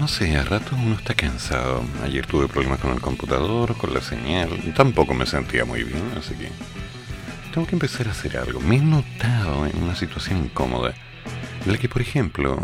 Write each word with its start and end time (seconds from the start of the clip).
No 0.00 0.06
sé, 0.06 0.36
a 0.36 0.44
rato 0.44 0.76
uno 0.76 0.94
está 0.94 1.14
cansado. 1.14 1.82
Ayer 2.04 2.24
tuve 2.24 2.46
problemas 2.46 2.78
con 2.78 2.92
el 2.92 3.00
computador, 3.00 3.76
con 3.76 3.92
la 3.92 4.00
señal. 4.00 4.50
Tampoco 4.76 5.12
me 5.12 5.26
sentía 5.26 5.64
muy 5.64 5.82
bien, 5.82 6.04
así 6.16 6.34
que 6.34 6.50
tengo 7.52 7.66
que 7.66 7.74
empezar 7.74 8.06
a 8.06 8.12
hacer 8.12 8.36
algo. 8.36 8.60
Me 8.60 8.76
he 8.76 8.80
notado 8.80 9.66
en 9.66 9.82
una 9.82 9.96
situación 9.96 10.44
incómoda, 10.44 10.94
en 11.66 11.72
la 11.72 11.78
que, 11.78 11.88
por 11.88 12.00
ejemplo, 12.00 12.56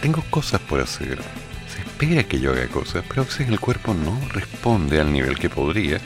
tengo 0.00 0.24
cosas 0.30 0.62
por 0.62 0.80
hacer. 0.80 1.18
Se 1.68 1.80
espera 1.82 2.24
que 2.24 2.40
yo 2.40 2.52
haga 2.52 2.68
cosas, 2.68 3.04
pero 3.06 3.22
a 3.22 3.24
veces 3.26 3.48
el 3.48 3.60
cuerpo 3.60 3.92
no 3.92 4.18
responde 4.30 4.98
al 4.98 5.12
nivel 5.12 5.38
que 5.38 5.50
podría. 5.50 6.00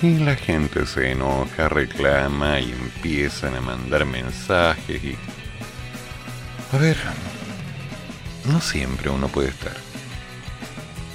Y 0.00 0.18
la 0.18 0.36
gente 0.36 0.86
se 0.86 1.10
enoja, 1.10 1.68
reclama 1.68 2.60
y 2.60 2.70
empiezan 2.70 3.56
a 3.56 3.60
mandar 3.60 4.04
mensajes 4.04 5.02
y... 5.02 5.16
A 6.72 6.78
ver, 6.78 6.96
no 8.46 8.60
siempre 8.60 9.10
uno 9.10 9.28
puede 9.28 9.48
estar. 9.48 9.76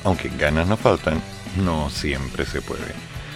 Aunque 0.04 0.30
ganas 0.30 0.68
no 0.68 0.78
faltan, 0.78 1.22
no 1.58 1.90
siempre 1.90 2.46
se 2.46 2.62
puede. 2.62 2.94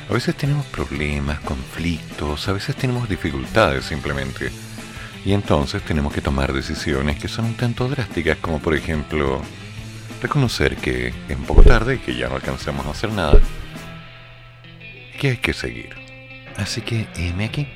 A 0.10 0.14
veces 0.14 0.36
tenemos 0.36 0.66
problemas, 0.68 1.40
conflictos, 1.40 2.48
a 2.48 2.54
veces 2.54 2.76
tenemos 2.76 3.08
dificultades 3.08 3.86
simplemente. 3.86 4.52
Y 5.26 5.34
entonces 5.34 5.82
tenemos 5.84 6.14
que 6.14 6.22
tomar 6.22 6.52
decisiones 6.54 7.18
que 7.18 7.28
son 7.28 7.46
un 7.46 7.56
tanto 7.56 7.88
drásticas, 7.88 8.38
como 8.38 8.60
por 8.60 8.76
ejemplo 8.76 9.42
reconocer 10.22 10.78
que 10.78 11.14
es 11.28 11.38
un 11.38 11.46
poco 11.46 11.64
tarde 11.64 11.96
y 11.96 12.00
que 12.00 12.16
ya 12.16 12.30
no 12.30 12.36
alcanzamos 12.36 12.86
a 12.86 12.92
hacer 12.92 13.12
nada. 13.12 13.40
Que 15.20 15.32
hay 15.32 15.38
que 15.38 15.54
seguir. 15.54 15.96
Así 16.58 16.82
que, 16.82 17.08
heme 17.16 17.46
aquí, 17.46 17.68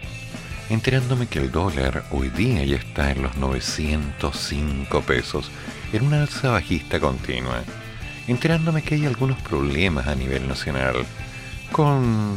enterándome 0.70 1.27
que 1.27 1.39
el 1.39 1.52
dólar 1.52 2.05
hoy 2.11 2.30
día 2.30 2.64
ya 2.66 2.75
está 2.75 3.11
en 3.11 3.23
los 3.23 3.38
905 3.38 5.02
pesos 5.02 5.49
en 5.93 6.05
una 6.05 6.21
alza 6.21 6.52
bajista 6.52 6.99
continua, 6.99 7.63
enterándome 8.27 8.81
que 8.81 8.95
hay 8.95 9.05
algunos 9.05 9.39
problemas 9.41 10.07
a 10.07 10.16
nivel 10.16 10.47
nacional 10.47 11.05
con 11.71 12.35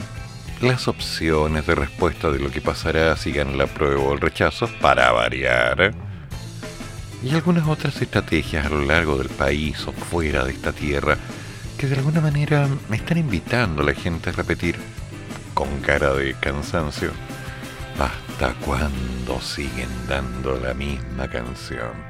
las 0.60 0.88
opciones 0.88 1.66
de 1.66 1.74
respuesta 1.74 2.30
de 2.30 2.38
lo 2.38 2.50
que 2.50 2.60
pasará 2.60 3.16
si 3.16 3.32
gana 3.32 3.52
la 3.52 3.66
prueba 3.66 4.02
o 4.02 4.12
el 4.12 4.20
rechazo, 4.20 4.68
para 4.80 5.10
variar, 5.12 5.94
y 7.22 7.34
algunas 7.34 7.66
otras 7.68 8.00
estrategias 8.00 8.66
a 8.66 8.70
lo 8.70 8.82
largo 8.82 9.18
del 9.18 9.28
país 9.28 9.86
o 9.86 9.92
fuera 9.92 10.44
de 10.44 10.52
esta 10.52 10.72
tierra 10.72 11.18
que 11.76 11.86
de 11.86 11.96
alguna 11.96 12.20
manera 12.20 12.68
me 12.88 12.96
están 12.96 13.18
invitando 13.18 13.82
a 13.82 13.86
la 13.86 13.94
gente 13.94 14.30
a 14.30 14.32
repetir 14.32 14.76
con 15.54 15.80
cara 15.80 16.12
de 16.14 16.34
cansancio, 16.34 17.10
¿hasta 17.98 18.54
cuándo 18.64 19.40
siguen 19.40 19.88
dando 20.08 20.58
la 20.58 20.74
misma 20.74 21.28
canción? 21.28 22.09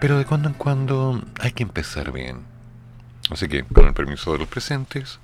Pero 0.00 0.18
de 0.18 0.24
cuando 0.24 0.48
en 0.48 0.54
cuando 0.54 1.22
hay 1.40 1.52
que 1.52 1.62
empezar 1.62 2.10
bien. 2.10 2.38
Así 3.30 3.48
que, 3.48 3.64
con 3.64 3.86
el 3.86 3.92
permiso 3.92 4.32
de 4.32 4.38
los 4.38 4.48
presentes, 4.48 5.20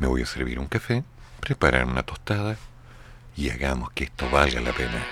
me 0.00 0.08
voy 0.08 0.22
a 0.22 0.26
servir 0.26 0.58
un 0.58 0.66
café, 0.66 1.04
preparar 1.40 1.84
una 1.84 2.02
tostada 2.02 2.56
y 3.36 3.50
hagamos 3.50 3.90
que 3.92 4.04
esto 4.04 4.28
valga 4.28 4.60
la 4.60 4.72
pena. 4.72 5.06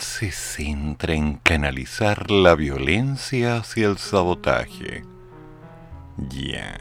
Se 0.00 0.32
centra 0.32 1.14
en 1.14 1.34
canalizar 1.36 2.30
la 2.30 2.54
violencia 2.54 3.56
hacia 3.56 3.88
el 3.88 3.98
sabotaje. 3.98 5.04
Ya. 6.28 6.78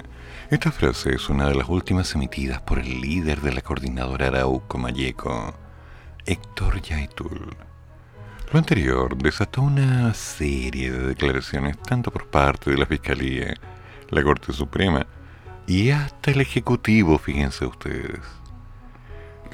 Esta 0.50 0.71
frase 0.71 1.13
es 1.13 1.30
una 1.30 1.48
de 1.48 1.56
las 1.56 1.69
últimas 1.69 2.13
emitidas 2.16 2.62
por 2.62 2.80
el 2.80 3.01
líder 3.01 3.42
de 3.42 3.51
la 3.51 3.62
coordinadora 3.62 4.27
Arauco 4.27 4.77
Mayeco, 4.77 5.54
Héctor 6.25 6.81
Yaitul. 6.81 7.56
Lo 8.51 8.60
anterior 8.60 9.16
desató 9.16 9.62
una 9.62 10.13
serie 10.13 10.92
de 10.92 11.07
declaraciones 11.10 11.77
tanto 11.81 12.12
por 12.12 12.27
parte 12.27 12.71
de 12.71 12.77
la 12.77 12.86
Fiscalía, 12.86 13.54
la 14.10 14.24
Corte 14.24 14.54
Suprema 14.54 15.06
y 15.68 15.92
hasta 15.92 16.31
el 16.31 16.42
Ejecutivo, 16.42 17.19
fíjense 17.19 17.66
ustedes. 17.66 18.38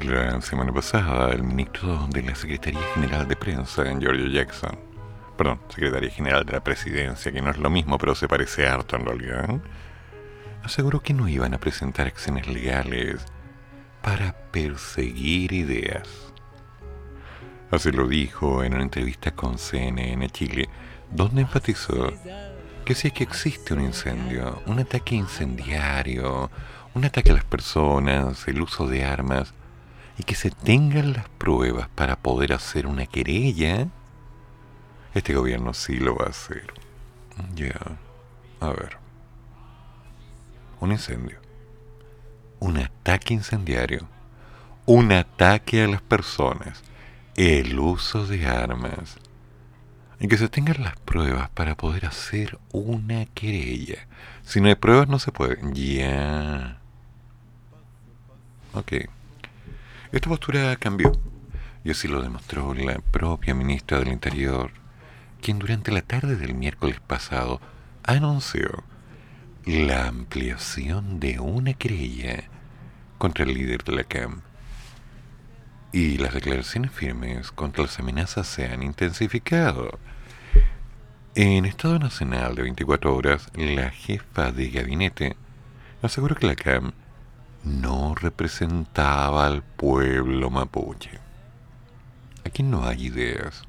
La 0.02 0.42
semana 0.42 0.74
pasada, 0.74 1.32
el 1.32 1.44
ministro 1.44 2.08
de 2.10 2.22
la 2.22 2.36
Secretaría 2.36 2.82
General 2.94 3.28
de 3.28 3.36
Prensa, 3.36 3.84
Giorgio 3.98 4.28
Jackson, 4.28 4.78
perdón, 5.38 5.62
Secretaría 5.70 6.10
General 6.10 6.46
de 6.46 6.52
la 6.52 6.64
Presidencia, 6.64 7.32
que 7.32 7.42
no 7.42 7.50
es 7.50 7.58
lo 7.58 7.70
mismo, 7.70 7.98
pero 7.98 8.14
se 8.14 8.28
parece 8.28 8.68
harto 8.68 8.98
en 8.98 9.06
realidad, 9.06 9.62
aseguró 10.64 11.00
que 11.00 11.14
no 11.14 11.28
iban 11.30 11.54
a 11.54 11.60
presentar 11.60 12.08
acciones 12.08 12.48
legales 12.48 13.26
para 14.02 14.34
perseguir 14.52 15.54
ideas. 15.54 16.08
Así 17.72 17.92
lo 17.92 18.08
dijo 18.08 18.64
en 18.64 18.74
una 18.74 18.84
entrevista 18.84 19.32
con 19.32 19.58
CNN 19.58 20.30
Chile, 20.30 20.68
donde 21.10 21.42
enfatizó 21.42 22.14
que 22.84 22.94
si 22.94 23.08
es 23.08 23.14
que 23.14 23.24
existe 23.24 23.74
un 23.74 23.82
incendio, 23.82 24.62
un 24.68 24.80
ataque 24.80 25.16
incendiario, 25.16 26.52
un 26.94 27.06
ataque 27.06 27.32
a 27.32 27.36
las 27.36 27.46
personas, 27.46 28.48
el 28.48 28.62
uso 28.62 28.88
de 28.88 29.04
armas, 29.04 29.54
y 30.18 30.24
que 30.24 30.36
se 30.36 30.52
tengan 30.52 31.14
las 31.14 31.28
pruebas 31.30 31.90
para 31.90 32.16
poder 32.18 32.54
hacer 32.54 32.88
una 32.88 33.06
querella, 33.06 33.88
este 35.14 35.34
gobierno 35.34 35.74
sí 35.74 35.98
lo 35.98 36.16
va 36.16 36.26
a 36.26 36.30
hacer. 36.30 36.74
Ya, 37.56 37.98
a 38.60 38.70
ver. 38.70 38.98
Un 40.80 40.92
incendio. 40.92 41.40
Un 42.60 42.78
ataque 42.78 43.34
incendiario. 43.34 44.08
Un 44.86 45.12
ataque 45.12 45.84
a 45.84 45.88
las 45.88 46.02
personas. 46.02 46.84
El 47.36 47.80
uso 47.80 48.26
de 48.26 48.46
armas. 48.46 49.18
Y 50.20 50.28
que 50.28 50.38
se 50.38 50.48
tengan 50.48 50.82
las 50.82 50.98
pruebas 51.00 51.50
para 51.50 51.76
poder 51.76 52.06
hacer 52.06 52.58
una 52.72 53.26
querella. 53.26 54.08
Si 54.44 54.62
no 54.62 54.68
hay 54.68 54.76
pruebas 54.76 55.10
no 55.10 55.20
se 55.20 55.32
puede. 55.32 55.60
Ya. 55.74 56.80
Ok. 58.74 58.94
Esta 60.16 60.30
postura 60.30 60.74
cambió, 60.78 61.12
y 61.84 61.92
así 61.92 62.08
lo 62.08 62.22
demostró 62.22 62.74
la 62.74 63.00
propia 63.00 63.54
ministra 63.54 64.00
del 64.00 64.14
Interior, 64.14 64.72
quien 65.42 65.60
durante 65.60 65.92
la 65.92 66.02
tarde 66.04 66.38
del 66.38 66.56
miércoles 66.56 67.02
pasado 67.06 67.60
anunció 68.02 68.86
la 69.66 70.08
ampliación 70.08 71.20
de 71.20 71.42
una 71.42 71.74
querella 71.74 72.46
contra 73.18 73.44
el 73.44 73.54
líder 73.54 73.84
de 73.84 73.92
la 73.92 74.06
CAM. 74.06 74.40
Y 75.92 76.18
las 76.18 76.34
declaraciones 76.34 76.92
firmes 76.92 77.52
contra 77.52 77.84
las 77.84 78.00
amenazas 78.00 78.48
se 78.48 78.68
han 78.68 78.84
intensificado. 78.84 80.00
En 81.36 81.66
Estado 81.66 82.00
Nacional 82.00 82.56
de 82.56 82.62
24 82.62 83.14
horas, 83.14 83.50
la 83.54 83.90
jefa 83.90 84.54
de 84.54 84.70
gabinete 84.70 85.36
aseguró 86.02 86.36
que 86.36 86.48
la 86.48 86.56
CAM 86.56 86.94
no 87.66 88.14
representaba 88.14 89.48
al 89.48 89.64
pueblo 89.64 90.50
mapuche. 90.50 91.20
Aquí 92.46 92.62
no 92.62 92.86
hay 92.86 93.08
ideas, 93.08 93.64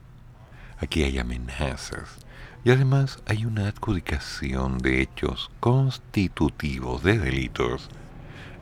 aquí 0.79 1.03
hay 1.03 1.19
amenazas 1.19 2.19
y 2.63 2.71
además 2.71 3.23
hay 3.27 3.47
una 3.47 3.69
adjudicación 3.69 4.79
de 4.79 5.01
hechos 5.01 5.51
constitutivos 5.61 7.03
de 7.03 7.19
delitos 7.19 7.89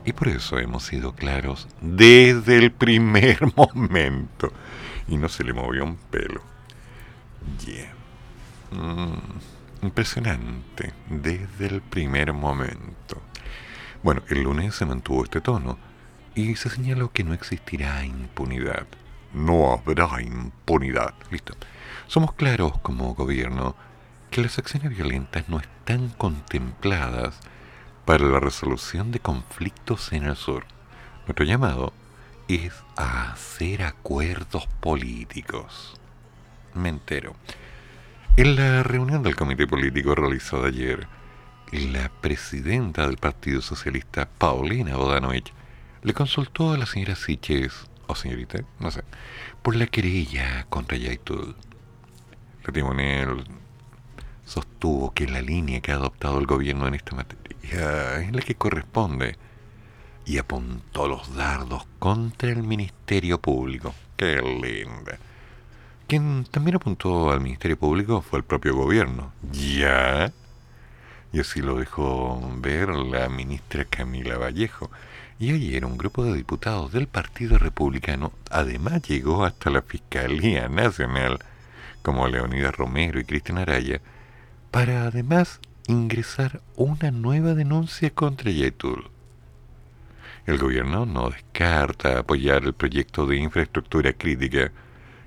y 0.05 0.13
por 0.13 0.29
eso 0.29 0.57
hemos 0.57 0.83
sido 0.83 1.13
claros 1.13 1.67
desde 1.81 2.57
el 2.57 2.71
primer 2.71 3.39
momento 3.55 4.53
y 5.07 5.17
no 5.17 5.27
se 5.27 5.43
le 5.43 5.51
movió 5.51 5.83
un 5.83 5.97
pelo. 5.97 6.41
Yeah. 7.65 7.93
Mm, 8.71 9.85
impresionante, 9.85 10.93
desde 11.09 11.67
el 11.67 11.81
primer 11.81 12.31
momento. 12.33 13.21
Bueno, 14.05 14.21
el 14.29 14.43
lunes 14.43 14.75
se 14.75 14.85
mantuvo 14.85 15.23
este 15.23 15.41
tono 15.41 15.79
y 16.35 16.55
se 16.57 16.69
señaló 16.69 17.11
que 17.11 17.23
no 17.23 17.33
existirá 17.33 18.05
impunidad. 18.05 18.85
No 19.33 19.73
habrá 19.73 20.21
impunidad. 20.21 21.15
Listo. 21.31 21.55
Somos 22.05 22.33
claros 22.33 22.77
como 22.83 23.15
gobierno 23.15 23.75
que 24.29 24.43
las 24.43 24.59
acciones 24.59 24.95
violentas 24.95 25.49
no 25.49 25.59
están 25.59 26.09
contempladas 26.09 27.39
para 28.05 28.25
la 28.25 28.39
resolución 28.39 29.11
de 29.11 29.21
conflictos 29.21 30.13
en 30.13 30.25
el 30.25 30.35
sur. 30.35 30.65
Nuestro 31.25 31.43
llamado 31.43 31.91
es 32.47 32.73
a 32.97 33.31
hacer 33.31 33.81
acuerdos 33.81 34.67
políticos. 34.81 35.99
Me 36.75 36.89
entero. 36.89 37.35
En 38.37 38.55
la 38.55 38.83
reunión 38.83 39.23
del 39.23 39.35
comité 39.35 39.65
político 39.65 40.13
realizada 40.13 40.67
ayer, 40.67 41.07
la 41.71 42.09
presidenta 42.21 43.07
del 43.07 43.17
Partido 43.17 43.61
Socialista, 43.61 44.27
Paulina 44.37 44.95
Bodanovich, 44.95 45.51
le 46.03 46.13
consultó 46.13 46.73
a 46.73 46.77
la 46.77 46.85
señora 46.85 47.15
Siches, 47.15 47.87
o 48.07 48.15
señorita, 48.15 48.59
no 48.79 48.91
sé, 48.91 49.03
por 49.61 49.75
la 49.75 49.87
querella 49.87 50.65
contra 50.69 50.97
Yaitul. 50.97 51.55
La 52.65 52.73
timonel 52.73 53.43
sostuvo 54.45 55.13
que 55.13 55.27
la 55.27 55.41
línea 55.41 55.81
que 55.81 55.91
ha 55.91 55.95
adoptado 55.95 56.39
el 56.39 56.45
gobierno 56.45 56.87
en 56.87 56.95
esta 56.95 57.15
materia 57.15 58.21
es 58.21 58.31
la 58.31 58.41
que 58.41 58.55
corresponde 58.55 59.37
y 60.25 60.37
apuntó 60.37 61.07
los 61.07 61.35
dardos 61.35 61.85
contra 61.99 62.49
el 62.49 62.63
Ministerio 62.63 63.39
Público. 63.39 63.93
¡Qué 64.17 64.41
linda! 64.41 65.17
Quien 66.07 66.45
también 66.45 66.75
apuntó 66.75 67.31
al 67.31 67.41
Ministerio 67.41 67.77
Público 67.77 68.21
fue 68.21 68.39
el 68.39 68.45
propio 68.45 68.75
gobierno. 68.75 69.33
¿Ya? 69.51 70.31
Y 71.35 71.41
así 71.41 71.61
lo 71.61 71.75
dejó 71.75 72.41
ver 72.59 72.87
la 72.87 73.27
ministra 73.27 73.83
Camila 73.83 74.37
Vallejo. 74.37 74.89
Y 75.37 75.51
ayer 75.51 75.83
un 75.83 75.97
grupo 75.97 76.23
de 76.23 76.33
diputados 76.33 76.93
del 76.93 77.07
Partido 77.07 77.57
Republicano 77.57 78.31
además 78.49 79.01
llegó 79.01 79.43
hasta 79.43 79.69
la 79.69 79.81
Fiscalía 79.81 80.69
Nacional, 80.69 81.39
como 82.03 82.29
Leonidas 82.29 82.73
Romero 82.73 83.19
y 83.19 83.25
Cristian 83.25 83.57
Araya, 83.57 83.99
para 84.71 85.07
además 85.07 85.59
ingresar 85.87 86.61
una 86.77 87.11
nueva 87.11 87.53
denuncia 87.53 88.11
contra 88.11 88.49
Yetul. 88.49 89.09
El 90.45 90.57
gobierno 90.57 91.05
no 91.05 91.31
descarta 91.31 92.17
apoyar 92.17 92.63
el 92.63 92.73
proyecto 92.73 93.25
de 93.25 93.35
infraestructura 93.35 94.13
crítica 94.13 94.71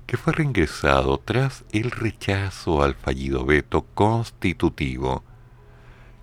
que 0.07 0.17
fue 0.17 0.33
reingresado 0.33 1.19
tras 1.23 1.65
el 1.71 1.91
rechazo 1.91 2.81
al 2.81 2.95
fallido 2.95 3.45
veto 3.45 3.85
constitutivo 3.93 5.23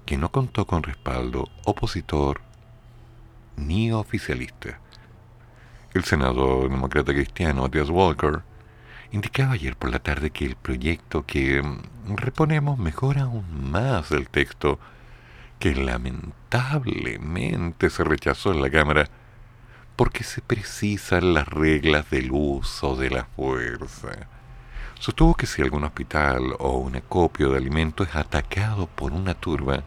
que 0.06 0.16
no 0.16 0.30
contó 0.30 0.66
con 0.66 0.84
respaldo 0.84 1.50
opositor 1.64 2.40
ni 3.56 3.92
oficialista. 3.92 4.78
El 5.92 6.04
senador 6.04 6.70
demócrata 6.70 7.12
cristiano 7.12 7.62
Matthias 7.62 7.90
Walker 7.90 8.40
indicaba 9.10 9.54
ayer 9.54 9.74
por 9.76 9.90
la 9.90 9.98
tarde 9.98 10.30
que 10.30 10.46
el 10.46 10.54
proyecto 10.56 11.26
que 11.26 11.62
mm, 11.62 12.16
reponemos 12.16 12.78
mejora 12.78 13.22
aún 13.22 13.70
más 13.70 14.12
el 14.12 14.28
texto 14.28 14.78
que 15.58 15.74
lamentablemente 15.74 17.90
se 17.90 18.04
rechazó 18.04 18.52
en 18.52 18.62
la 18.62 18.70
Cámara 18.70 19.08
porque 19.96 20.22
se 20.22 20.40
precisan 20.42 21.34
las 21.34 21.48
reglas 21.48 22.08
del 22.10 22.30
uso 22.30 22.94
de 22.96 23.10
la 23.10 23.24
fuerza. 23.24 24.28
Sostuvo 24.98 25.34
que 25.34 25.46
si 25.46 25.62
algún 25.62 25.84
hospital 25.84 26.54
o 26.58 26.78
un 26.78 26.96
acopio 26.96 27.50
de 27.50 27.58
alimentos 27.58 28.08
es 28.08 28.16
atacado 28.16 28.86
por 28.86 29.12
una 29.12 29.34
turba, 29.34 29.84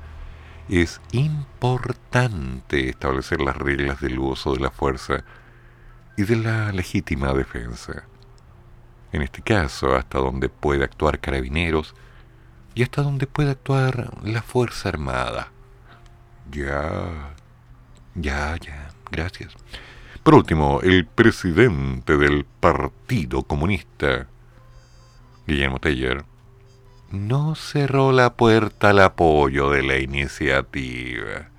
es 0.69 1.01
importante 1.11 2.89
establecer 2.89 3.41
las 3.41 3.57
reglas 3.57 3.99
del 4.01 4.19
uso 4.19 4.53
de 4.53 4.59
la 4.59 4.71
fuerza 4.71 5.23
y 6.15 6.23
de 6.23 6.35
la 6.35 6.71
legítima 6.71 7.33
defensa. 7.33 8.03
En 9.11 9.23
este 9.23 9.41
caso, 9.41 9.95
hasta 9.95 10.19
donde 10.19 10.49
puede 10.49 10.83
actuar 10.83 11.19
carabineros 11.19 11.95
y 12.75 12.83
hasta 12.83 13.01
donde 13.01 13.25
puede 13.25 13.51
actuar 13.51 14.11
la 14.23 14.41
Fuerza 14.41 14.89
Armada. 14.89 15.51
Ya, 16.51 17.33
ya, 18.15 18.55
ya, 18.57 18.89
gracias. 19.11 19.53
Por 20.23 20.35
último, 20.35 20.81
el 20.83 21.05
presidente 21.05 22.17
del 22.17 22.45
Partido 22.45 23.43
Comunista, 23.43 24.27
Guillermo 25.49 25.79
Teller, 25.79 26.25
no 27.09 27.55
cerró 27.55 28.11
la 28.11 28.33
puerta 28.33 28.91
al 28.91 28.99
apoyo 28.99 29.71
de 29.71 29.81
la 29.81 29.97
iniciativa. 29.97 31.49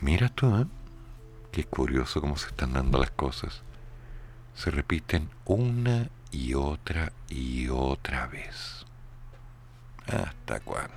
Mira 0.00 0.28
tú, 0.28 0.56
¿eh? 0.60 0.66
Qué 1.50 1.64
curioso 1.64 2.20
cómo 2.20 2.36
se 2.36 2.46
están 2.46 2.74
dando 2.74 2.98
las 2.98 3.10
cosas. 3.10 3.62
Se 4.54 4.70
repiten 4.70 5.30
una 5.44 6.08
y 6.30 6.54
otra 6.54 7.12
y 7.28 7.68
otra 7.68 8.28
vez. 8.28 8.86
¿Hasta 10.06 10.60
cuándo? 10.60 10.94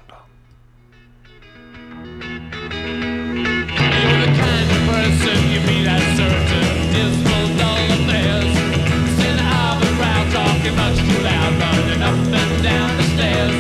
much 10.76 10.98
too 10.98 11.22
loud, 11.24 11.54
running 11.60 12.02
up 12.02 12.16
and 12.16 12.64
down 12.64 12.98
the 12.98 13.04
stairs. 13.16 13.56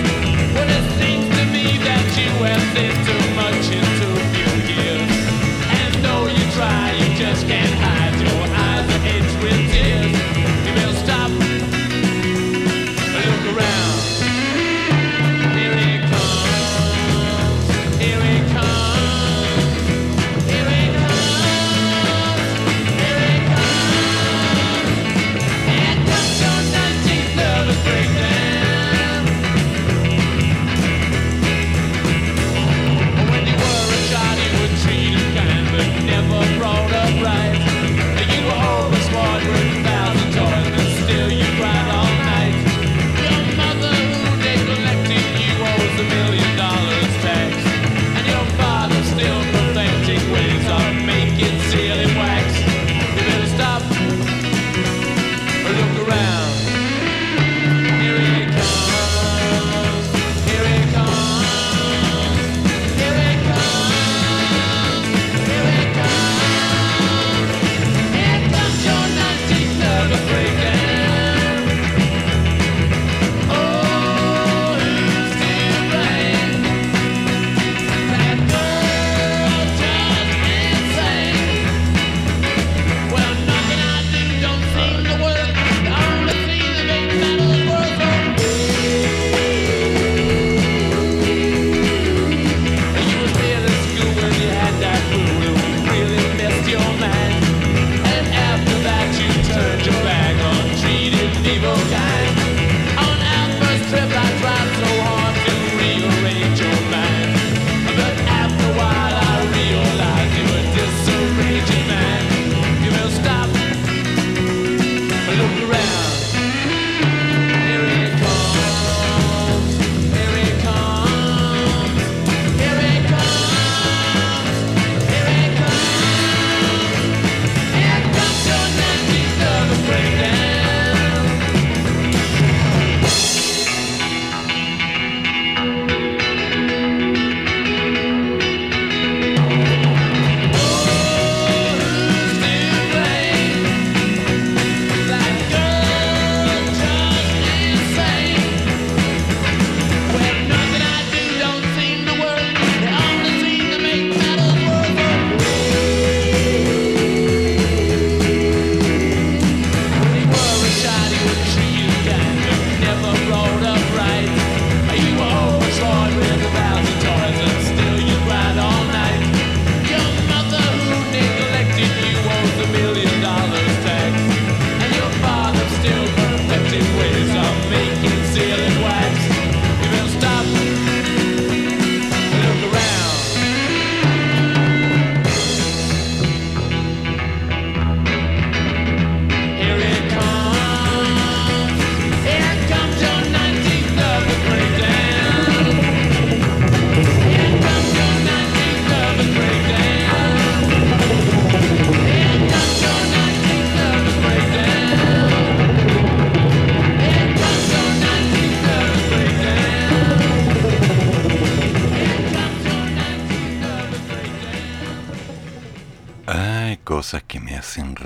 It 0.76 0.86
seems 1.00 1.28
to 1.38 1.46
me 1.54 1.78
that 1.86 2.06
you 2.18 2.30
have 2.44 2.74
been 2.74 3.07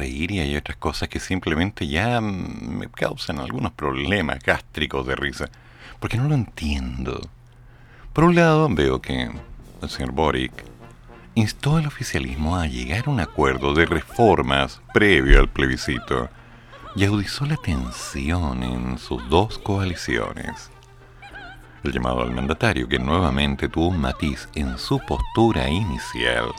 reír 0.02 0.32
y 0.32 0.40
hay 0.40 0.56
otras 0.56 0.78
cosas 0.78 1.10
que 1.10 1.20
simplemente 1.20 1.88
ya 1.88 2.20
mm, 2.20 2.80
me 2.80 2.88
causan 2.88 3.40
algunos 3.40 3.72
problemas 3.72 4.40
gástricos 4.40 5.06
de 5.06 5.16
risa, 5.16 5.50
porque 6.00 6.18
no 6.18 6.28
lo 6.28 6.34
entiendo. 6.34 7.22
Por 8.12 8.24
un 8.24 8.36
lado, 8.36 8.68
veo 8.70 9.00
que 9.00 9.30
el 9.82 9.90
señor 9.90 10.12
Boric 10.12 10.52
instó 11.36 11.78
al 11.78 11.86
oficialismo 11.86 12.58
a 12.58 12.66
llegar 12.66 13.04
a 13.06 13.12
un 13.12 13.20
acuerdo 13.20 13.76
de 13.76 13.86
reformas 13.86 14.82
previo 14.92 15.40
al 15.40 15.50
plebiscito 15.50 16.30
y 16.96 17.06
agudizó 17.06 17.46
la 17.46 17.58
tensión 17.58 18.64
en 18.64 18.98
sus 18.98 19.30
dos 19.30 19.60
coaliciones. 19.60 20.72
El 21.84 21.92
llamado 21.92 22.22
al 22.22 22.32
mandatario, 22.32 22.88
que 22.88 23.00
nuevamente 23.00 23.70
tuvo 23.70 23.90
un 23.90 24.02
matiz 24.02 24.50
en 24.56 24.78
su 24.78 25.00
postura 25.00 25.70
inicial, 25.70 26.52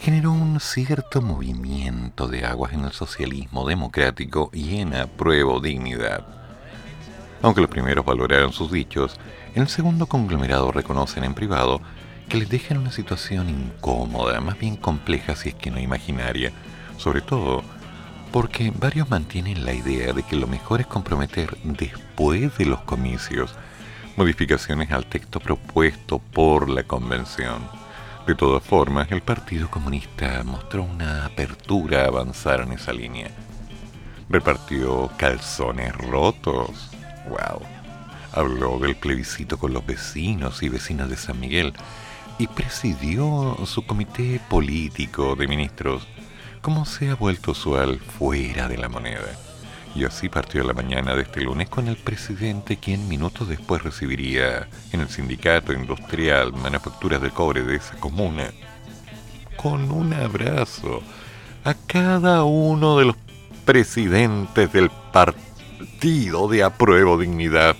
generó 0.00 0.32
un 0.32 0.60
cierto 0.60 1.20
movimiento 1.20 2.26
de 2.26 2.46
aguas 2.46 2.72
en 2.72 2.84
el 2.86 2.92
socialismo 2.92 3.68
democrático 3.68 4.50
y 4.54 4.78
en 4.78 4.94
apruebo 4.94 5.60
dignidad. 5.60 6.26
Aunque 7.42 7.60
los 7.60 7.68
primeros 7.68 8.06
valoraron 8.06 8.52
sus 8.52 8.72
dichos, 8.72 9.20
el 9.54 9.68
segundo 9.68 10.06
conglomerado 10.06 10.72
reconocen 10.72 11.24
en 11.24 11.34
privado 11.34 11.82
que 12.30 12.38
les 12.38 12.48
dejan 12.48 12.78
una 12.78 12.92
situación 12.92 13.50
incómoda, 13.50 14.40
más 14.40 14.58
bien 14.58 14.76
compleja 14.76 15.36
si 15.36 15.50
es 15.50 15.54
que 15.54 15.70
no 15.70 15.78
imaginaria, 15.78 16.50
sobre 16.96 17.20
todo 17.20 17.62
porque 18.32 18.72
varios 18.74 19.10
mantienen 19.10 19.66
la 19.66 19.74
idea 19.74 20.14
de 20.14 20.22
que 20.22 20.36
lo 20.36 20.46
mejor 20.46 20.80
es 20.80 20.86
comprometer 20.86 21.58
después 21.62 22.56
de 22.56 22.64
los 22.64 22.80
comicios 22.82 23.54
modificaciones 24.16 24.92
al 24.92 25.06
texto 25.06 25.40
propuesto 25.40 26.20
por 26.20 26.70
la 26.70 26.84
convención. 26.84 27.79
De 28.26 28.34
todas 28.34 28.62
formas, 28.62 29.10
el 29.10 29.22
Partido 29.22 29.70
Comunista 29.70 30.42
mostró 30.44 30.84
una 30.84 31.26
apertura 31.26 32.04
a 32.04 32.08
avanzar 32.08 32.60
en 32.60 32.72
esa 32.72 32.92
línea. 32.92 33.30
Repartió 34.28 35.10
calzones 35.16 35.96
rotos. 35.96 36.90
¡Wow! 37.28 37.62
Habló 38.32 38.78
del 38.78 38.94
plebiscito 38.94 39.58
con 39.58 39.72
los 39.72 39.84
vecinos 39.84 40.62
y 40.62 40.68
vecinas 40.68 41.08
de 41.08 41.16
San 41.16 41.40
Miguel 41.40 41.72
y 42.38 42.46
presidió 42.46 43.56
su 43.66 43.84
comité 43.84 44.40
político 44.48 45.34
de 45.34 45.48
ministros, 45.48 46.06
como 46.60 46.84
se 46.84 47.10
ha 47.10 47.14
vuelto 47.14 47.52
usual 47.52 47.98
fuera 47.98 48.68
de 48.68 48.78
la 48.78 48.88
moneda. 48.88 49.49
Y 49.94 50.04
así 50.04 50.28
partió 50.28 50.62
la 50.62 50.72
mañana 50.72 51.16
de 51.16 51.22
este 51.22 51.40
lunes 51.40 51.68
con 51.68 51.88
el 51.88 51.96
presidente, 51.96 52.76
quien 52.76 53.08
minutos 53.08 53.48
después 53.48 53.82
recibiría 53.82 54.68
en 54.92 55.00
el 55.00 55.08
sindicato 55.08 55.72
industrial 55.72 56.52
manufacturas 56.52 57.20
de 57.20 57.30
cobre 57.30 57.62
de 57.62 57.76
esa 57.76 57.96
comuna, 57.96 58.50
con 59.56 59.90
un 59.90 60.14
abrazo 60.14 61.02
a 61.64 61.74
cada 61.74 62.44
uno 62.44 62.98
de 62.98 63.06
los 63.06 63.16
presidentes 63.64 64.72
del 64.72 64.90
partido 65.12 66.48
de 66.48 66.62
apruebo 66.62 67.18
dignidad 67.18 67.76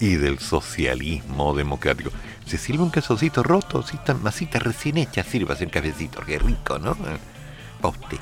y 0.00 0.16
del 0.16 0.38
socialismo 0.38 1.54
democrático. 1.54 2.10
Se 2.46 2.56
sirve 2.56 2.82
un 2.82 2.90
quesocito 2.90 3.42
roto, 3.42 3.84
masita 4.22 4.58
recién 4.58 4.96
hecha, 4.96 5.22
sirva 5.22 5.56
un 5.60 5.68
cafecito, 5.68 6.22
qué 6.24 6.38
rico, 6.38 6.78
¿no? 6.78 6.96
Pa' 7.80 7.88
usted. 7.88 8.18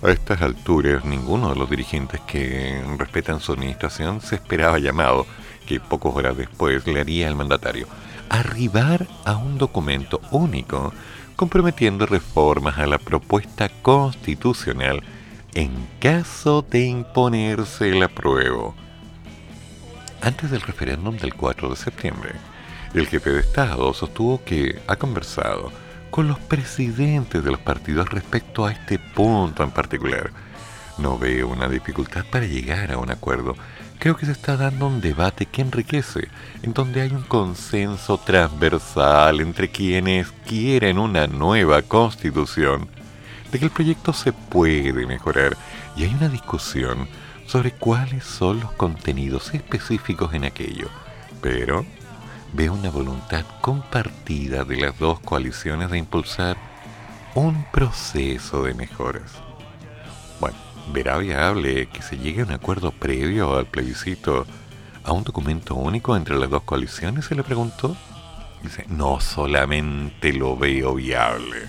A 0.00 0.10
estas 0.10 0.42
alturas, 0.42 1.04
ninguno 1.04 1.50
de 1.50 1.56
los 1.56 1.68
dirigentes 1.68 2.20
que 2.20 2.80
respetan 2.96 3.40
su 3.40 3.52
administración 3.52 4.20
se 4.20 4.36
esperaba 4.36 4.78
llamado, 4.78 5.26
que 5.66 5.80
pocas 5.80 6.14
horas 6.14 6.36
después 6.36 6.86
le 6.86 7.00
haría 7.00 7.26
el 7.26 7.34
mandatario, 7.34 7.88
arribar 8.28 9.08
a 9.24 9.36
un 9.36 9.58
documento 9.58 10.20
único 10.30 10.92
comprometiendo 11.34 12.06
reformas 12.06 12.78
a 12.78 12.86
la 12.86 12.98
propuesta 12.98 13.68
constitucional 13.82 15.02
en 15.54 15.70
caso 15.98 16.62
de 16.62 16.86
imponerse 16.86 17.90
el 17.90 18.00
apruebo. 18.04 18.76
Antes 20.22 20.52
del 20.52 20.60
referéndum 20.60 21.16
del 21.16 21.34
4 21.34 21.70
de 21.70 21.76
septiembre, 21.76 22.34
el 22.94 23.08
jefe 23.08 23.30
de 23.30 23.40
Estado 23.40 23.92
sostuvo 23.92 24.44
que 24.44 24.80
ha 24.86 24.94
conversado 24.94 25.72
con 26.10 26.28
los 26.28 26.38
presidentes 26.38 27.44
de 27.44 27.50
los 27.50 27.60
partidos 27.60 28.08
respecto 28.10 28.66
a 28.66 28.72
este 28.72 28.98
punto 28.98 29.62
en 29.62 29.70
particular. 29.70 30.30
No 30.98 31.18
veo 31.18 31.48
una 31.48 31.68
dificultad 31.68 32.24
para 32.30 32.46
llegar 32.46 32.90
a 32.92 32.98
un 32.98 33.10
acuerdo. 33.10 33.56
Creo 33.98 34.16
que 34.16 34.26
se 34.26 34.32
está 34.32 34.56
dando 34.56 34.86
un 34.86 35.00
debate 35.00 35.46
que 35.46 35.62
enriquece, 35.62 36.28
en 36.62 36.72
donde 36.72 37.00
hay 37.00 37.10
un 37.10 37.22
consenso 37.22 38.18
transversal 38.18 39.40
entre 39.40 39.70
quienes 39.70 40.30
quieren 40.46 40.98
una 40.98 41.26
nueva 41.26 41.82
constitución, 41.82 42.88
de 43.50 43.58
que 43.58 43.64
el 43.64 43.70
proyecto 43.70 44.12
se 44.12 44.32
puede 44.32 45.06
mejorar 45.06 45.56
y 45.96 46.04
hay 46.04 46.14
una 46.14 46.28
discusión 46.28 47.08
sobre 47.46 47.72
cuáles 47.72 48.24
son 48.24 48.60
los 48.60 48.72
contenidos 48.72 49.54
específicos 49.54 50.34
en 50.34 50.44
aquello. 50.44 50.88
Pero 51.40 51.84
veo 52.52 52.72
una 52.72 52.90
voluntad 52.90 53.44
compartida 53.60 54.64
de 54.64 54.76
las 54.76 54.98
dos 54.98 55.20
coaliciones 55.20 55.90
de 55.90 55.98
impulsar 55.98 56.56
un 57.34 57.64
proceso 57.70 58.62
de 58.62 58.74
mejoras. 58.74 59.32
Bueno, 60.40 60.56
¿verá 60.92 61.18
viable 61.18 61.88
que 61.88 62.02
se 62.02 62.16
llegue 62.16 62.42
a 62.42 62.44
un 62.44 62.52
acuerdo 62.52 62.90
previo 62.90 63.56
al 63.56 63.66
plebiscito 63.66 64.46
a 65.04 65.12
un 65.12 65.24
documento 65.24 65.74
único 65.74 66.16
entre 66.16 66.38
las 66.38 66.50
dos 66.50 66.62
coaliciones? 66.62 67.26
Se 67.26 67.34
le 67.34 67.42
preguntó. 67.42 67.96
Dice, 68.62 68.84
no 68.88 69.20
solamente 69.20 70.32
lo 70.32 70.56
veo 70.56 70.94
viable, 70.94 71.68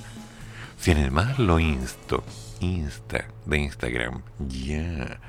sino 0.78 1.02
además 1.02 1.38
lo 1.38 1.60
insto. 1.60 2.24
Insta 2.62 3.26
de 3.46 3.58
Instagram. 3.60 4.22
Ya. 4.40 5.20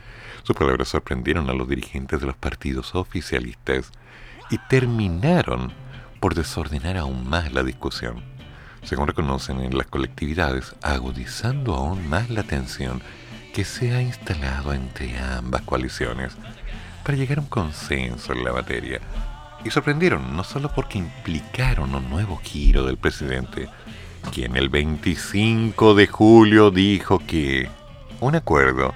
Sus 0.42 0.56
palabras 0.56 0.88
sorprendieron 0.88 1.50
a 1.50 1.52
los 1.52 1.68
dirigentes 1.68 2.20
de 2.20 2.26
los 2.26 2.36
partidos 2.36 2.94
oficialistas 2.94 3.92
y 4.50 4.58
terminaron 4.58 5.72
por 6.20 6.34
desordenar 6.34 6.96
aún 6.96 7.28
más 7.28 7.52
la 7.52 7.62
discusión, 7.62 8.22
según 8.82 9.06
reconocen 9.06 9.60
en 9.60 9.76
las 9.76 9.86
colectividades, 9.86 10.74
agudizando 10.82 11.74
aún 11.74 12.08
más 12.08 12.30
la 12.30 12.42
tensión 12.42 13.00
que 13.54 13.64
se 13.64 13.94
ha 13.94 14.02
instalado 14.02 14.72
entre 14.72 15.18
ambas 15.18 15.62
coaliciones 15.62 16.36
para 17.04 17.16
llegar 17.16 17.38
a 17.38 17.42
un 17.42 17.48
consenso 17.48 18.32
en 18.32 18.44
la 18.44 18.52
materia. 18.52 19.00
Y 19.64 19.70
sorprendieron 19.70 20.36
no 20.36 20.44
solo 20.44 20.70
porque 20.74 20.98
implicaron 20.98 21.94
un 21.94 22.08
nuevo 22.08 22.38
giro 22.42 22.86
del 22.86 22.96
presidente, 22.96 23.68
quien 24.32 24.56
el 24.56 24.68
25 24.68 25.94
de 25.94 26.06
julio 26.06 26.70
dijo 26.70 27.18
que 27.18 27.68
un 28.20 28.36
acuerdo 28.36 28.94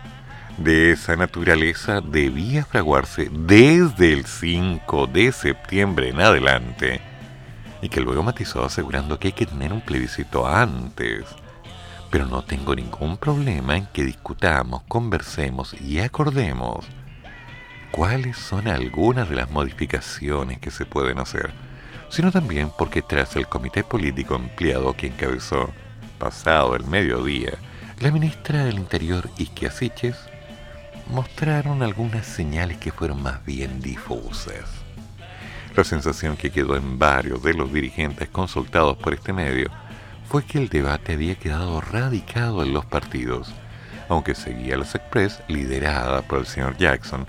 de 0.59 0.93
esa 0.93 1.17
naturaleza 1.17 2.01
debía 2.01 2.65
fraguarse 2.65 3.29
desde 3.31 4.13
el 4.13 4.25
5 4.25 5.09
de 5.09 5.33
septiembre 5.33 6.11
en 6.11 6.21
adelante 6.21 7.01
y 7.83 7.89
que 7.89 8.01
luego 8.01 8.23
matizó 8.23 8.65
asegurando 8.65 9.19
que 9.19 9.29
hay 9.29 9.33
que 9.33 9.47
tener 9.47 9.73
un 9.73 9.81
plebiscito 9.81 10.47
antes. 10.47 11.25
Pero 12.11 12.27
no 12.27 12.45
tengo 12.45 12.75
ningún 12.75 13.17
problema 13.17 13.77
en 13.77 13.87
que 13.87 14.05
discutamos, 14.05 14.83
conversemos 14.87 15.75
y 15.81 15.99
acordemos 15.99 16.87
cuáles 17.91 18.37
son 18.37 18.69
algunas 18.69 19.29
de 19.29 19.37
las 19.37 19.51
modificaciones 19.51 20.61
que 20.61 20.71
se 20.71 20.87
pueden 20.87 21.19
hacer, 21.19 21.53
sino 22.09 22.31
también 22.31 22.71
porque 22.79 23.03
tras 23.03 23.35
el 23.35 23.49
comité 23.49 23.83
político 23.83 24.37
empleado 24.37 24.95
que 24.95 25.09
encabezó, 25.09 25.71
pasado 26.19 26.77
el 26.77 26.85
mediodía, 26.85 27.55
la 28.01 28.13
ministra 28.13 28.65
del 28.65 28.77
Interior 28.77 29.29
Isquia 29.37 29.71
Siches 29.71 30.17
mostraron 31.09 31.83
algunas 31.83 32.27
señales 32.27 32.79
que 32.79 32.93
fueron 32.93 33.23
más 33.23 33.45
bien 33.45 33.81
difusas. 33.81 34.71
La 35.77 35.85
sensación 35.85 36.37
que 36.37 36.51
quedó 36.51 36.77
en 36.77 36.99
varios 36.99 37.43
de 37.43 37.55
los 37.55 37.73
dirigentes 37.73 38.29
consultados 38.29 38.97
por 38.97 39.13
este 39.13 39.33
medio 39.33 39.71
fue 40.29 40.45
que 40.45 40.59
el 40.59 40.69
debate 40.69 41.15
había 41.15 41.35
quedado 41.35 41.81
radicado 41.81 42.63
en 42.63 42.73
los 42.73 42.85
partidos, 42.85 43.53
aunque 44.09 44.35
seguía 44.35 44.77
los 44.77 44.95
Express, 44.95 45.43
liderada 45.49 46.23
por 46.23 46.39
el 46.39 46.47
señor 46.47 46.77
Jackson, 46.77 47.27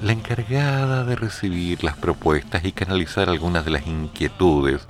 la 0.00 0.12
encargada 0.12 1.04
de 1.04 1.16
recibir 1.16 1.82
las 1.82 1.96
propuestas 1.96 2.64
y 2.64 2.72
canalizar 2.72 3.28
algunas 3.28 3.64
de 3.64 3.72
las 3.72 3.86
inquietudes 3.86 4.86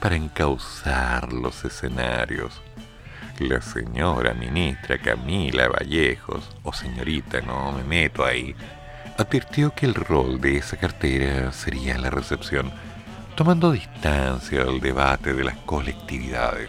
para 0.00 0.16
encauzar 0.16 1.32
los 1.32 1.64
escenarios 1.64 2.60
la 3.40 3.60
señora 3.62 4.34
ministra 4.34 4.98
Camila 4.98 5.68
Vallejos, 5.68 6.48
o 6.62 6.72
señorita, 6.72 7.40
no 7.40 7.72
me 7.72 7.82
meto 7.82 8.24
ahí, 8.24 8.54
advirtió 9.16 9.74
que 9.74 9.86
el 9.86 9.94
rol 9.94 10.40
de 10.40 10.58
esa 10.58 10.76
cartera 10.76 11.50
sería 11.52 11.96
la 11.98 12.10
recepción, 12.10 12.70
tomando 13.36 13.72
distancia 13.72 14.64
del 14.64 14.80
debate 14.80 15.32
de 15.32 15.44
las 15.44 15.56
colectividades. 15.58 16.68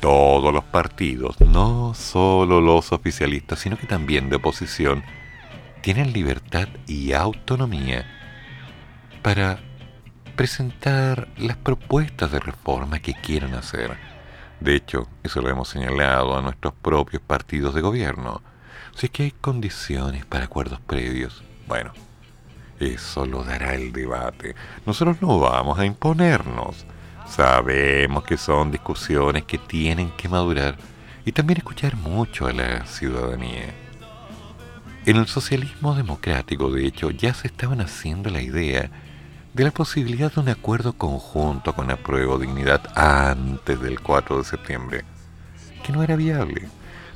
Todos 0.00 0.52
los 0.52 0.64
partidos, 0.64 1.38
no 1.40 1.92
solo 1.94 2.60
los 2.62 2.90
oficialistas, 2.92 3.58
sino 3.58 3.76
que 3.76 3.86
también 3.86 4.30
de 4.30 4.36
oposición, 4.36 5.04
tienen 5.82 6.12
libertad 6.12 6.68
y 6.86 7.12
autonomía 7.12 8.06
para 9.22 9.58
presentar 10.36 11.28
las 11.36 11.58
propuestas 11.58 12.32
de 12.32 12.40
reforma 12.40 13.00
que 13.00 13.12
quieran 13.12 13.54
hacer 13.54 14.09
de 14.60 14.76
hecho, 14.76 15.08
eso 15.22 15.40
lo 15.40 15.48
hemos 15.48 15.68
señalado 15.68 16.36
a 16.36 16.42
nuestros 16.42 16.74
propios 16.74 17.22
partidos 17.22 17.74
de 17.74 17.80
gobierno. 17.80 18.42
Si 18.94 19.06
es 19.06 19.12
que 19.12 19.22
hay 19.22 19.30
condiciones 19.30 20.26
para 20.26 20.44
acuerdos 20.44 20.80
previos, 20.80 21.42
bueno, 21.66 21.92
eso 22.78 23.24
lo 23.24 23.42
dará 23.42 23.74
el 23.74 23.92
debate. 23.92 24.54
Nosotros 24.84 25.22
no 25.22 25.38
vamos 25.38 25.78
a 25.78 25.86
imponernos. 25.86 26.84
Sabemos 27.26 28.24
que 28.24 28.36
son 28.36 28.70
discusiones 28.70 29.44
que 29.44 29.58
tienen 29.58 30.10
que 30.10 30.28
madurar 30.28 30.76
y 31.24 31.32
también 31.32 31.58
escuchar 31.58 31.96
mucho 31.96 32.46
a 32.46 32.52
la 32.52 32.84
ciudadanía. 32.86 33.74
En 35.06 35.16
el 35.16 35.26
socialismo 35.26 35.94
democrático, 35.94 36.70
de 36.70 36.86
hecho, 36.86 37.10
ya 37.10 37.32
se 37.32 37.46
estaban 37.46 37.80
haciendo 37.80 38.28
la 38.28 38.42
idea 38.42 38.90
de 39.54 39.64
la 39.64 39.72
posibilidad 39.72 40.32
de 40.32 40.40
un 40.40 40.48
acuerdo 40.48 40.92
conjunto 40.92 41.74
con 41.74 41.90
apruebo 41.90 42.38
dignidad 42.38 42.82
antes 42.96 43.80
del 43.80 44.00
4 44.00 44.38
de 44.38 44.44
septiembre, 44.44 45.04
que 45.84 45.92
no 45.92 46.02
era 46.04 46.14
viable, 46.14 46.68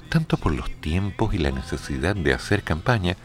tanto 0.08 0.36
por 0.36 0.52
los 0.52 0.70
tiempos 0.80 1.32
y 1.32 1.38
la 1.38 1.52
necesidad 1.52 2.16
de 2.16 2.34
hacer 2.34 2.62
campaña, 2.62 3.16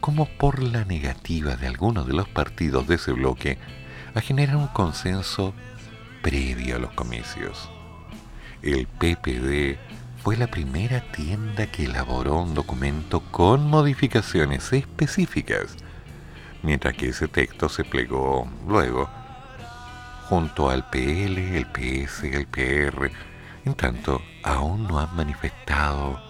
como 0.00 0.26
por 0.26 0.62
la 0.62 0.84
negativa 0.84 1.56
de 1.56 1.66
algunos 1.68 2.06
de 2.06 2.14
los 2.14 2.28
partidos 2.28 2.86
de 2.88 2.96
ese 2.96 3.12
bloque 3.12 3.58
a 4.14 4.20
generar 4.20 4.56
un 4.56 4.68
consenso 4.68 5.54
previo 6.22 6.76
a 6.76 6.78
los 6.78 6.92
comicios. 6.92 7.70
El 8.62 8.86
PPD 8.86 9.78
fue 10.22 10.36
la 10.36 10.48
primera 10.48 11.00
tienda 11.12 11.68
que 11.68 11.84
elaboró 11.84 12.40
un 12.40 12.54
documento 12.54 13.20
con 13.30 13.68
modificaciones 13.68 14.72
específicas 14.72 15.76
mientras 16.62 16.94
que 16.94 17.08
ese 17.08 17.28
texto 17.28 17.68
se 17.68 17.84
plegó 17.84 18.48
luego 18.66 19.08
junto 20.28 20.68
al 20.68 20.88
PL, 20.90 21.56
el 21.56 21.66
PS, 21.66 22.24
el 22.24 22.46
PR. 22.46 23.10
En 23.64 23.74
tanto, 23.74 24.20
aún 24.42 24.86
no 24.86 24.98
han 24.98 25.14
manifestado 25.16 26.20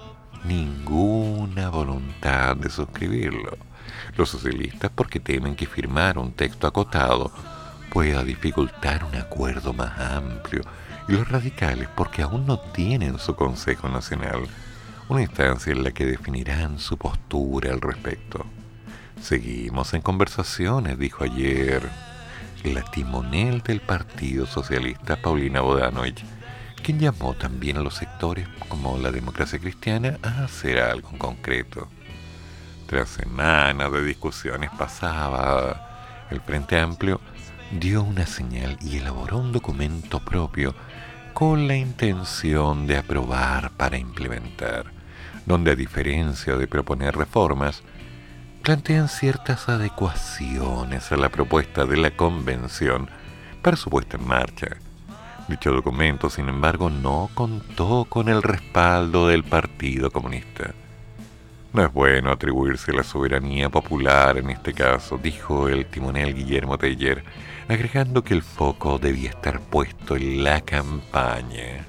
ninguna 0.44 1.68
voluntad 1.68 2.56
de 2.56 2.70
suscribirlo. 2.70 3.56
Los 4.16 4.30
socialistas 4.30 4.90
porque 4.94 5.18
temen 5.18 5.56
que 5.56 5.66
firmar 5.66 6.18
un 6.18 6.32
texto 6.32 6.66
acotado 6.66 7.32
pueda 7.90 8.22
dificultar 8.22 9.02
un 9.04 9.16
acuerdo 9.16 9.72
más 9.72 9.98
amplio 9.98 10.62
y 11.08 11.12
los 11.12 11.28
radicales 11.28 11.88
porque 11.96 12.22
aún 12.22 12.46
no 12.46 12.58
tienen 12.58 13.18
su 13.18 13.34
Consejo 13.34 13.88
Nacional, 13.88 14.46
una 15.08 15.22
instancia 15.22 15.72
en 15.72 15.82
la 15.82 15.90
que 15.90 16.04
definirán 16.04 16.78
su 16.78 16.96
postura 16.96 17.72
al 17.72 17.80
respecto. 17.80 18.46
Seguimos 19.22 19.92
en 19.94 20.00
conversaciones, 20.00 20.98
dijo 20.98 21.24
ayer 21.24 21.82
la 22.64 22.82
timonel 22.82 23.60
del 23.62 23.80
Partido 23.80 24.46
Socialista, 24.46 25.16
Paulina 25.16 25.60
Bodanovich, 25.60 26.24
quien 26.82 26.98
llamó 26.98 27.34
también 27.34 27.76
a 27.76 27.82
los 27.82 27.94
sectores 27.94 28.48
como 28.68 28.98
la 28.98 29.10
democracia 29.10 29.58
cristiana 29.58 30.18
a 30.22 30.44
hacer 30.44 30.78
algo 30.78 31.10
en 31.10 31.18
concreto. 31.18 31.88
Tras 32.86 33.10
semanas 33.10 33.92
de 33.92 34.04
discusiones 34.04 34.70
pasaba, 34.78 36.26
el 36.30 36.40
Frente 36.40 36.78
Amplio 36.78 37.20
dio 37.70 38.02
una 38.02 38.26
señal 38.26 38.78
y 38.80 38.96
elaboró 38.96 39.38
un 39.38 39.52
documento 39.52 40.24
propio 40.24 40.74
con 41.34 41.68
la 41.68 41.76
intención 41.76 42.86
de 42.86 42.96
aprobar 42.96 43.70
para 43.72 43.98
implementar, 43.98 44.86
donde 45.44 45.72
a 45.72 45.76
diferencia 45.76 46.56
de 46.56 46.66
proponer 46.66 47.16
reformas, 47.16 47.82
plantean 48.68 49.08
ciertas 49.08 49.66
adecuaciones 49.70 51.10
a 51.10 51.16
la 51.16 51.30
propuesta 51.30 51.86
de 51.86 51.96
la 51.96 52.10
convención 52.10 53.08
para 53.62 53.78
su 53.78 53.88
puesta 53.88 54.18
en 54.18 54.28
marcha. 54.28 54.66
Dicho 55.48 55.72
documento, 55.72 56.28
sin 56.28 56.50
embargo, 56.50 56.90
no 56.90 57.30
contó 57.32 58.04
con 58.06 58.28
el 58.28 58.42
respaldo 58.42 59.26
del 59.28 59.42
Partido 59.42 60.10
Comunista. 60.10 60.74
No 61.72 61.82
es 61.82 61.90
bueno 61.94 62.30
atribuirse 62.30 62.92
la 62.92 63.04
soberanía 63.04 63.70
popular 63.70 64.36
en 64.36 64.50
este 64.50 64.74
caso, 64.74 65.16
dijo 65.16 65.70
el 65.70 65.86
timonel 65.86 66.34
Guillermo 66.34 66.76
Teller, 66.76 67.24
agregando 67.68 68.22
que 68.22 68.34
el 68.34 68.42
foco 68.42 68.98
debía 68.98 69.30
estar 69.30 69.60
puesto 69.60 70.14
en 70.14 70.44
la 70.44 70.60
campaña. 70.60 71.86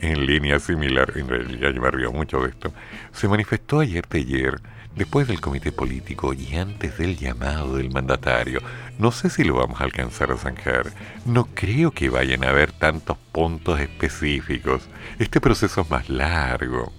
En 0.00 0.24
línea 0.24 0.60
similar, 0.60 1.12
en 1.14 1.28
realidad 1.28 1.72
yo 1.72 1.82
me 1.82 1.90
río 1.90 2.10
mucho 2.10 2.40
de 2.40 2.48
esto, 2.48 2.72
se 3.12 3.28
manifestó 3.28 3.80
ayer 3.80 4.06
Teller 4.06 4.62
Después 4.98 5.28
del 5.28 5.40
comité 5.40 5.70
político 5.70 6.32
y 6.32 6.56
antes 6.56 6.98
del 6.98 7.16
llamado 7.16 7.76
del 7.76 7.92
mandatario, 7.92 8.60
no 8.98 9.12
sé 9.12 9.30
si 9.30 9.44
lo 9.44 9.54
vamos 9.54 9.80
a 9.80 9.84
alcanzar 9.84 10.32
a 10.32 10.36
zanjar. 10.36 10.92
No 11.24 11.46
creo 11.54 11.92
que 11.92 12.08
vayan 12.08 12.42
a 12.42 12.48
haber 12.48 12.72
tantos 12.72 13.16
puntos 13.30 13.78
específicos. 13.78 14.88
Este 15.20 15.40
proceso 15.40 15.82
es 15.82 15.90
más 15.90 16.08
largo. 16.08 16.92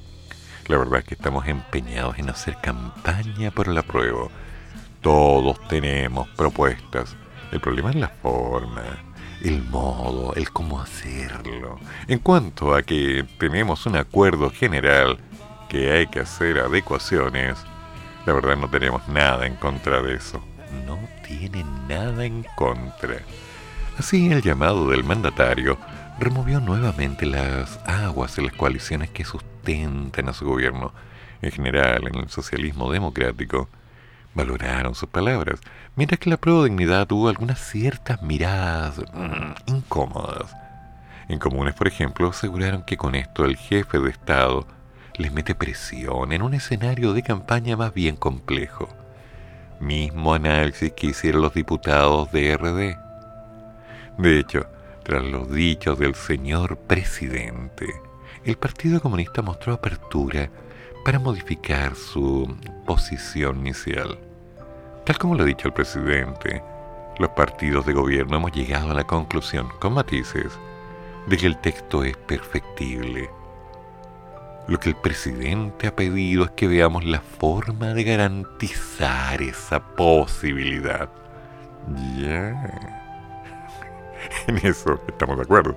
La 0.68 0.78
verdad 0.78 1.00
es 1.00 1.06
que 1.08 1.16
estamos 1.16 1.46
empeñados 1.50 2.18
en 2.20 2.30
hacer 2.30 2.56
campaña 2.64 3.52
por 3.52 3.68
la 3.68 3.84
prueba. 3.84 4.30
Todos 5.02 5.60
tenemos 5.68 6.30
propuestas. 6.30 7.18
El 7.52 7.60
problema 7.60 7.90
es 7.90 7.98
la 7.98 8.08
forma, 8.08 9.04
el 9.44 9.62
modo, 9.64 10.34
el 10.36 10.50
cómo 10.52 10.80
hacerlo. 10.80 11.78
En 12.08 12.20
cuanto 12.20 12.74
a 12.74 12.82
que 12.82 13.26
tenemos 13.38 13.86
un 13.86 13.98
acuerdo 13.98 14.52
general 14.52 15.18
que 15.68 15.92
hay 15.92 16.08
que 16.08 16.22
hacer 16.22 16.60
adecuaciones, 16.60 17.58
la 18.26 18.34
verdad 18.34 18.58
no 18.58 18.70
tenemos 18.70 19.08
nada 19.08 19.46
en 19.46 19.56
contra 19.56 20.02
de 20.02 20.16
eso. 20.16 20.44
No 20.86 21.00
tiene 21.26 21.64
nada 21.88 22.26
en 22.26 22.46
contra. 22.56 23.18
Así 23.98 24.32
el 24.32 24.42
llamado 24.42 24.90
del 24.90 25.04
mandatario 25.04 25.78
removió 26.20 26.60
nuevamente 26.60 27.26
las 27.26 27.80
aguas 27.86 28.38
en 28.38 28.46
las 28.46 28.56
coaliciones 28.56 29.10
que 29.10 29.26
sustentan 29.26 30.30
a 30.30 30.34
su 30.34 30.46
gobierno. 30.46 30.94
En 31.42 31.52
general, 31.52 32.08
en 32.08 32.16
el 32.16 32.30
socialismo 32.30 32.92
democrático, 32.92 33.70
valoraron 34.34 34.96
sus 34.96 35.10
palabras, 35.10 35.60
mientras 35.96 36.20
que 36.20 36.30
la 36.30 36.38
prueba 36.38 36.64
de 36.64 36.70
dignidad 36.70 37.08
tuvo 37.08 37.30
algunas 37.30 37.60
ciertas 37.60 38.22
miradas 38.22 39.00
mm, 39.14 39.72
incómodas. 39.74 40.54
En 41.28 41.40
comunes, 41.40 41.74
por 41.74 41.88
ejemplo, 41.88 42.30
aseguraron 42.30 42.84
que 42.84 42.98
con 42.98 43.16
esto 43.16 43.46
el 43.46 43.56
jefe 43.56 44.00
de 44.00 44.10
Estado 44.10 44.66
les 45.20 45.34
mete 45.34 45.54
presión 45.54 46.32
en 46.32 46.42
un 46.42 46.54
escenario 46.54 47.12
de 47.12 47.22
campaña 47.22 47.76
más 47.76 47.94
bien 47.94 48.16
complejo. 48.16 48.88
Mismo 49.82 50.34
análisis 50.34 50.94
que 50.94 51.08
hicieron 51.08 51.42
los 51.42 51.54
diputados 51.54 52.32
de 52.32 52.56
RD. 52.56 52.98
De 54.18 54.40
hecho, 54.40 54.66
tras 55.04 55.24
los 55.26 55.52
dichos 55.52 56.00
del 56.00 56.16
señor 56.16 56.78
presidente, 56.78 57.88
el 58.46 58.58
Partido 58.58 59.02
Comunista 59.02 59.42
mostró 59.42 59.74
apertura 59.74 60.50
para 61.04 61.20
modificar 61.20 61.96
su 61.96 62.56
posición 62.86 63.60
inicial. 63.60 64.18
Tal 65.06 65.18
como 65.18 65.36
lo 65.36 65.44
ha 65.44 65.48
dicho 65.48 65.68
el 65.68 65.74
presidente, 65.74 66.64
los 67.18 67.30
partidos 67.32 67.86
de 67.86 67.92
gobierno 67.92 68.38
hemos 68.38 68.54
llegado 68.54 68.92
a 68.92 68.94
la 68.94 69.04
conclusión, 69.04 69.68
con 69.82 69.96
matices, 69.96 70.58
de 71.28 71.38
que 71.38 71.48
el 71.48 71.58
texto 71.60 72.06
es 72.06 72.16
perfectible 72.16 73.30
lo 74.70 74.80
que 74.80 74.90
el 74.90 74.96
presidente 74.96 75.88
ha 75.88 75.96
pedido 75.96 76.46
es 76.46 76.52
que 76.52 76.68
veamos 76.68 77.04
la 77.04 77.22
forma 77.22 77.96
de 77.96 78.04
garantizar 78.04 79.42
esa 79.42 79.80
posibilidad. 79.96 81.10
Ya. 82.18 82.54
En 84.48 84.58
eso 84.58 85.02
estamos 85.08 85.38
de 85.38 85.44
acuerdo. 85.44 85.76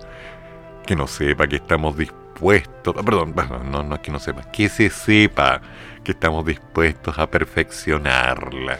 Que 0.85 0.95
no 0.95 1.07
sepa 1.07 1.47
que 1.47 1.57
estamos 1.57 1.97
dispuestos, 1.97 2.95
perdón, 3.03 3.35
no, 3.71 3.83
no 3.83 3.95
es 3.95 4.01
que 4.03 4.11
no 4.11 4.19
sepa, 4.19 4.43
que 4.51 4.69
se 4.69 4.91
sepa 4.91 5.63
que 6.05 6.13
estamos 6.13 6.45
dispuestos 6.45 7.19
a 7.19 7.31
perfeccionarla. 7.31 8.79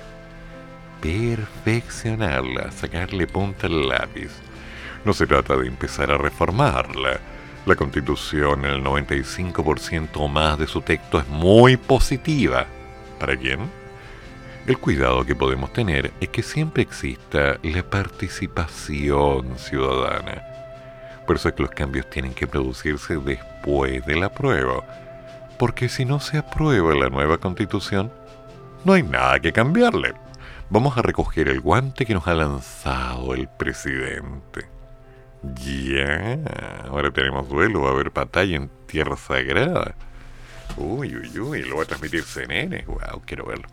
Perfeccionarla, 1.01 2.71
sacarle 2.73 3.27
punta 3.27 3.67
al 3.67 3.89
lápiz. 3.89 4.31
No 5.07 5.15
se 5.15 5.27
trata 5.27 5.57
de 5.57 5.69
empezar 5.69 6.11
a 6.11 6.19
reformarla 6.19 7.19
la 7.65 7.77
constitución, 7.77 8.65
el 8.65 8.83
95% 8.83 10.09
o 10.15 10.29
más 10.29 10.59
de 10.59 10.67
su 10.67 10.81
texto, 10.81 11.19
es 11.19 11.29
muy 11.29 11.77
positiva. 11.77 12.67
¿Para 13.21 13.37
quién? 13.37 13.61
El 14.67 14.79
cuidado 14.79 15.25
que 15.25 15.35
podemos 15.35 15.73
tener 15.73 16.13
es 16.21 16.29
que 16.29 16.43
siempre 16.43 16.83
exista 16.83 17.59
la 17.63 17.83
participación 17.83 19.59
ciudadana. 19.59 20.43
Por 21.27 21.37
eso 21.37 21.49
es 21.49 21.55
que 21.55 21.63
los 21.63 21.71
cambios 21.71 22.11
tienen 22.11 22.35
que 22.35 22.47
producirse 22.47 23.17
después 23.17 24.05
de 24.07 24.17
la 24.17 24.29
prueba. 24.29 24.85
Porque 25.59 25.89
si 25.89 26.05
no 26.05 26.19
se 26.19 26.39
aprueba 26.39 26.95
la 26.95 27.11
nueva 27.11 27.39
constitución, 27.39 28.13
no 28.85 28.95
hay 28.95 29.05
nada 29.05 29.39
que 29.39 29.53
cambiarle. 29.53 30.15
Vamos 30.69 30.97
a 30.99 31.03
recoger 31.03 31.49
el 31.49 31.61
guante 31.61 32.07
que 32.07 32.15
nos 32.15 32.27
ha 32.27 32.35
lanzado 32.35 33.35
el 33.35 33.49
presidente. 33.49 34.72
Ya, 35.43 36.39
ahora 36.87 37.11
tenemos 37.11 37.49
duelo, 37.49 37.83
va 37.83 37.91
a 37.91 37.93
haber 37.93 38.11
batalla 38.11 38.57
en 38.57 38.71
Tierra 38.87 39.17
Sagrada. 39.17 39.95
Uy, 40.77 41.17
uy, 41.17 41.39
uy, 41.39 41.63
lo 41.63 41.77
va 41.79 41.83
a 41.83 41.87
transmitir 41.87 42.23
CNN. 42.23 42.85
Wow, 42.87 43.23
quiero 43.27 43.47
verlo. 43.47 43.69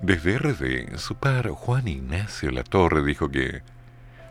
Desde 0.00 0.38
RD, 0.38 0.98
su 0.98 1.16
par 1.16 1.48
Juan 1.48 1.88
Ignacio 1.88 2.50
Latorre 2.50 3.04
dijo 3.04 3.30
que 3.30 3.62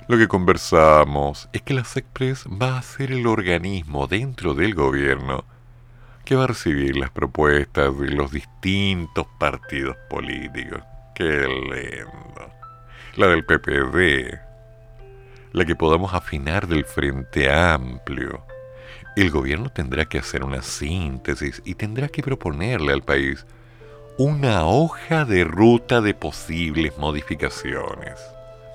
lo 0.07 0.17
que 0.17 0.27
conversamos 0.27 1.47
es 1.53 1.61
que 1.61 1.73
la 1.73 1.85
SECPRES 1.85 2.45
va 2.61 2.77
a 2.77 2.81
ser 2.81 3.11
el 3.11 3.27
organismo 3.27 4.07
dentro 4.07 4.53
del 4.53 4.75
gobierno 4.75 5.45
que 6.25 6.35
va 6.35 6.45
a 6.45 6.47
recibir 6.47 6.97
las 6.97 7.11
propuestas 7.11 7.97
de 7.97 8.09
los 8.09 8.31
distintos 8.31 9.27
partidos 9.39 9.95
políticos. 10.09 10.81
Qué 11.15 11.47
lindo. 11.47 12.51
La 13.15 13.27
del 13.27 13.45
PPD, 13.45 14.50
la 15.53 15.65
que 15.65 15.75
podamos 15.75 16.13
afinar 16.13 16.67
del 16.67 16.85
Frente 16.85 17.51
Amplio. 17.51 18.45
El 19.15 19.29
gobierno 19.29 19.69
tendrá 19.69 20.05
que 20.05 20.19
hacer 20.19 20.43
una 20.43 20.61
síntesis 20.61 21.61
y 21.65 21.75
tendrá 21.75 22.07
que 22.07 22.23
proponerle 22.23 22.93
al 22.93 23.01
país 23.01 23.45
una 24.17 24.65
hoja 24.65 25.25
de 25.25 25.43
ruta 25.43 25.99
de 25.99 26.13
posibles 26.13 26.97
modificaciones, 26.97 28.19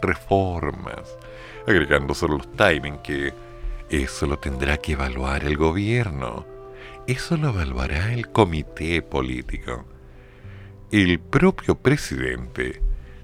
reformas, 0.02 1.16
agregando 1.66 2.14
solo 2.14 2.38
los 2.38 2.52
timing 2.52 2.98
que 2.98 3.32
eso 3.88 4.26
lo 4.26 4.38
tendrá 4.38 4.78
que 4.78 4.92
evaluar 4.92 5.44
el 5.44 5.56
gobierno. 5.56 6.44
Eso 7.06 7.36
lo 7.36 7.50
evaluará 7.50 8.12
el 8.12 8.28
comité 8.30 9.00
político. 9.00 9.84
El 10.90 11.20
propio 11.20 11.76
presidente 11.76 12.82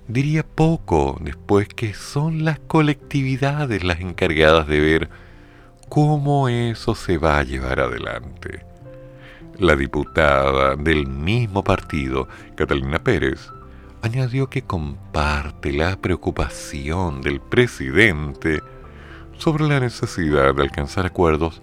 diría 0.09 0.43
poco 0.43 1.19
después 1.21 1.69
que 1.69 1.95
son 1.95 2.45
las 2.45 2.59
colectividades 2.59 3.85
las 3.85 4.01
encargadas 4.01 4.67
de 4.67 4.81
ver 4.81 5.11
cómo 5.89 6.49
eso 6.49 6.95
se 6.95 7.19
va 7.19 7.39
a 7.39 7.43
llevar 7.43 7.81
adelante. 7.81 8.65
La 9.59 9.77
diputada 9.77 10.77
del 10.77 11.07
mismo 11.07 11.63
partido, 11.63 12.27
Catalina 12.55 12.99
Pérez, 12.99 13.51
añadió 14.01 14.49
que 14.49 14.63
comparte 14.63 15.73
la 15.73 15.97
preocupación 15.97 17.21
del 17.21 17.41
presidente 17.41 18.61
sobre 19.39 19.69
la 19.69 19.81
necesidad 19.81 20.55
de 20.55 20.63
alcanzar 20.63 21.07
acuerdos 21.07 21.63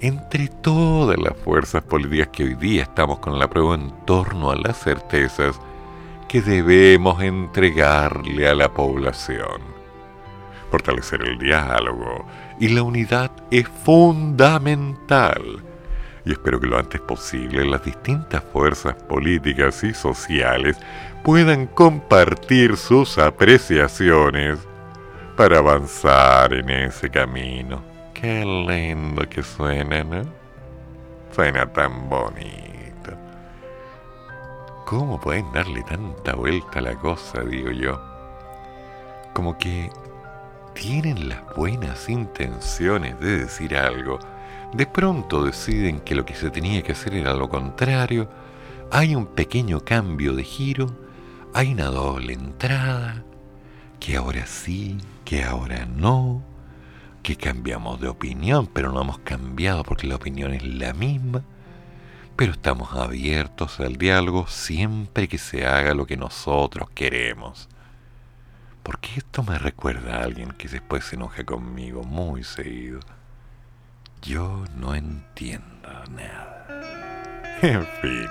entre 0.00 0.48
todas 0.48 1.18
las 1.18 1.36
fuerzas 1.36 1.82
políticas 1.82 2.28
que 2.28 2.44
hoy 2.44 2.54
día 2.54 2.82
estamos 2.82 3.18
con 3.18 3.38
la 3.38 3.50
prueba 3.50 3.74
en 3.74 3.92
torno 4.06 4.50
a 4.50 4.56
las 4.56 4.78
certezas 4.78 5.60
que 6.28 6.42
debemos 6.42 7.22
entregarle 7.22 8.48
a 8.48 8.54
la 8.54 8.68
población. 8.68 9.62
Fortalecer 10.70 11.22
el 11.22 11.38
diálogo 11.38 12.26
y 12.60 12.68
la 12.68 12.82
unidad 12.82 13.30
es 13.50 13.66
fundamental. 13.66 15.42
Y 16.26 16.32
espero 16.32 16.60
que 16.60 16.66
lo 16.66 16.78
antes 16.78 17.00
posible 17.00 17.64
las 17.64 17.82
distintas 17.82 18.44
fuerzas 18.52 18.94
políticas 18.94 19.82
y 19.82 19.94
sociales 19.94 20.76
puedan 21.24 21.66
compartir 21.66 22.76
sus 22.76 23.16
apreciaciones 23.16 24.58
para 25.36 25.58
avanzar 25.58 26.52
en 26.52 26.68
ese 26.68 27.08
camino. 27.08 27.82
Qué 28.12 28.44
lindo 28.44 29.26
que 29.28 29.42
suena, 29.42 30.04
¿no? 30.04 30.22
Suena 31.30 31.72
tan 31.72 32.10
bonito. 32.10 32.67
¿Cómo 34.88 35.20
pueden 35.20 35.52
darle 35.52 35.82
tanta 35.82 36.34
vuelta 36.34 36.78
a 36.78 36.80
la 36.80 36.94
cosa, 36.94 37.42
digo 37.42 37.70
yo? 37.70 38.00
Como 39.34 39.58
que 39.58 39.90
tienen 40.72 41.28
las 41.28 41.42
buenas 41.54 42.08
intenciones 42.08 43.20
de 43.20 43.40
decir 43.40 43.76
algo, 43.76 44.18
de 44.72 44.86
pronto 44.86 45.44
deciden 45.44 46.00
que 46.00 46.14
lo 46.14 46.24
que 46.24 46.34
se 46.34 46.48
tenía 46.48 46.80
que 46.80 46.92
hacer 46.92 47.12
era 47.12 47.34
lo 47.34 47.50
contrario, 47.50 48.30
hay 48.90 49.14
un 49.14 49.26
pequeño 49.26 49.80
cambio 49.84 50.32
de 50.32 50.42
giro, 50.42 50.86
hay 51.52 51.74
una 51.74 51.88
doble 51.88 52.32
entrada, 52.32 53.24
que 54.00 54.16
ahora 54.16 54.46
sí, 54.46 54.96
que 55.26 55.44
ahora 55.44 55.84
no, 55.84 56.42
que 57.22 57.36
cambiamos 57.36 58.00
de 58.00 58.08
opinión, 58.08 58.66
pero 58.66 58.90
no 58.90 59.02
hemos 59.02 59.18
cambiado 59.18 59.82
porque 59.82 60.06
la 60.06 60.16
opinión 60.16 60.54
es 60.54 60.64
la 60.64 60.94
misma, 60.94 61.44
pero 62.38 62.52
estamos 62.52 62.94
abiertos 62.94 63.80
al 63.80 63.96
diálogo 63.96 64.46
siempre 64.46 65.26
que 65.26 65.38
se 65.38 65.66
haga 65.66 65.92
lo 65.92 66.06
que 66.06 66.16
nosotros 66.16 66.88
queremos. 66.94 67.68
Porque 68.84 69.08
esto 69.16 69.42
me 69.42 69.58
recuerda 69.58 70.18
a 70.18 70.22
alguien 70.22 70.52
que 70.52 70.68
después 70.68 71.04
se 71.04 71.16
enoja 71.16 71.42
conmigo 71.42 72.04
muy 72.04 72.44
seguido. 72.44 73.00
Yo 74.22 74.64
no 74.76 74.94
entiendo 74.94 75.88
nada. 76.14 76.64
En 77.60 77.84
fin. 78.00 78.28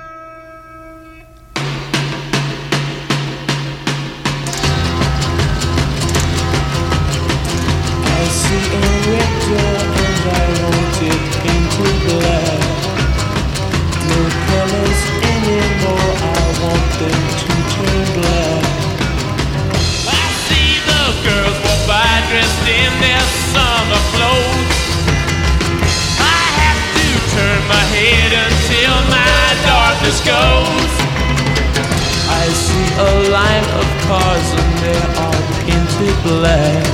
Never 26.18 26.78
to 26.98 27.08
turn 27.34 27.62
my 27.68 27.86
head 27.94 28.32
and 28.34 28.54
see 28.66 28.86
on 28.86 29.04
my 29.10 29.44
daughter's 29.70 30.20
ghost 30.26 30.98
I 32.30 32.46
see 32.66 32.88
a 32.98 33.12
line 33.30 33.68
of 33.80 33.88
cars 34.08 34.48
and 34.62 34.72
they 34.82 35.00
all 35.22 35.48
into 35.76 36.06
the 36.06 36.18
black. 36.24 36.86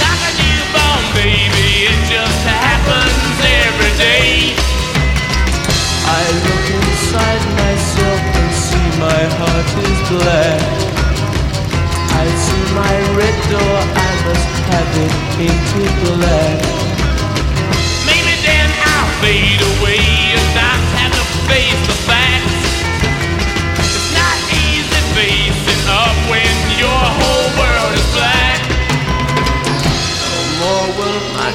Like 0.00 0.22
a 0.24 0.32
newborn 0.40 1.04
baby, 1.14 1.68
it 1.88 2.00
just 2.08 2.40
happens 2.48 3.36
every 3.44 3.92
day. 3.98 4.54
I 6.04 6.22
look 6.44 6.66
inside 6.80 7.44
myself 7.60 8.20
and 8.40 8.52
see 8.54 8.88
my 9.00 9.22
heart 9.36 9.68
is 9.84 10.00
black. 10.08 10.62
I 12.12 12.26
see 12.28 12.64
my 12.74 12.94
red 13.16 13.36
door, 13.50 13.78
I 13.92 14.10
must 14.26 14.54
have 14.70 14.92
it 14.96 15.14
painted 15.36 15.92
black. 16.04 16.60
Maybe 18.06 18.34
then 18.44 18.68
I'll 18.84 19.10
fade 19.20 19.51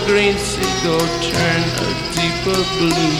green 0.07 0.37
seagull 0.37 1.03
turn 1.19 1.63
a 1.83 1.89
deeper 2.15 2.59
blue. 2.79 3.19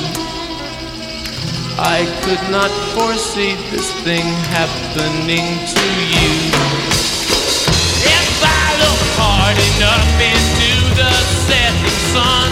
I 1.76 2.08
could 2.23 2.43
not 2.50 2.71
foresee 2.95 3.56
this 3.71 3.91
thing 4.08 4.23
happening 4.56 5.47
to 5.76 5.86
you. 6.15 6.32
If 8.08 8.39
I 8.39 8.67
look 8.80 9.02
hard 9.19 9.58
enough 9.76 10.12
into 10.32 10.71
the 10.95 11.12
setting 11.43 12.00
sun, 12.15 12.50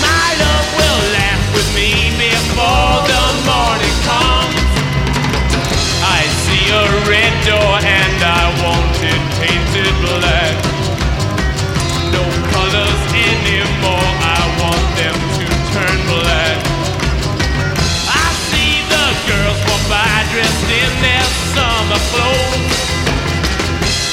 my 0.00 0.28
love 0.40 0.68
will 0.80 1.02
laugh 1.20 1.44
with 1.52 1.68
me 1.76 2.16
before 2.16 2.96
the 3.12 3.24
morning 3.44 3.96
comes. 4.08 4.72
I 6.00 6.24
see 6.48 6.64
a 6.72 6.84
red 7.12 7.34
door 7.44 7.76
and 7.76 8.18
I 8.24 8.44
want 8.64 8.96
it 9.04 9.22
painted 9.36 9.94
black. 10.00 10.69
Dressed 20.32 20.70
in 20.70 21.02
their 21.02 21.24
summer 21.54 22.00
clothes. 22.10 22.78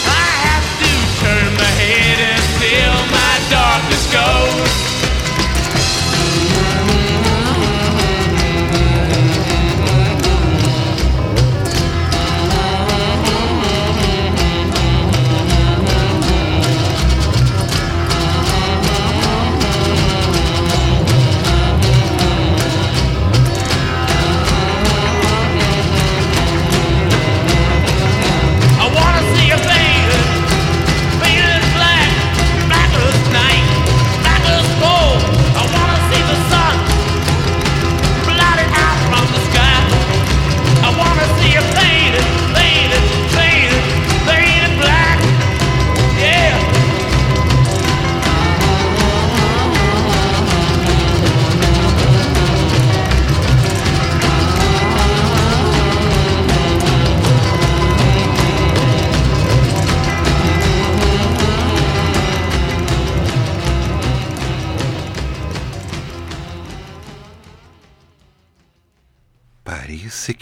I 0.09 0.29
have 0.49 0.67
to 0.81 0.91
turn 1.21 1.53
my 1.53 1.71
head 1.77 2.17
until 2.33 2.93
my 3.13 3.33
darkness 3.51 4.11
goes. 4.11 4.46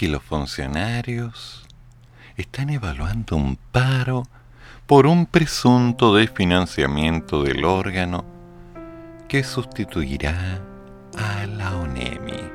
Los 0.07 0.23
funcionarios 0.23 1.65
están 2.37 2.69
evaluando 2.69 3.35
un 3.35 3.57
paro 3.71 4.27
por 4.85 5.07
un 5.07 5.25
presunto 5.25 6.15
desfinanciamiento 6.15 7.43
del 7.43 7.63
órgano 7.65 8.25
que 9.27 9.43
sustituirá 9.43 10.61
a 11.17 11.45
la 11.47 11.75
ONEMI. 11.77 12.51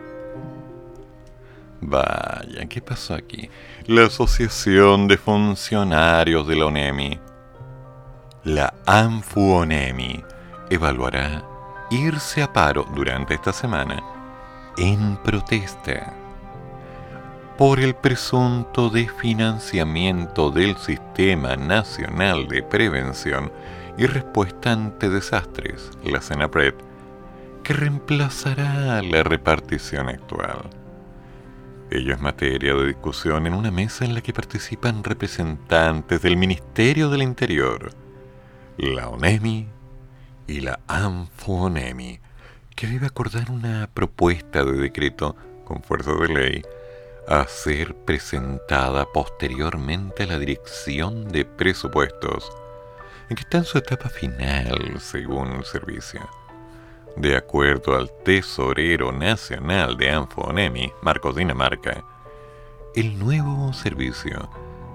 Vaya, 1.80 2.66
¿qué 2.68 2.80
pasó 2.82 3.14
aquí? 3.14 3.48
La 3.86 4.06
Asociación 4.06 5.08
de 5.08 5.16
Funcionarios 5.16 6.46
de 6.46 6.56
la 6.56 6.66
ONEMI, 6.66 7.18
la 8.44 8.74
ANFUONEMI, 8.86 10.22
evaluará 10.68 11.42
irse 11.90 12.42
a 12.42 12.52
paro 12.52 12.86
durante 12.94 13.34
esta 13.34 13.52
semana 13.52 14.00
en 14.76 15.16
protesta 15.16 16.19
por 17.60 17.78
el 17.78 17.94
presunto 17.94 18.88
desfinanciamiento 18.88 20.50
del 20.50 20.78
Sistema 20.78 21.56
Nacional 21.56 22.48
de 22.48 22.62
Prevención 22.62 23.52
y 23.98 24.06
Respuesta 24.06 24.72
ante 24.72 25.10
Desastres, 25.10 25.90
la 26.02 26.22
CENAPRED, 26.22 26.72
que 27.62 27.74
reemplazará 27.74 29.02
la 29.02 29.22
repartición 29.24 30.08
actual. 30.08 30.70
Ello 31.90 32.14
es 32.14 32.20
materia 32.22 32.74
de 32.74 32.86
discusión 32.86 33.46
en 33.46 33.52
una 33.52 33.70
mesa 33.70 34.06
en 34.06 34.14
la 34.14 34.22
que 34.22 34.32
participan 34.32 35.04
representantes 35.04 36.22
del 36.22 36.38
Ministerio 36.38 37.10
del 37.10 37.20
Interior, 37.20 37.92
la 38.78 39.10
ONEMI 39.10 39.68
y 40.46 40.60
la 40.60 40.80
ANFONEMI, 40.86 42.20
que 42.74 42.86
debe 42.86 43.08
acordar 43.08 43.50
una 43.50 43.90
propuesta 43.92 44.64
de 44.64 44.78
decreto 44.78 45.36
con 45.66 45.82
fuerza 45.82 46.12
de 46.14 46.28
ley 46.28 46.62
a 47.30 47.46
ser 47.46 47.94
presentada 47.94 49.06
posteriormente 49.06 50.24
a 50.24 50.26
la 50.26 50.36
Dirección 50.36 51.28
de 51.28 51.44
Presupuestos, 51.44 52.50
en 53.28 53.36
que 53.36 53.42
está 53.42 53.58
en 53.58 53.64
su 53.64 53.78
etapa 53.78 54.08
final, 54.08 54.98
según 54.98 55.52
el 55.52 55.64
servicio. 55.64 56.28
De 57.16 57.36
acuerdo 57.36 57.96
al 57.96 58.10
tesorero 58.24 59.12
nacional 59.12 59.96
de 59.96 60.10
Anfonemi, 60.10 60.92
Marcos 61.02 61.36
Dinamarca, 61.36 62.02
el 62.96 63.16
nuevo 63.16 63.72
servicio 63.74 64.50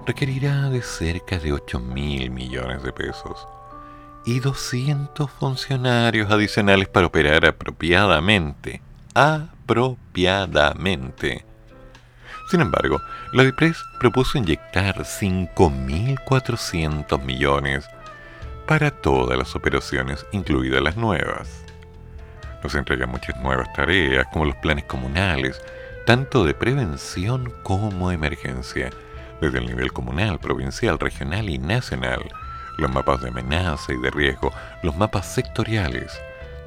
requerirá 0.06 0.68
de 0.68 0.82
cerca 0.82 1.38
de 1.38 1.54
8 1.54 1.80
mil 1.80 2.30
millones 2.30 2.82
de 2.82 2.92
pesos 2.92 3.48
y 4.26 4.40
200 4.40 5.30
funcionarios 5.30 6.30
adicionales 6.30 6.88
para 6.88 7.06
operar 7.06 7.46
apropiadamente, 7.46 8.82
apropiadamente, 9.14 11.45
sin 12.48 12.60
embargo, 12.60 13.02
la 13.32 13.42
DIPRES 13.42 13.84
propuso 13.98 14.38
inyectar 14.38 14.98
5.400 14.98 17.20
millones 17.22 17.90
para 18.66 18.92
todas 18.92 19.36
las 19.36 19.56
operaciones, 19.56 20.24
incluidas 20.30 20.80
las 20.80 20.96
nuevas. 20.96 21.64
Nos 22.62 22.76
entrega 22.76 23.06
muchas 23.06 23.36
nuevas 23.40 23.72
tareas, 23.72 24.28
como 24.32 24.44
los 24.44 24.54
planes 24.56 24.84
comunales, 24.84 25.60
tanto 26.04 26.44
de 26.44 26.54
prevención 26.54 27.52
como 27.64 28.12
emergencia, 28.12 28.90
desde 29.40 29.58
el 29.58 29.66
nivel 29.66 29.92
comunal, 29.92 30.38
provincial, 30.38 31.00
regional 31.00 31.50
y 31.50 31.58
nacional, 31.58 32.22
los 32.78 32.92
mapas 32.92 33.22
de 33.22 33.30
amenaza 33.30 33.92
y 33.92 34.00
de 34.00 34.10
riesgo, 34.10 34.52
los 34.82 34.96
mapas 34.96 35.26
sectoriales. 35.26 36.16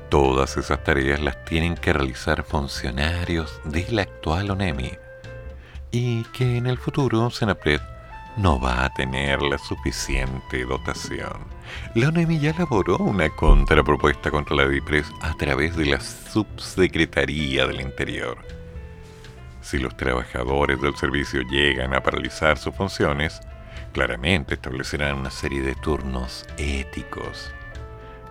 Todas 0.10 0.58
esas 0.58 0.84
tareas 0.84 1.22
las 1.22 1.46
tienen 1.46 1.76
que 1.76 1.94
realizar 1.94 2.44
funcionarios 2.44 3.62
de 3.64 3.88
la 3.92 4.02
actual 4.02 4.52
ONEMI 4.52 4.98
y 5.92 6.24
que 6.26 6.58
en 6.58 6.68
el 6.68 6.78
futuro 6.78 7.30
Senapred 7.30 7.82
no 8.38 8.60
va 8.60 8.86
a 8.86 8.94
tener 8.94 9.42
la 9.42 9.58
suficiente 9.58 10.64
dotación. 10.64 11.46
La 11.96 12.08
ONEMI 12.10 12.40
ya 12.40 12.52
elaboró 12.52 12.98
una 12.98 13.30
contrapropuesta 13.30 14.32
contra 14.32 14.56
la 14.56 14.68
DIPRES 14.68 15.12
a 15.22 15.34
través 15.36 15.76
de 15.76 15.88
la 15.88 16.00
Subsecretaría 16.00 17.68
del 17.68 17.82
Interior. 17.82 18.38
Si 19.62 19.78
los 19.78 19.96
trabajadores 19.98 20.82
del 20.82 20.96
servicio 20.96 21.42
llegan 21.42 21.94
a 21.94 22.02
paralizar 22.02 22.58
sus 22.58 22.74
funciones, 22.74 23.42
claramente 23.92 24.54
establecerán 24.54 25.18
una 25.18 25.32
serie 25.32 25.62
de 25.62 25.76
turnos 25.76 26.48
éticos. 26.58 27.52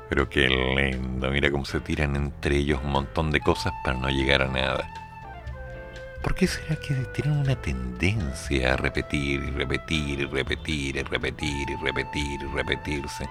Pero 0.09 0.29
qué 0.29 0.49
lindo, 0.49 1.31
mira 1.31 1.51
cómo 1.51 1.67
se 1.67 1.81
tiran 1.81 2.17
entre 2.17 2.57
ellos 2.57 2.81
un 2.83 2.93
montón 2.93 3.31
de 3.31 3.41
cosas 3.41 3.75
para 3.85 3.99
no 3.99 4.09
llegar 4.09 4.43
a 4.43 4.49
nada. 4.49 5.08
¿Por 6.23 6.35
qué 6.35 6.47
será 6.47 6.77
que 6.77 6.95
tienen 7.15 7.39
una 7.39 7.55
tendencia 7.55 8.75
a 8.75 8.77
repetir 8.77 9.43
y 9.43 9.51
repetir 9.51 10.21
y 10.21 10.25
repetir 10.25 10.97
y 10.97 11.03
repetir 11.03 11.71
y 11.71 11.77
repetir 11.77 12.43
y 12.43 12.47
repetirse 12.55 13.29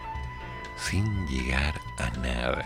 sin 0.77 1.27
llegar 1.27 1.73
a 1.99 2.09
nada? 2.19 2.65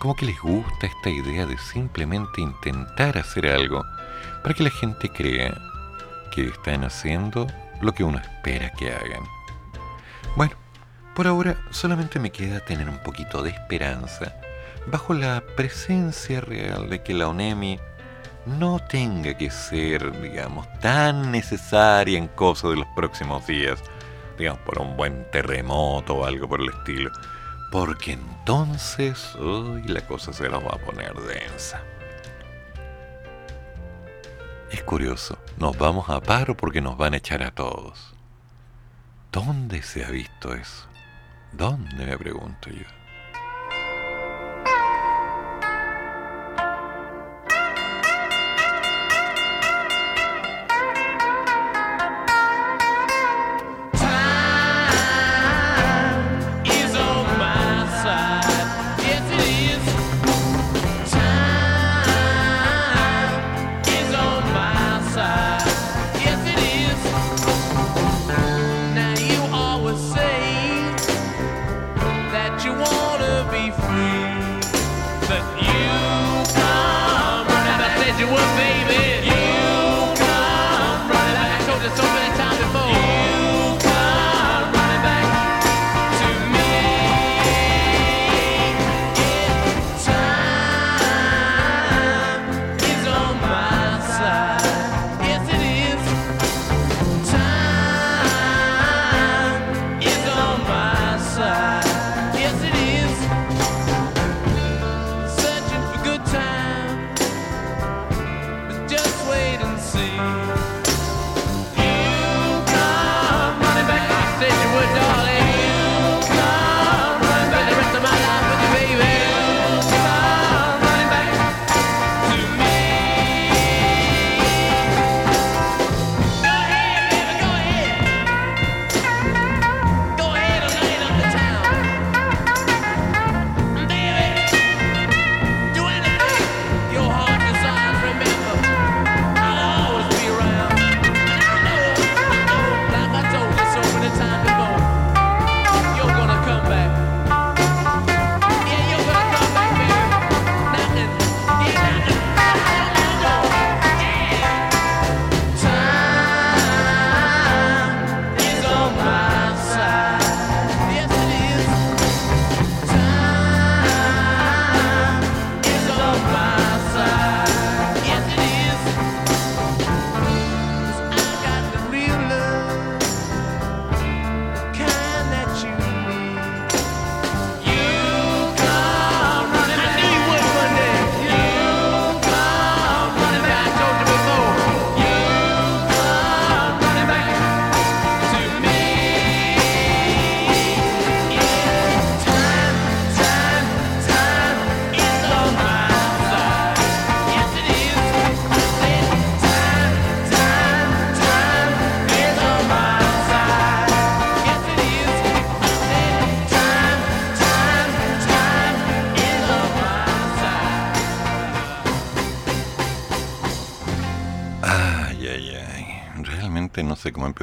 Como 0.00 0.14
que 0.14 0.26
les 0.26 0.38
gusta 0.40 0.86
esta 0.86 1.10
idea 1.10 1.46
de 1.46 1.56
simplemente 1.58 2.40
intentar 2.40 3.16
hacer 3.16 3.46
algo 3.46 3.84
para 4.42 4.54
que 4.54 4.64
la 4.64 4.70
gente 4.70 5.08
crea 5.08 5.56
que 6.34 6.46
están 6.46 6.84
haciendo 6.84 7.46
lo 7.80 7.92
que 7.92 8.04
uno 8.04 8.18
espera 8.18 8.70
que 8.72 8.92
hagan. 8.92 9.22
Bueno, 10.36 10.54
por 11.14 11.26
ahora 11.26 11.58
solamente 11.70 12.20
me 12.20 12.30
queda 12.30 12.60
tener 12.60 12.88
un 12.88 13.02
poquito 13.02 13.42
de 13.42 13.50
esperanza 13.50 14.34
bajo 14.86 15.14
la 15.14 15.42
presencia 15.56 16.40
real 16.40 16.88
de 16.90 17.02
que 17.02 17.14
la 17.14 17.28
ONEMI 17.28 17.80
no 18.48 18.78
tenga 18.80 19.36
que 19.36 19.50
ser, 19.50 20.20
digamos, 20.20 20.66
tan 20.80 21.30
necesaria 21.30 22.18
en 22.18 22.28
cosas 22.28 22.70
de 22.70 22.76
los 22.76 22.86
próximos 22.96 23.46
días, 23.46 23.82
digamos, 24.38 24.62
por 24.62 24.80
un 24.80 24.96
buen 24.96 25.30
terremoto 25.30 26.14
o 26.16 26.24
algo 26.24 26.48
por 26.48 26.60
el 26.60 26.70
estilo, 26.70 27.10
porque 27.70 28.12
entonces 28.12 29.34
hoy 29.36 29.82
la 29.84 30.00
cosa 30.06 30.32
se 30.32 30.48
nos 30.48 30.64
va 30.64 30.74
a 30.74 30.78
poner 30.78 31.14
densa. 31.14 31.82
Es 34.70 34.82
curioso, 34.82 35.38
nos 35.56 35.76
vamos 35.78 36.10
a 36.10 36.20
paro 36.20 36.56
porque 36.56 36.80
nos 36.80 36.96
van 36.96 37.14
a 37.14 37.18
echar 37.18 37.42
a 37.42 37.50
todos. 37.50 38.14
¿Dónde 39.32 39.82
se 39.82 40.04
ha 40.04 40.10
visto 40.10 40.54
eso? 40.54 40.86
¿Dónde 41.52 42.04
me 42.04 42.18
pregunto 42.18 42.70
yo? 42.70 42.97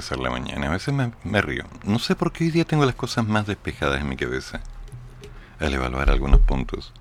Empezar 0.05 0.19
la 0.19 0.29
mañana. 0.29 0.67
A 0.67 0.71
veces 0.71 0.93
me, 0.93 1.11
me 1.23 1.41
río. 1.41 1.63
No 1.83 1.97
sé 1.97 2.15
por 2.15 2.31
qué 2.31 2.43
hoy 2.43 2.51
día 2.51 2.65
tengo 2.65 2.85
las 2.85 2.93
cosas 2.93 3.25
más 3.25 3.47
despejadas 3.47 4.01
en 4.01 4.07
mi 4.07 4.15
cabeza. 4.15 4.61
Al 5.59 5.73
evaluar 5.73 6.11
algunos 6.11 6.41
puntos. 6.41 6.93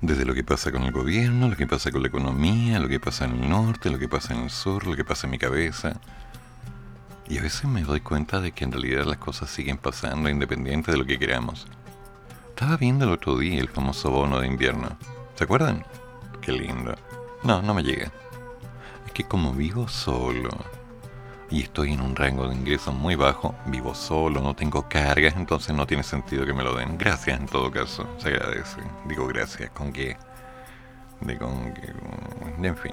Desde 0.00 0.24
lo 0.24 0.32
que 0.32 0.42
pasa 0.42 0.72
con 0.72 0.84
el 0.84 0.92
gobierno, 0.92 1.48
lo 1.48 1.56
que 1.56 1.66
pasa 1.66 1.90
con 1.90 2.00
la 2.00 2.08
economía, 2.08 2.78
lo 2.78 2.88
que 2.88 3.00
pasa 3.00 3.26
en 3.26 3.32
el 3.32 3.50
norte, 3.50 3.90
lo 3.90 3.98
que 3.98 4.08
pasa 4.08 4.32
en 4.32 4.44
el 4.44 4.50
sur, 4.50 4.86
lo 4.86 4.96
que 4.96 5.04
pasa 5.04 5.26
en 5.26 5.32
mi 5.32 5.38
cabeza. 5.38 6.00
Y 7.28 7.36
a 7.36 7.42
veces 7.42 7.64
me 7.64 7.82
doy 7.82 8.00
cuenta 8.00 8.40
de 8.40 8.52
que 8.52 8.64
en 8.64 8.72
realidad 8.72 9.04
las 9.04 9.18
cosas 9.18 9.50
siguen 9.50 9.76
pasando 9.76 10.30
independiente 10.30 10.92
de 10.92 10.96
lo 10.96 11.04
que 11.04 11.18
queramos. 11.18 11.66
Estaba 12.48 12.78
viendo 12.78 13.04
el 13.04 13.10
otro 13.10 13.36
día 13.36 13.60
el 13.60 13.68
famoso 13.68 14.10
bono 14.10 14.40
de 14.40 14.46
invierno. 14.46 14.96
¿Se 15.34 15.44
acuerdan? 15.44 15.84
Qué 16.40 16.52
lindo. 16.52 16.94
No, 17.42 17.60
no 17.60 17.74
me 17.74 17.82
llega. 17.82 18.10
Es 19.04 19.12
que 19.12 19.24
como 19.24 19.52
vivo 19.52 19.86
solo 19.86 20.75
y 21.50 21.62
estoy 21.62 21.92
en 21.92 22.00
un 22.00 22.16
rango 22.16 22.48
de 22.48 22.54
ingresos 22.54 22.94
muy 22.94 23.14
bajo, 23.14 23.54
vivo 23.66 23.94
solo, 23.94 24.40
no 24.40 24.54
tengo 24.54 24.88
cargas, 24.88 25.34
entonces 25.36 25.74
no 25.74 25.86
tiene 25.86 26.02
sentido 26.02 26.44
que 26.44 26.52
me 26.52 26.64
lo 26.64 26.74
den. 26.74 26.98
Gracias 26.98 27.38
en 27.38 27.46
todo 27.46 27.70
caso, 27.70 28.08
se 28.18 28.28
agradece. 28.28 28.80
Digo 29.06 29.26
gracias, 29.26 29.70
con 29.70 29.92
qué. 29.92 30.16
De 31.20 31.38
con 31.38 31.72
qué. 31.74 31.92
En 32.62 32.76
fin. 32.76 32.92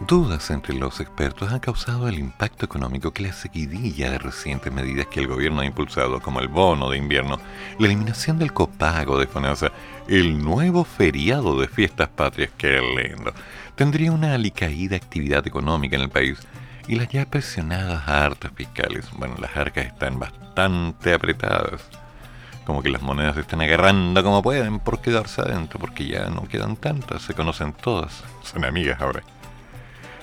Dudas 0.00 0.50
entre 0.50 0.74
los 0.74 1.00
expertos 1.00 1.50
han 1.50 1.58
causado 1.58 2.06
el 2.06 2.18
impacto 2.18 2.66
económico 2.66 3.12
que 3.12 3.22
la 3.22 3.32
seguidilla 3.32 4.10
de 4.10 4.18
recientes 4.18 4.70
medidas 4.70 5.06
que 5.06 5.20
el 5.20 5.26
gobierno 5.26 5.62
ha 5.62 5.64
impulsado, 5.64 6.20
como 6.20 6.40
el 6.40 6.48
bono 6.48 6.90
de 6.90 6.98
invierno, 6.98 7.38
la 7.78 7.86
eliminación 7.86 8.38
del 8.38 8.52
copago 8.52 9.18
de 9.18 9.26
FONASA, 9.26 9.72
el 10.06 10.42
nuevo 10.42 10.84
feriado 10.84 11.58
de 11.58 11.66
fiestas 11.66 12.08
patrias, 12.08 12.50
que 12.58 12.78
lindo, 12.78 13.32
tendría 13.74 14.12
una 14.12 14.34
alicaída 14.34 14.96
actividad 14.96 15.46
económica 15.46 15.96
en 15.96 16.02
el 16.02 16.10
país 16.10 16.46
y 16.88 16.96
las 16.96 17.08
ya 17.08 17.26
presionadas 17.26 18.06
arcas 18.08 18.52
fiscales. 18.54 19.06
Bueno, 19.12 19.36
las 19.40 19.56
arcas 19.56 19.86
están 19.86 20.18
bastante 20.18 21.12
apretadas. 21.12 21.82
Como 22.64 22.82
que 22.82 22.90
las 22.90 23.02
monedas 23.02 23.34
se 23.34 23.42
están 23.42 23.60
agarrando 23.60 24.22
como 24.24 24.42
pueden 24.42 24.80
por 24.80 25.00
quedarse 25.00 25.40
adentro, 25.40 25.78
porque 25.78 26.06
ya 26.06 26.28
no 26.28 26.48
quedan 26.48 26.76
tantas, 26.76 27.22
se 27.22 27.34
conocen 27.34 27.72
todas, 27.72 28.24
son 28.42 28.64
amigas 28.64 29.00
ahora. 29.00 29.22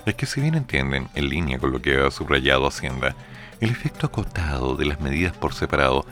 Es 0.06 0.16
que 0.16 0.26
si 0.26 0.42
bien 0.42 0.56
entienden, 0.56 1.08
en 1.16 1.30
línea 1.30 1.58
con 1.58 1.72
lo 1.72 1.82
que 1.82 1.98
ha 1.98 2.12
subrayado 2.12 2.68
Hacienda, 2.68 3.16
el 3.62 3.70
efecto 3.70 4.08
acotado 4.08 4.76
de 4.76 4.86
las 4.86 5.00
medidas 5.00 5.34
por 5.34 5.54
separado 5.54 6.06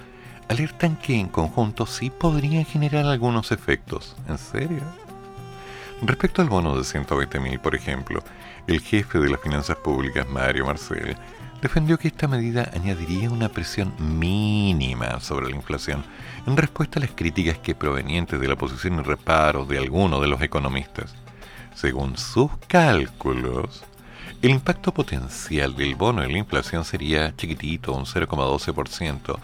alertan 0.47 0.95
que 0.95 1.19
en 1.19 1.27
conjunto 1.27 1.85
sí 1.85 2.09
podrían 2.09 2.63
generar 2.65 3.05
algunos 3.05 3.51
efectos. 3.51 4.15
¿En 4.29 4.37
serio? 4.37 4.81
Respecto 6.01 6.41
al 6.41 6.49
bono 6.49 6.75
de 6.75 6.81
120.000, 6.81 7.59
por 7.59 7.75
ejemplo, 7.75 8.23
el 8.71 8.79
jefe 8.79 9.19
de 9.19 9.29
las 9.29 9.41
finanzas 9.41 9.75
públicas, 9.75 10.25
Mario 10.29 10.65
Marcel, 10.65 11.17
defendió 11.61 11.99
que 11.99 12.07
esta 12.07 12.29
medida 12.29 12.71
añadiría 12.73 13.29
una 13.29 13.49
presión 13.49 13.93
mínima 13.99 15.19
sobre 15.19 15.49
la 15.49 15.57
inflación 15.57 16.05
en 16.47 16.55
respuesta 16.55 16.97
a 16.97 17.01
las 17.01 17.11
críticas 17.11 17.57
que 17.57 17.75
provenientes 17.75 18.39
de 18.39 18.47
la 18.47 18.55
posición 18.55 18.99
y 18.99 19.03
reparos 19.03 19.67
de 19.67 19.77
algunos 19.77 20.21
de 20.21 20.27
los 20.27 20.41
economistas. 20.41 21.13
Según 21.75 22.17
sus 22.17 22.49
cálculos, 22.67 23.83
el 24.41 24.51
impacto 24.51 24.93
potencial 24.93 25.75
del 25.75 25.95
bono 25.95 26.21
de 26.21 26.29
la 26.29 26.37
inflación 26.37 26.85
sería 26.85 27.35
chiquitito, 27.35 27.93
un 27.93 28.05
0,12%, 28.05 29.37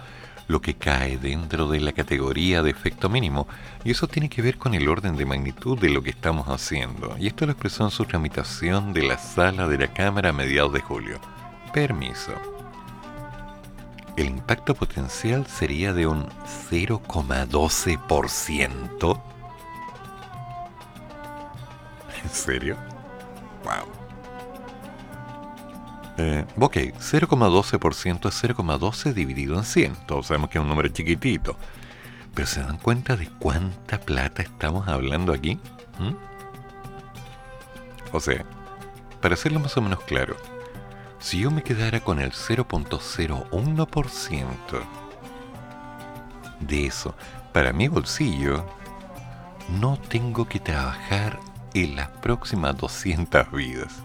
lo 0.47 0.61
que 0.61 0.75
cae 0.75 1.17
dentro 1.17 1.67
de 1.67 1.79
la 1.79 1.91
categoría 1.91 2.61
de 2.63 2.71
efecto 2.71 3.09
mínimo, 3.09 3.47
y 3.83 3.91
eso 3.91 4.07
tiene 4.07 4.29
que 4.29 4.41
ver 4.41 4.57
con 4.57 4.73
el 4.73 4.87
orden 4.87 5.17
de 5.17 5.25
magnitud 5.25 5.77
de 5.77 5.89
lo 5.89 6.01
que 6.01 6.11
estamos 6.11 6.47
haciendo, 6.47 7.17
y 7.19 7.27
esto 7.27 7.45
lo 7.45 7.51
expresó 7.51 7.83
en 7.83 7.91
su 7.91 8.05
tramitación 8.05 8.93
de 8.93 9.03
la 9.03 9.17
sala 9.17 9.67
de 9.67 9.77
la 9.77 9.93
Cámara 9.93 10.29
a 10.29 10.33
mediados 10.33 10.71
de 10.73 10.81
julio. 10.81 11.19
Permiso. 11.73 12.31
El 14.15 14.27
impacto 14.27 14.73
potencial 14.73 15.45
sería 15.45 15.91
de 15.93 16.07
un 16.07 16.27
0,12%. 16.71 19.21
¿En 22.23 22.29
serio? 22.29 22.77
Wow. 23.63 24.06
Eh, 26.18 26.45
ok, 26.59 26.76
0,12% 26.76 28.30
es 28.30 28.43
0,12 28.43 29.13
dividido 29.13 29.55
en 29.55 29.63
100. 29.63 29.95
Todos 30.07 30.28
sabemos 30.28 30.49
que 30.49 30.57
es 30.57 30.61
un 30.61 30.70
número 30.70 30.89
chiquitito. 30.89 31.55
Pero 32.34 32.47
¿se 32.47 32.61
dan 32.61 32.78
cuenta 32.78 33.15
de 33.15 33.30
cuánta 33.39 33.99
plata 33.99 34.41
estamos 34.41 34.88
hablando 34.88 35.34
aquí? 35.34 35.59
¿Mm? 35.99 36.15
O 38.11 38.20
sea, 38.20 38.43
para 39.22 39.36
hacerlo 39.36 39.59
más 39.59 39.78
o 39.78 39.82
menos 39.82 40.01
claro, 40.03 40.36
si 41.20 41.39
yo 41.39 41.51
me 41.51 41.63
quedara 41.63 41.99
con 41.99 42.20
el 42.20 42.32
0.01% 42.32 44.47
de 46.59 46.86
eso 46.86 47.15
para 47.53 47.74
mi 47.74 47.88
bolsillo, 47.88 48.65
no 49.80 49.97
tengo 49.97 50.47
que 50.47 50.59
trabajar 50.59 51.39
en 51.74 51.95
las 51.95 52.09
próximas 52.09 52.78
200 52.78 53.51
vidas. 53.51 54.03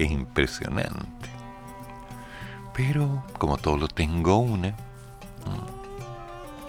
Es 0.00 0.10
impresionante. 0.10 1.28
Pero 2.74 3.22
como 3.36 3.58
todo 3.58 3.86
tengo 3.86 4.38
una, 4.38 4.74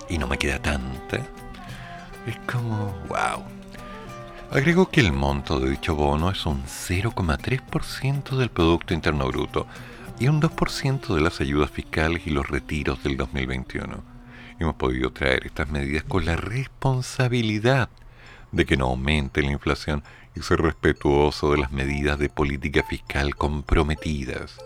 y 0.10 0.18
no 0.18 0.28
me 0.28 0.38
queda 0.38 0.62
tanta, 0.62 1.16
es 2.28 2.36
como, 2.46 2.92
wow. 3.08 3.42
Agrego 4.52 4.90
que 4.90 5.00
el 5.00 5.14
monto 5.14 5.62
de 5.62 5.70
dicho 5.70 5.96
bono 5.96 6.30
es 6.30 6.46
un 6.46 6.66
0,3% 6.66 8.36
del 8.36 8.50
Producto 8.50 8.94
Interno 8.94 9.28
Bruto 9.28 9.66
y 10.20 10.28
un 10.28 10.42
2% 10.42 11.16
de 11.16 11.22
las 11.22 11.40
ayudas 11.40 11.72
fiscales 11.72 12.28
y 12.28 12.32
los 12.32 12.50
retiros 12.50 13.02
del 13.02 13.16
2021. 13.16 14.04
Hemos 14.60 14.76
podido 14.76 15.14
traer 15.14 15.46
estas 15.46 15.70
medidas 15.70 16.04
con 16.04 16.26
la 16.26 16.36
responsabilidad 16.36 17.88
de 18.52 18.66
que 18.66 18.76
no 18.76 18.88
aumente 18.88 19.42
la 19.42 19.52
inflación 19.52 20.04
y 20.36 20.42
ser 20.42 20.62
respetuoso 20.62 21.52
de 21.52 21.58
las 21.58 21.72
medidas 21.72 22.20
de 22.20 22.30
política 22.30 22.84
fiscal 22.84 23.36
comprometidas. 23.36 24.58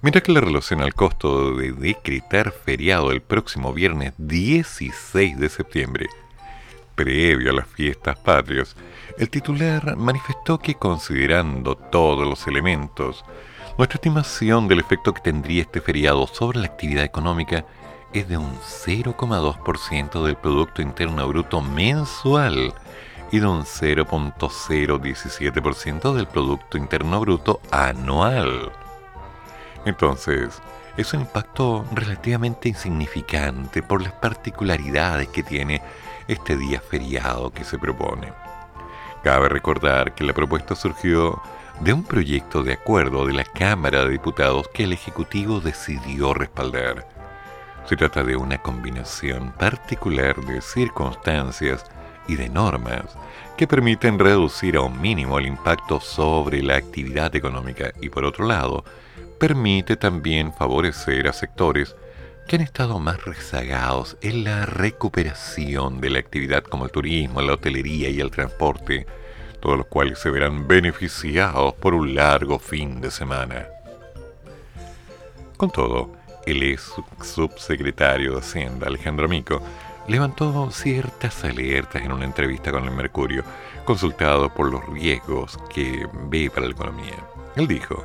Mientras 0.00 0.22
que 0.22 0.32
la 0.32 0.40
relación 0.40 0.82
al 0.82 0.94
costo 0.94 1.54
de 1.54 1.72
decretar 1.72 2.52
feriado 2.52 3.10
el 3.10 3.20
próximo 3.20 3.72
viernes 3.72 4.14
16 4.18 5.38
de 5.38 5.48
septiembre, 5.48 6.08
previo 6.94 7.50
a 7.50 7.54
las 7.54 7.66
fiestas 7.66 8.18
patrias, 8.18 8.76
el 9.18 9.28
titular 9.28 9.96
manifestó 9.96 10.58
que 10.58 10.74
considerando 10.74 11.76
todos 11.76 12.26
los 12.26 12.46
elementos, 12.46 13.24
nuestra 13.78 13.96
estimación 13.96 14.68
del 14.68 14.80
efecto 14.80 15.14
que 15.14 15.22
tendría 15.22 15.62
este 15.62 15.80
feriado 15.80 16.26
sobre 16.26 16.60
la 16.60 16.66
actividad 16.66 17.04
económica 17.04 17.64
es 18.12 18.28
de 18.28 18.36
un 18.36 18.54
0,2% 18.58 20.24
del 20.24 20.36
Producto 20.36 20.82
Interno 20.82 21.26
Bruto 21.28 21.62
mensual 21.62 22.74
y 23.32 23.40
de 23.40 23.46
un 23.46 23.64
0.017% 23.64 26.14
del 26.14 26.28
Producto 26.28 26.78
Interno 26.78 27.18
Bruto 27.18 27.60
anual. 27.70 28.70
Entonces, 29.86 30.60
es 30.96 31.12
un 31.14 31.22
impacto 31.22 31.84
relativamente 31.92 32.68
insignificante 32.68 33.82
por 33.82 34.02
las 34.02 34.12
particularidades 34.12 35.26
que 35.28 35.42
tiene 35.42 35.80
este 36.28 36.56
día 36.56 36.80
feriado 36.80 37.50
que 37.50 37.64
se 37.64 37.78
propone. 37.78 38.32
Cabe 39.24 39.48
recordar 39.48 40.14
que 40.14 40.22
la 40.24 40.34
propuesta 40.34 40.74
surgió 40.74 41.40
de 41.80 41.94
un 41.94 42.04
proyecto 42.04 42.62
de 42.62 42.74
acuerdo 42.74 43.26
de 43.26 43.32
la 43.32 43.44
Cámara 43.44 44.04
de 44.04 44.10
Diputados 44.10 44.68
que 44.68 44.84
el 44.84 44.92
Ejecutivo 44.92 45.60
decidió 45.60 46.34
respaldar. 46.34 47.08
Se 47.86 47.96
trata 47.96 48.22
de 48.22 48.36
una 48.36 48.58
combinación 48.58 49.52
particular 49.52 50.36
de 50.44 50.60
circunstancias 50.60 51.86
y 52.32 52.36
de 52.36 52.48
normas 52.48 53.04
que 53.56 53.66
permiten 53.66 54.18
reducir 54.18 54.76
a 54.76 54.80
un 54.80 55.00
mínimo 55.00 55.38
el 55.38 55.46
impacto 55.46 56.00
sobre 56.00 56.62
la 56.62 56.76
actividad 56.76 57.34
económica 57.36 57.92
y 58.00 58.08
por 58.08 58.24
otro 58.24 58.46
lado, 58.46 58.84
permite 59.38 59.96
también 59.96 60.52
favorecer 60.52 61.28
a 61.28 61.32
sectores 61.32 61.94
que 62.48 62.56
han 62.56 62.62
estado 62.62 62.98
más 62.98 63.24
rezagados 63.24 64.16
en 64.20 64.44
la 64.44 64.66
recuperación 64.66 66.00
de 66.00 66.10
la 66.10 66.18
actividad 66.18 66.64
como 66.64 66.86
el 66.86 66.90
turismo, 66.90 67.40
la 67.42 67.54
hotelería 67.54 68.08
y 68.08 68.20
el 68.20 68.30
transporte, 68.30 69.06
todos 69.60 69.76
los 69.76 69.86
cuales 69.86 70.18
se 70.18 70.30
verán 70.30 70.66
beneficiados 70.66 71.74
por 71.74 71.94
un 71.94 72.14
largo 72.14 72.58
fin 72.58 73.00
de 73.00 73.10
semana. 73.10 73.66
Con 75.56 75.70
todo, 75.70 76.12
el 76.46 76.62
ex 76.62 76.92
subsecretario 77.22 78.32
de 78.32 78.38
Hacienda, 78.40 78.88
Alejandro 78.88 79.28
Mico, 79.28 79.62
levantó 80.08 80.70
ciertas 80.70 81.44
alertas 81.44 82.02
en 82.02 82.12
una 82.12 82.24
entrevista 82.24 82.72
con 82.72 82.84
el 82.84 82.90
Mercurio, 82.90 83.44
consultado 83.84 84.52
por 84.52 84.70
los 84.70 84.84
riesgos 84.88 85.58
que 85.72 86.06
ve 86.28 86.50
para 86.50 86.66
la 86.66 86.72
economía. 86.72 87.16
Él 87.56 87.66
dijo 87.68 88.04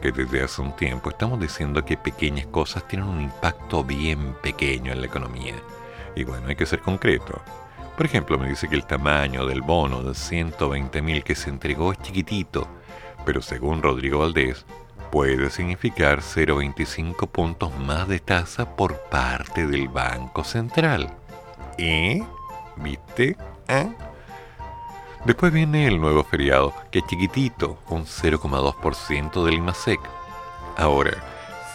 que 0.00 0.12
desde 0.12 0.42
hace 0.42 0.62
un 0.62 0.74
tiempo 0.74 1.10
estamos 1.10 1.40
diciendo 1.40 1.84
que 1.84 1.96
pequeñas 1.96 2.46
cosas 2.46 2.86
tienen 2.86 3.08
un 3.08 3.20
impacto 3.20 3.84
bien 3.84 4.34
pequeño 4.42 4.92
en 4.92 5.00
la 5.00 5.06
economía. 5.06 5.54
Y 6.14 6.24
bueno, 6.24 6.48
hay 6.48 6.56
que 6.56 6.66
ser 6.66 6.80
concreto. 6.80 7.40
Por 7.96 8.06
ejemplo, 8.06 8.38
me 8.38 8.48
dice 8.48 8.68
que 8.68 8.76
el 8.76 8.84
tamaño 8.84 9.46
del 9.46 9.62
bono 9.62 10.02
de 10.02 10.14
120 10.14 11.00
mil 11.02 11.24
que 11.24 11.34
se 11.34 11.48
entregó 11.48 11.92
es 11.92 12.02
chiquitito, 12.02 12.68
pero 13.24 13.40
según 13.40 13.82
Rodrigo 13.82 14.18
Valdés, 14.18 14.66
puede 15.10 15.50
significar 15.50 16.20
0,25 16.20 17.26
puntos 17.28 17.74
más 17.78 18.06
de 18.06 18.18
tasa 18.18 18.76
por 18.76 19.00
parte 19.08 19.66
del 19.66 19.88
Banco 19.88 20.44
Central. 20.44 21.10
¿Eh? 21.78 22.22
¿Viste? 22.76 23.36
¿Eh? 23.68 23.88
Después 25.24 25.52
viene 25.52 25.86
el 25.88 26.00
nuevo 26.00 26.22
feriado, 26.24 26.72
que 26.90 27.00
es 27.00 27.06
chiquitito, 27.06 27.78
un 27.88 28.04
0,2% 28.04 29.44
del 29.44 29.54
IMASEC. 29.54 30.00
Ahora, 30.76 31.12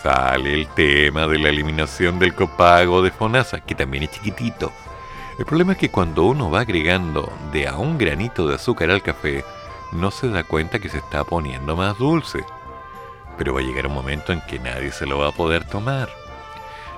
sale 0.02 0.54
el 0.54 0.68
tema 0.68 1.28
de 1.28 1.38
la 1.38 1.50
eliminación 1.50 2.18
del 2.18 2.34
copago 2.34 3.02
de 3.02 3.12
FONASA, 3.12 3.60
que 3.60 3.76
también 3.76 4.04
es 4.04 4.12
chiquitito. 4.12 4.72
El 5.38 5.46
problema 5.46 5.74
es 5.74 5.80
que 5.80 5.90
cuando 5.90 6.24
uno 6.24 6.50
va 6.50 6.62
agregando 6.62 7.32
de 7.52 7.68
a 7.68 7.78
un 7.78 7.98
granito 7.98 8.48
de 8.48 8.56
azúcar 8.56 8.90
al 8.90 9.02
café, 9.02 9.44
no 9.92 10.12
se 10.12 10.30
da 10.30 10.44
cuenta 10.44 10.80
que 10.80 10.90
se 10.90 11.00
está 11.00 11.24
poniendo 11.24 11.76
más 11.76 11.98
dulce. 11.98 12.46
Pero 13.38 13.54
va 13.54 13.60
a 13.60 13.64
llegar 13.64 13.88
un 13.88 13.94
momento 13.94 14.32
en 14.34 14.42
que 14.42 14.60
nadie 14.60 14.92
se 14.92 15.06
lo 15.06 15.18
va 15.18 15.30
a 15.30 15.34
poder 15.34 15.66
tomar. 15.66 16.10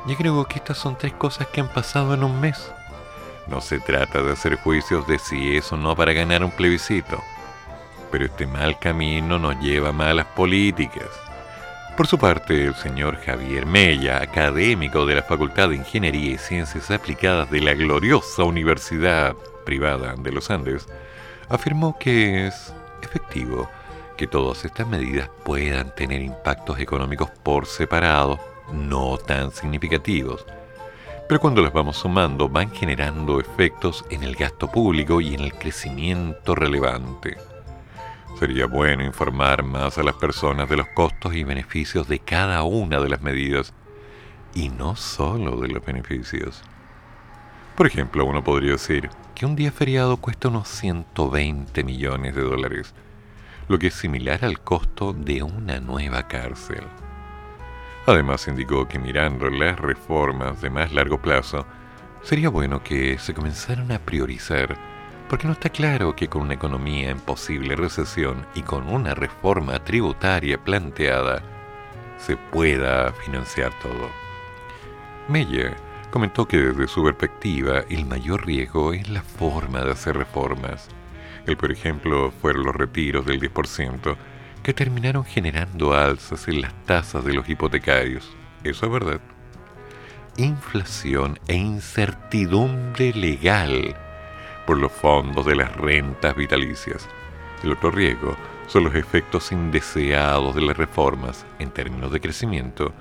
Yo 0.05 0.15
creo 0.17 0.45
que 0.45 0.59
estas 0.59 0.77
son 0.77 0.97
tres 0.97 1.13
cosas 1.13 1.47
que 1.47 1.61
han 1.61 1.69
pasado 1.69 2.13
en 2.13 2.23
un 2.23 2.39
mes. 2.39 2.71
No 3.47 3.59
se 3.61 3.79
trata 3.79 4.21
de 4.21 4.33
hacer 4.33 4.55
juicios 4.57 5.05
de 5.07 5.19
si 5.19 5.57
es 5.57 5.71
o 5.71 5.77
no 5.77 5.95
para 5.95 6.13
ganar 6.13 6.43
un 6.43 6.51
plebiscito, 6.51 7.21
pero 8.11 8.25
este 8.25 8.47
mal 8.47 8.79
camino 8.79 9.37
nos 9.37 9.59
lleva 9.59 9.89
a 9.89 9.93
malas 9.93 10.27
políticas. 10.27 11.09
Por 11.97 12.07
su 12.07 12.17
parte, 12.17 12.65
el 12.65 12.75
señor 12.75 13.17
Javier 13.17 13.65
Mella, 13.65 14.21
académico 14.21 15.05
de 15.05 15.15
la 15.15 15.23
Facultad 15.23 15.69
de 15.69 15.75
Ingeniería 15.75 16.31
y 16.31 16.37
Ciencias 16.37 16.89
Aplicadas 16.89 17.51
de 17.51 17.61
la 17.61 17.73
gloriosa 17.73 18.43
Universidad 18.43 19.35
Privada 19.65 20.15
de 20.17 20.31
los 20.31 20.49
Andes, 20.49 20.87
afirmó 21.49 21.99
que 21.99 22.47
es 22.47 22.73
efectivo 23.03 23.69
que 24.17 24.25
todas 24.25 24.65
estas 24.65 24.87
medidas 24.87 25.29
puedan 25.43 25.93
tener 25.93 26.21
impactos 26.21 26.79
económicos 26.79 27.29
por 27.43 27.65
separado, 27.65 28.39
no 28.71 29.17
tan 29.17 29.51
significativos, 29.51 30.45
pero 31.27 31.39
cuando 31.39 31.61
las 31.61 31.73
vamos 31.73 31.97
sumando 31.97 32.49
van 32.49 32.71
generando 32.71 33.39
efectos 33.39 34.05
en 34.09 34.23
el 34.23 34.35
gasto 34.35 34.69
público 34.69 35.21
y 35.21 35.33
en 35.33 35.41
el 35.41 35.53
crecimiento 35.53 36.55
relevante. 36.55 37.37
Sería 38.39 38.65
bueno 38.65 39.03
informar 39.03 39.63
más 39.63 39.97
a 39.97 40.03
las 40.03 40.15
personas 40.15 40.69
de 40.69 40.77
los 40.77 40.87
costos 40.89 41.33
y 41.35 41.43
beneficios 41.43 42.07
de 42.07 42.19
cada 42.19 42.63
una 42.63 42.99
de 42.99 43.09
las 43.09 43.21
medidas 43.21 43.73
y 44.53 44.69
no 44.69 44.95
solo 44.95 45.61
de 45.61 45.69
los 45.69 45.85
beneficios. 45.85 46.61
Por 47.75 47.87
ejemplo, 47.87 48.25
uno 48.25 48.43
podría 48.43 48.73
decir 48.73 49.09
que 49.33 49.45
un 49.45 49.55
día 49.55 49.71
feriado 49.71 50.17
cuesta 50.17 50.49
unos 50.49 50.67
120 50.67 51.83
millones 51.83 52.35
de 52.35 52.41
dólares, 52.41 52.93
lo 53.67 53.79
que 53.79 53.87
es 53.87 53.93
similar 53.93 54.43
al 54.43 54.59
costo 54.59 55.13
de 55.13 55.41
una 55.41 55.79
nueva 55.79 56.27
cárcel. 56.27 56.83
Además 58.05 58.47
indicó 58.47 58.87
que 58.87 58.99
mirando 58.99 59.49
las 59.49 59.79
reformas 59.79 60.61
de 60.61 60.69
más 60.69 60.91
largo 60.91 61.21
plazo, 61.21 61.65
sería 62.21 62.49
bueno 62.49 62.83
que 62.83 63.17
se 63.17 63.33
comenzaran 63.33 63.91
a 63.93 63.99
priorizar, 63.99 64.75
porque 65.29 65.47
no 65.47 65.53
está 65.53 65.69
claro 65.69 66.15
que 66.15 66.27
con 66.27 66.41
una 66.41 66.55
economía 66.55 67.11
en 67.11 67.19
posible 67.19 67.75
recesión 67.75 68.45
y 68.55 68.61
con 68.61 68.89
una 68.89 69.13
reforma 69.13 69.79
tributaria 69.83 70.57
planteada, 70.57 71.41
se 72.17 72.35
pueda 72.35 73.11
financiar 73.13 73.71
todo. 73.81 74.09
Meyer 75.29 75.75
comentó 76.11 76.45
que 76.45 76.57
desde 76.57 76.87
su 76.87 77.03
perspectiva 77.03 77.85
el 77.89 78.05
mayor 78.05 78.45
riesgo 78.45 78.93
es 78.93 79.09
la 79.09 79.21
forma 79.21 79.81
de 79.81 79.91
hacer 79.91 80.17
reformas. 80.17 80.89
El 81.45 81.55
por 81.55 81.71
ejemplo 81.71 82.31
fueron 82.31 82.65
los 82.65 82.75
retiros 82.75 83.25
del 83.25 83.39
10%, 83.39 84.15
que 84.63 84.73
terminaron 84.73 85.25
generando 85.25 85.93
alzas 85.93 86.47
en 86.47 86.61
las 86.61 86.73
tasas 86.85 87.25
de 87.25 87.33
los 87.33 87.47
hipotecarios. 87.49 88.31
Eso 88.63 88.85
es 88.85 88.91
verdad. 88.91 89.19
Inflación 90.37 91.37
e 91.47 91.55
incertidumbre 91.55 93.13
legal 93.13 93.95
por 94.65 94.77
los 94.77 94.91
fondos 94.91 95.45
de 95.45 95.55
las 95.55 95.75
rentas 95.75 96.35
vitalicias. 96.35 97.07
El 97.61 97.73
otro 97.73 97.91
riesgo 97.91 98.35
son 98.67 98.85
los 98.85 98.95
efectos 98.95 99.51
indeseados 99.51 100.55
de 100.55 100.61
las 100.61 100.77
reformas 100.77 101.45
en 101.59 101.69
términos 101.69 102.11
de 102.11 102.21
crecimiento 102.21 102.93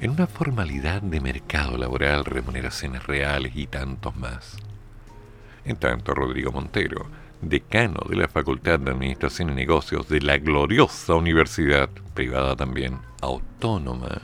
en 0.00 0.10
una 0.10 0.26
formalidad 0.26 1.00
de 1.00 1.20
mercado 1.20 1.78
laboral, 1.78 2.26
remuneraciones 2.26 3.06
reales 3.06 3.52
y 3.56 3.66
tantos 3.66 4.14
más. 4.14 4.56
En 5.64 5.76
tanto, 5.76 6.14
Rodrigo 6.14 6.52
Montero, 6.52 7.06
decano 7.40 8.00
de 8.08 8.16
la 8.16 8.28
Facultad 8.28 8.78
de 8.78 8.90
Administración 8.90 9.50
y 9.50 9.54
Negocios 9.54 10.08
de 10.08 10.20
la 10.20 10.38
gloriosa 10.38 11.14
universidad, 11.14 11.88
privada 12.14 12.56
también, 12.56 12.98
autónoma, 13.20 14.22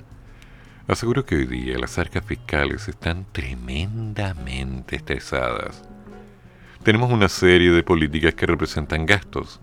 aseguró 0.88 1.24
que 1.24 1.36
hoy 1.36 1.46
día 1.46 1.78
las 1.78 1.98
arcas 1.98 2.24
fiscales 2.24 2.88
están 2.88 3.26
tremendamente 3.32 4.96
estresadas. 4.96 5.82
Tenemos 6.82 7.10
una 7.10 7.28
serie 7.28 7.70
de 7.70 7.82
políticas 7.82 8.34
que 8.34 8.46
representan 8.46 9.06
gastos 9.06 9.60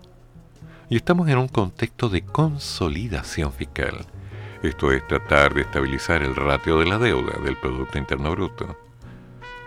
y 0.88 0.96
estamos 0.96 1.28
en 1.28 1.38
un 1.38 1.48
contexto 1.48 2.08
de 2.08 2.22
consolidación 2.22 3.52
fiscal. 3.52 4.06
Esto 4.62 4.92
es 4.92 5.06
tratar 5.06 5.54
de 5.54 5.62
estabilizar 5.62 6.22
el 6.22 6.34
ratio 6.34 6.78
de 6.78 6.86
la 6.86 6.98
deuda 6.98 7.38
del 7.44 7.56
Producto 7.56 7.98
Interno 7.98 8.30
Bruto 8.32 8.89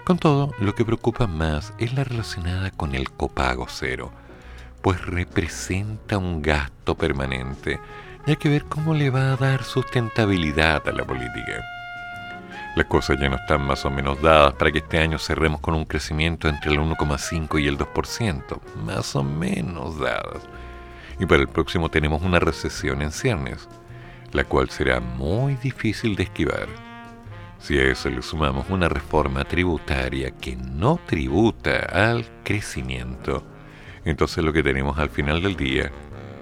con 0.03 0.17
todo, 0.17 0.51
lo 0.59 0.75
que 0.75 0.83
preocupa 0.83 1.27
más 1.27 1.73
es 1.77 1.93
la 1.93 2.03
relacionada 2.03 2.71
con 2.71 2.93
el 2.93 3.09
copago 3.11 3.67
cero, 3.69 4.11
pues 4.81 5.03
representa 5.05 6.17
un 6.17 6.41
gasto 6.41 6.95
permanente 6.95 7.79
y 8.25 8.31
hay 8.31 8.35
que 8.37 8.49
ver 8.49 8.65
cómo 8.65 8.93
le 8.93 9.09
va 9.09 9.31
a 9.31 9.37
dar 9.37 9.63
sustentabilidad 9.63 10.87
a 10.87 10.91
la 10.91 11.05
política. 11.05 11.63
Las 12.75 12.87
cosas 12.87 13.17
ya 13.19 13.29
no 13.29 13.35
están 13.35 13.61
más 13.65 13.85
o 13.85 13.91
menos 13.91 14.21
dadas 14.21 14.53
para 14.53 14.71
que 14.71 14.79
este 14.79 14.99
año 14.99 15.19
cerremos 15.19 15.61
con 15.61 15.75
un 15.75 15.85
crecimiento 15.85 16.49
entre 16.49 16.71
el 16.71 16.79
1,5 16.79 17.61
y 17.61 17.67
el 17.67 17.77
2%, 17.77 18.59
más 18.83 19.15
o 19.15 19.23
menos 19.23 19.99
dadas. 19.99 20.43
Y 21.19 21.25
para 21.27 21.41
el 21.41 21.47
próximo 21.47 21.89
tenemos 21.89 22.23
una 22.23 22.39
recesión 22.39 23.01
en 23.03 23.11
ciernes, 23.11 23.69
la 24.31 24.43
cual 24.43 24.69
será 24.69 24.99
muy 24.99 25.55
difícil 25.55 26.15
de 26.15 26.23
esquivar. 26.23 26.67
Si 27.63 27.77
a 27.77 27.83
eso 27.83 28.09
le 28.09 28.21
sumamos 28.21 28.69
una 28.69 28.89
reforma 28.89 29.45
tributaria 29.45 30.31
que 30.31 30.57
no 30.57 30.99
tributa 31.07 31.85
al 31.85 32.25
crecimiento, 32.43 33.41
entonces 34.03 34.43
lo 34.43 34.51
que 34.51 34.61
tenemos 34.61 34.99
al 34.99 35.09
final 35.09 35.41
del 35.41 35.55
día 35.55 35.89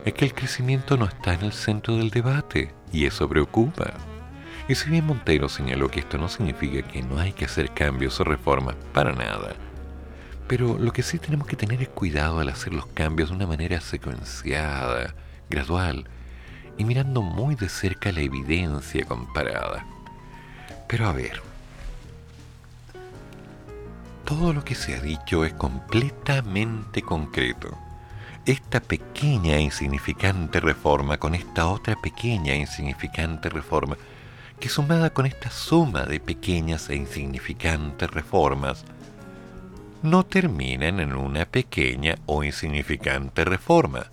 es 0.03 0.15
que 0.15 0.25
el 0.25 0.33
crecimiento 0.33 0.97
no 0.97 1.05
está 1.05 1.35
en 1.35 1.43
el 1.43 1.53
centro 1.53 1.95
del 1.95 2.09
debate 2.09 2.73
y 2.91 3.05
eso 3.05 3.29
preocupa. 3.29 3.93
Y 4.67 4.73
si 4.73 4.89
bien 4.89 5.05
Montero 5.05 5.47
señaló 5.47 5.89
que 5.89 5.99
esto 5.99 6.17
no 6.17 6.27
significa 6.27 6.81
que 6.87 7.03
no 7.03 7.19
hay 7.19 7.33
que 7.33 7.45
hacer 7.45 7.69
cambios 7.69 8.19
o 8.19 8.23
reformas, 8.23 8.75
para 8.91 9.11
nada. 9.11 9.53
Pero 10.47 10.79
lo 10.79 10.91
que 10.91 11.03
sí 11.03 11.19
tenemos 11.19 11.45
que 11.45 11.55
tener 11.55 11.83
es 11.83 11.89
cuidado 11.89 12.39
al 12.39 12.49
hacer 12.49 12.73
los 12.73 12.87
cambios 12.87 13.29
de 13.29 13.35
una 13.35 13.45
manera 13.45 13.79
secuenciada, 13.79 15.13
gradual 15.51 16.05
y 16.79 16.83
mirando 16.83 17.21
muy 17.21 17.53
de 17.53 17.69
cerca 17.69 18.11
la 18.11 18.21
evidencia 18.21 19.05
comparada. 19.05 19.85
Pero 20.91 21.07
a 21.07 21.13
ver, 21.13 21.41
todo 24.25 24.51
lo 24.51 24.65
que 24.65 24.75
se 24.75 24.93
ha 24.93 24.99
dicho 24.99 25.45
es 25.45 25.53
completamente 25.53 27.01
concreto. 27.01 27.77
Esta 28.45 28.81
pequeña 28.81 29.55
e 29.55 29.61
insignificante 29.61 30.59
reforma 30.59 31.17
con 31.17 31.33
esta 31.33 31.67
otra 31.67 31.95
pequeña 31.95 32.55
e 32.55 32.57
insignificante 32.57 33.47
reforma, 33.47 33.95
que 34.59 34.67
sumada 34.67 35.11
con 35.11 35.25
esta 35.25 35.49
suma 35.49 36.03
de 36.03 36.19
pequeñas 36.19 36.89
e 36.89 36.97
insignificantes 36.97 38.11
reformas, 38.11 38.83
no 40.03 40.25
terminan 40.25 40.99
en 40.99 41.13
una 41.13 41.45
pequeña 41.45 42.15
o 42.25 42.43
insignificante 42.43 43.45
reforma. 43.45 44.07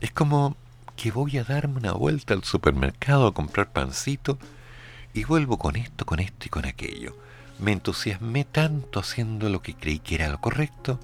Es 0.00 0.10
como 0.10 0.56
que 0.96 1.10
voy 1.10 1.36
a 1.36 1.44
darme 1.44 1.76
una 1.76 1.92
vuelta 1.92 2.32
al 2.32 2.44
supermercado 2.44 3.26
a 3.26 3.34
comprar 3.34 3.72
pancito 3.72 4.38
y 5.12 5.24
vuelvo 5.24 5.58
con 5.58 5.76
esto, 5.76 6.06
con 6.06 6.20
esto 6.20 6.46
y 6.46 6.48
con 6.48 6.66
aquello. 6.66 7.16
Me 7.58 7.72
entusiasmé 7.72 8.44
tanto 8.44 9.00
haciendo 9.00 9.48
lo 9.48 9.62
que 9.62 9.74
creí 9.74 9.98
que 9.98 10.14
era 10.14 10.28
lo 10.28 10.40
correcto, 10.40 10.98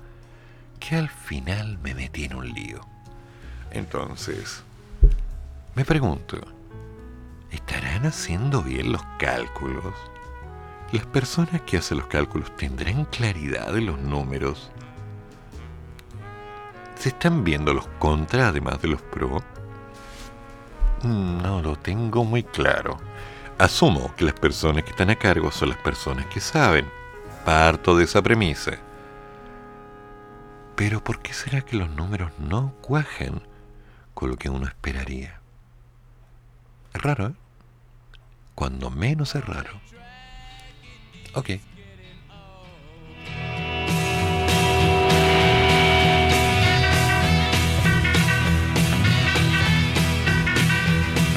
que 0.80 0.96
al 0.96 1.08
final 1.08 1.78
me 1.78 1.94
metí 1.94 2.24
en 2.24 2.34
un 2.34 2.48
lío. 2.52 2.80
Entonces, 3.70 4.62
me 5.74 5.84
pregunto, 5.84 6.38
¿estarán 7.50 8.06
haciendo 8.06 8.62
bien 8.62 8.92
los 8.92 9.02
cálculos? 9.18 9.94
¿Las 10.92 11.04
personas 11.06 11.62
que 11.62 11.78
hacen 11.78 11.98
los 11.98 12.06
cálculos 12.06 12.56
tendrán 12.56 13.04
claridad 13.06 13.72
de 13.72 13.80
los 13.80 13.98
números? 13.98 14.70
¿Se 16.96 17.10
están 17.10 17.44
viendo 17.44 17.74
los 17.74 17.86
contras 17.98 18.50
además 18.50 18.80
de 18.80 18.88
los 18.88 19.02
pros? 19.02 19.42
No 21.02 21.60
lo 21.60 21.76
tengo 21.76 22.24
muy 22.24 22.42
claro. 22.42 22.98
Asumo 23.58 24.14
que 24.16 24.24
las 24.24 24.34
personas 24.34 24.84
que 24.84 24.90
están 24.90 25.10
a 25.10 25.16
cargo 25.16 25.50
son 25.50 25.70
las 25.70 25.78
personas 25.78 26.26
que 26.26 26.40
saben. 26.40 26.86
Parto 27.44 27.96
de 27.96 28.04
esa 28.04 28.22
premisa. 28.22 28.72
Pero 30.74 31.02
¿por 31.02 31.20
qué 31.20 31.32
será 31.32 31.62
que 31.62 31.76
los 31.76 31.88
números 31.90 32.32
no 32.38 32.74
cuajan? 32.82 33.40
brusco 34.16 34.26
lo 34.26 34.36
que 34.36 34.48
uno 34.48 34.66
esperaría. 34.66 35.40
Es 36.94 37.02
raro, 37.02 37.28
¿eh? 37.28 37.34
Cuando 38.54 38.90
menos 38.90 39.34
es 39.34 39.44
raro. 39.44 39.80
Ok. 41.34 41.50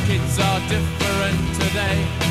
Kids 0.08 0.40
are 0.40 0.60
different 0.70 0.99
today. 1.70 2.29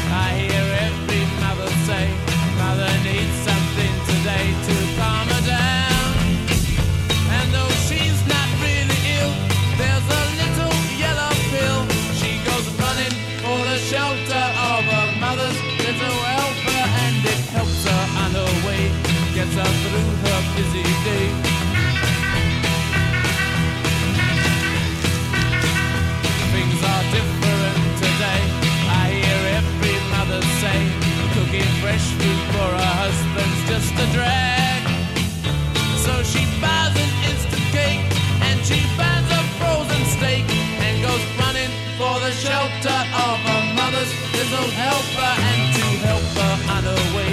Little 44.50 44.70
helper 44.70 45.32
and 45.50 45.74
to 45.76 45.84
help 46.08 46.24
her 46.40 46.54
on 46.72 46.82
her 46.84 47.02
way, 47.16 47.32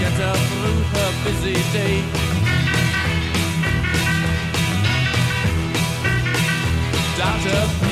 get 0.00 0.12
her 0.18 0.34
through 0.34 0.82
her 0.94 1.10
busy 1.22 1.54
day. 1.72 2.02
Doctor, 7.16 7.85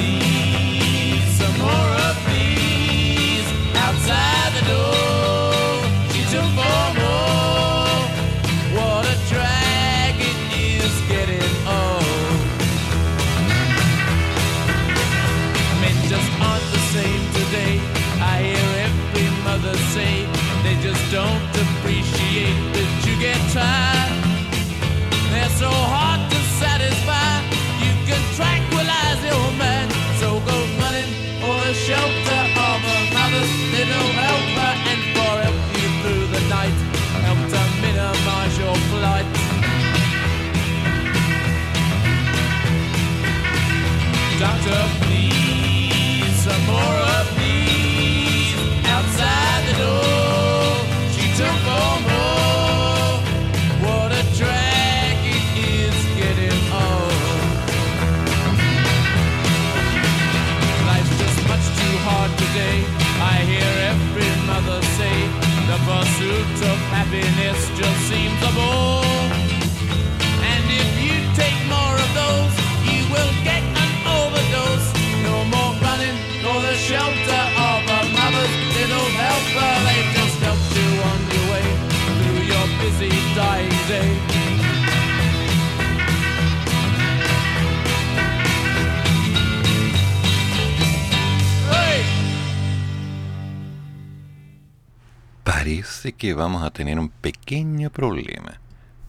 vamos 96.45 96.63
a 96.63 96.71
tener 96.71 96.99
un 96.99 97.09
pequeño 97.09 97.89
problema. 97.89 98.61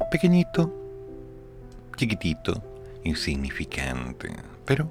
Pequeñito, 0.10 0.74
chiquitito, 1.98 2.64
insignificante. 3.04 4.32
Pero 4.66 4.90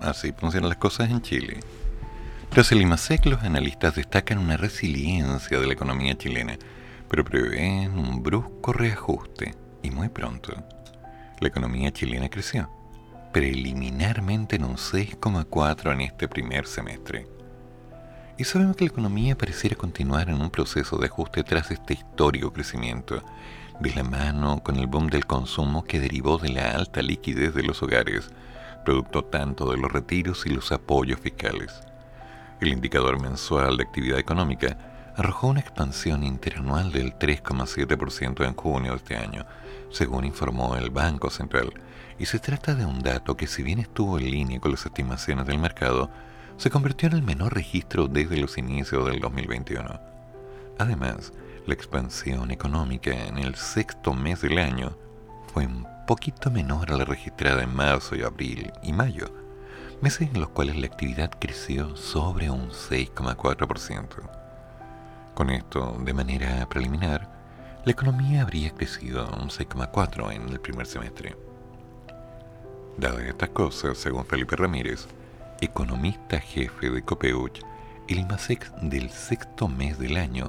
así 0.00 0.32
funcionan 0.32 0.70
las 0.70 0.78
cosas 0.78 1.08
en 1.08 1.22
Chile. 1.22 1.60
Tras 2.50 2.72
el 2.72 2.82
IMASEC, 2.82 3.26
los 3.26 3.42
analistas 3.42 3.94
destacan 3.94 4.38
una 4.38 4.56
resiliencia 4.56 5.60
de 5.60 5.66
la 5.68 5.72
economía 5.72 6.18
chilena, 6.18 6.58
pero 7.08 7.24
prevén 7.24 7.96
un 7.96 8.24
brusco 8.24 8.72
reajuste, 8.72 9.54
y 9.84 9.90
muy 9.92 10.08
pronto. 10.08 10.52
La 11.38 11.46
economía 11.46 11.92
chilena 11.92 12.28
creció, 12.28 12.68
preliminarmente 13.32 14.56
en 14.56 14.64
un 14.64 14.76
6,4 14.76 15.92
en 15.92 16.00
este 16.00 16.26
primer 16.26 16.66
semestre. 16.66 17.28
Y 18.36 18.42
sabemos 18.42 18.76
que 18.76 18.84
la 18.84 18.90
economía 18.90 19.38
pareciera 19.38 19.76
continuar 19.76 20.28
en 20.28 20.40
un 20.40 20.50
proceso 20.50 20.98
de 20.98 21.06
ajuste 21.06 21.44
tras 21.44 21.70
este 21.70 21.94
histórico 21.94 22.52
crecimiento, 22.52 23.22
de 23.78 23.94
la 23.94 24.02
mano 24.02 24.60
con 24.60 24.76
el 24.76 24.88
boom 24.88 25.08
del 25.08 25.24
consumo 25.24 25.84
que 25.84 26.00
derivó 26.00 26.38
de 26.38 26.48
la 26.48 26.72
alta 26.72 27.00
liquidez 27.00 27.54
de 27.54 27.62
los 27.62 27.80
hogares, 27.82 28.30
producto 28.84 29.24
tanto 29.24 29.70
de 29.70 29.76
los 29.76 29.92
retiros 29.92 30.46
y 30.46 30.50
los 30.50 30.72
apoyos 30.72 31.20
fiscales. 31.20 31.80
El 32.60 32.68
indicador 32.68 33.20
mensual 33.20 33.76
de 33.76 33.84
actividad 33.84 34.18
económica 34.18 35.12
arrojó 35.16 35.46
una 35.48 35.60
expansión 35.60 36.24
interanual 36.24 36.90
del 36.90 37.16
3,7% 37.16 38.44
en 38.44 38.54
junio 38.54 38.92
de 38.92 38.96
este 38.96 39.16
año, 39.16 39.46
según 39.90 40.24
informó 40.24 40.74
el 40.74 40.90
Banco 40.90 41.30
Central, 41.30 41.72
y 42.18 42.26
se 42.26 42.40
trata 42.40 42.74
de 42.74 42.84
un 42.84 43.00
dato 43.00 43.36
que 43.36 43.46
si 43.46 43.62
bien 43.62 43.78
estuvo 43.78 44.18
en 44.18 44.28
línea 44.28 44.58
con 44.58 44.72
las 44.72 44.86
estimaciones 44.86 45.46
del 45.46 45.58
mercado, 45.58 46.10
se 46.56 46.70
convirtió 46.70 47.08
en 47.08 47.14
el 47.14 47.22
menor 47.22 47.54
registro 47.54 48.06
desde 48.08 48.36
los 48.36 48.58
inicios 48.58 49.06
del 49.06 49.20
2021. 49.20 50.00
Además, 50.78 51.32
la 51.66 51.74
expansión 51.74 52.50
económica 52.50 53.10
en 53.10 53.38
el 53.38 53.54
sexto 53.54 54.12
mes 54.12 54.40
del 54.42 54.58
año 54.58 54.96
fue 55.52 55.66
un 55.66 55.86
poquito 56.06 56.50
menor 56.50 56.92
a 56.92 56.96
la 56.96 57.04
registrada 57.04 57.62
en 57.62 57.74
marzo 57.74 58.16
y 58.16 58.22
abril 58.22 58.72
y 58.82 58.92
mayo, 58.92 59.26
meses 60.00 60.28
en 60.32 60.40
los 60.40 60.50
cuales 60.50 60.76
la 60.76 60.86
actividad 60.86 61.30
creció 61.38 61.96
sobre 61.96 62.50
un 62.50 62.70
6,4%. 62.70 64.06
Con 65.34 65.50
esto, 65.50 65.96
de 66.04 66.12
manera 66.12 66.68
preliminar, 66.68 67.28
la 67.84 67.92
economía 67.92 68.42
habría 68.42 68.70
crecido 68.70 69.26
un 69.40 69.48
6,4% 69.48 70.32
en 70.32 70.48
el 70.48 70.60
primer 70.60 70.86
semestre. 70.86 71.36
Dadas 72.96 73.22
estas 73.22 73.48
cosas, 73.50 73.98
según 73.98 74.24
Felipe 74.24 74.56
Ramírez, 74.56 75.08
economista 75.60 76.40
jefe 76.40 76.90
de 76.90 77.02
Copeuch, 77.02 77.60
el 78.08 78.18
IMASEC 78.18 78.70
del 78.82 79.10
sexto 79.10 79.68
mes 79.68 79.98
del 79.98 80.16
año 80.16 80.46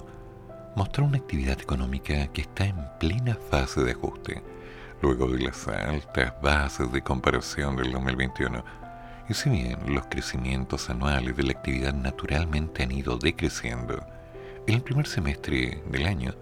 mostró 0.76 1.06
una 1.06 1.18
actividad 1.18 1.60
económica 1.60 2.28
que 2.28 2.42
está 2.42 2.66
en 2.66 2.76
plena 3.00 3.38
fase 3.50 3.84
de 3.84 3.92
ajuste, 3.92 4.44
luego 5.02 5.28
de 5.28 5.40
las 5.40 5.68
altas 5.68 6.34
bases 6.42 6.92
de 6.92 7.02
comparación 7.02 7.78
del 7.78 7.92
2021. 7.92 8.64
Y 9.30 9.34
si 9.34 9.50
bien 9.50 9.80
los 9.88 10.06
crecimientos 10.08 10.90
anuales 10.90 11.36
de 11.38 11.44
la 11.44 11.54
actividad 11.54 11.94
naturalmente 11.94 12.84
han 12.84 12.92
ido 12.92 13.18
decreciendo, 13.18 14.06
en 14.68 14.76
el 14.76 14.82
primer 14.82 15.08
semestre 15.08 15.82
del 15.90 16.06
año 16.06 16.34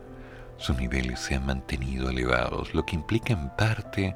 sus 0.57 0.77
niveles 0.77 1.19
se 1.19 1.35
han 1.35 1.45
mantenido 1.45 2.09
elevados, 2.09 2.73
lo 2.73 2.85
que 2.85 2.95
implica 2.95 3.33
en 3.33 3.49
parte 3.49 4.15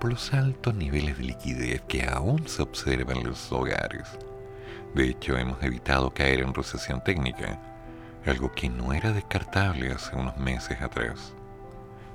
por 0.00 0.10
los 0.10 0.32
altos 0.32 0.74
niveles 0.74 1.18
de 1.18 1.24
liquidez 1.24 1.82
que 1.82 2.04
aún 2.04 2.48
se 2.48 2.62
observan 2.62 3.18
en 3.18 3.28
los 3.28 3.52
hogares. 3.52 4.08
De 4.94 5.08
hecho, 5.08 5.36
hemos 5.36 5.62
evitado 5.62 6.12
caer 6.12 6.40
en 6.40 6.54
recesión 6.54 7.04
técnica, 7.04 7.60
algo 8.24 8.50
que 8.50 8.70
no 8.70 8.94
era 8.94 9.12
descartable 9.12 9.92
hace 9.92 10.16
unos 10.16 10.36
meses 10.38 10.80
atrás. 10.80 11.34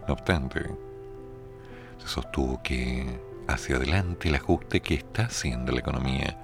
No 0.08 0.16
obstante, 0.16 0.66
se 2.00 2.08
sostuvo 2.08 2.62
que 2.64 3.20
hacia 3.48 3.76
adelante 3.76 4.30
el 4.30 4.36
ajuste 4.36 4.82
que 4.82 4.96
está 4.96 5.26
haciendo 5.26 5.72
la 5.72 5.80
economía 5.80 6.38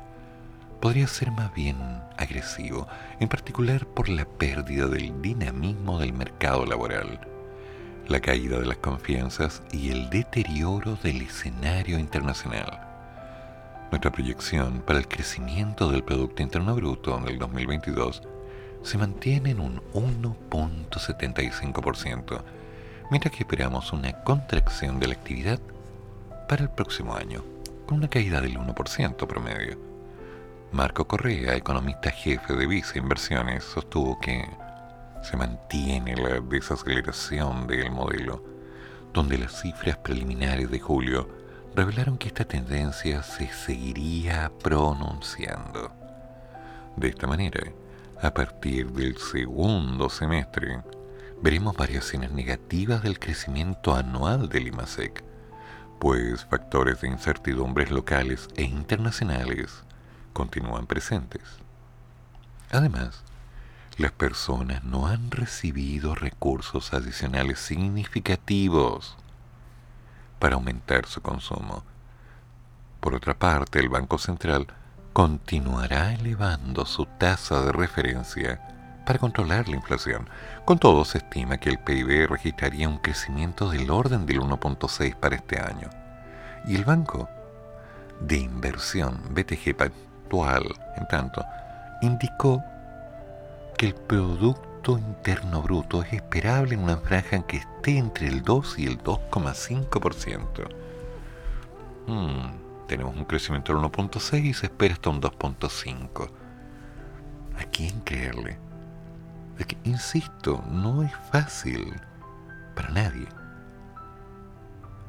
podría 0.80 1.08
ser 1.08 1.32
más 1.32 1.54
bien 1.56 1.78
agresivo, 2.18 2.88
en 3.20 3.30
particular 3.30 3.88
por 3.88 4.10
la 4.10 4.26
pérdida 4.26 4.88
del 4.88 5.22
dinamismo 5.22 6.00
del 6.00 6.14
mercado 6.14 6.66
laboral, 6.66 7.20
la 8.08 8.20
caída 8.20 8.60
de 8.60 8.66
las 8.66 8.78
confianzas 8.78 9.62
y 9.72 9.92
el 9.92 10.10
deterioro 10.10 10.98
del 11.04 11.22
escenario 11.22 12.00
internacional. 12.00 12.80
Nuestra 13.90 14.12
proyección 14.12 14.82
para 14.82 15.00
el 15.00 15.08
crecimiento 15.08 15.90
del 15.92 16.04
Producto 16.04 16.44
Interno 16.44 16.76
Bruto 16.76 17.18
en 17.18 17.28
el 17.28 17.40
2022 17.40 18.22
se 18.84 18.98
mantiene 18.98 19.52
en 19.52 19.60
un 19.60 19.80
1.75%, 19.94 22.42
mientras 23.10 23.34
que 23.34 23.44
esperamos 23.44 23.94
una 23.94 24.12
contracción 24.24 25.00
de 25.00 25.08
la 25.08 25.14
actividad 25.14 25.60
para 26.48 26.64
el 26.64 26.70
próximo 26.70 27.16
año, 27.16 27.44
con 27.86 28.00
una 28.00 28.10
caída 28.10 28.42
del 28.42 28.58
1% 28.58 29.28
promedio. 29.28 29.78
Marco 30.72 31.06
Correa, 31.06 31.56
economista 31.56 32.10
jefe 32.12 32.56
de 32.56 32.66
Visa 32.66 32.98
Inversiones, 32.98 33.66
sostuvo 33.66 34.18
que 34.22 34.48
se 35.22 35.38
mantiene 35.38 36.16
la 36.16 36.40
desaceleración 36.40 37.68
del 37.68 37.92
modelo, 37.92 38.44
donde 39.14 39.38
las 39.38 39.62
cifras 39.62 39.98
preliminares 39.98 40.70
de 40.72 40.80
julio 40.80 41.30
revelaron 41.76 42.18
que 42.18 42.28
esta 42.28 42.46
tendencia 42.46 43.24
se 43.24 43.48
seguiría 43.50 44.52
pronunciando. 44.62 45.92
De 46.96 47.10
esta 47.10 47.28
manera, 47.28 47.62
a 48.22 48.34
partir 48.34 48.92
del 48.92 49.18
segundo 49.18 50.10
semestre, 50.10 50.82
veremos 51.42 51.76
variaciones 51.76 52.32
negativas 52.32 53.02
del 53.02 53.20
crecimiento 53.20 53.96
anual 53.96 54.50
del 54.50 54.68
IMASEC, 54.68 55.24
pues 56.00 56.46
factores 56.46 57.02
de 57.02 57.08
incertidumbres 57.08 57.92
locales 57.92 58.48
e 58.56 58.64
internacionales 58.64 59.84
continúan 60.34 60.88
presentes. 60.88 61.42
Además, 62.72 63.24
las 64.02 64.12
personas 64.12 64.84
no 64.84 65.06
han 65.06 65.30
recibido 65.30 66.16
recursos 66.16 66.92
adicionales 66.92 67.60
significativos 67.60 69.16
para 70.40 70.56
aumentar 70.56 71.06
su 71.06 71.22
consumo. 71.22 71.84
Por 73.00 73.14
otra 73.14 73.38
parte, 73.38 73.80
el 73.80 73.90
Banco 73.90 74.18
Central 74.18 74.66
continuará 75.14 76.14
elevando 76.16 76.88
su 76.88 77.06
tasa 77.06 77.62
de 77.62 77.72
referencia 77.72 78.60
para 79.06 79.20
controlar 79.20 79.70
la 79.70 79.76
inflación. 79.76 80.28
Con 80.66 80.80
todo, 80.80 81.06
se 81.06 81.20
estima 81.20 81.60
que 81.60 81.70
el 81.70 81.78
PIB 81.78 82.28
registraría 82.28 82.90
un 82.90 82.98
crecimiento 82.98 83.70
del 83.70 83.92
orden 83.92 84.26
del 84.26 84.42
1.6 84.42 85.16
para 85.16 85.36
este 85.36 85.60
año. 85.60 85.90
Y 86.66 86.76
el 86.76 86.86
Banco 86.86 87.30
de 88.20 88.38
Inversión 88.38 89.22
BTG 89.30 89.76
Pactual, 89.76 90.64
en 90.98 91.08
tanto, 91.08 91.46
indicó 92.02 92.64
que 93.78 93.88
el 93.88 93.96
Producto 93.96 94.98
Interno 94.98 95.62
Bruto 95.62 96.04
es 96.04 96.14
esperable 96.14 96.76
en 96.76 96.84
una 96.84 96.98
franja 96.98 97.46
que 97.46 97.58
esté 97.58 97.98
entre 97.98 98.28
el 98.28 98.44
2 98.44 98.80
y 98.80 98.88
el 98.88 99.02
2,5%. 99.04 100.68
Hmm 102.08 102.72
tenemos 102.92 103.16
un 103.16 103.24
crecimiento 103.24 103.74
del 103.74 103.82
1.6 103.84 104.44
y 104.44 104.54
se 104.54 104.66
espera 104.66 104.96
hasta 104.96 105.10
un 105.10 105.22
2.5. 105.22 106.30
¿A 107.58 107.64
quién 107.72 108.02
creerle? 108.02 108.58
Insisto, 109.86 110.62
no 110.70 111.02
es 111.02 111.12
fácil 111.32 111.94
para 112.76 112.90
nadie 112.90 113.28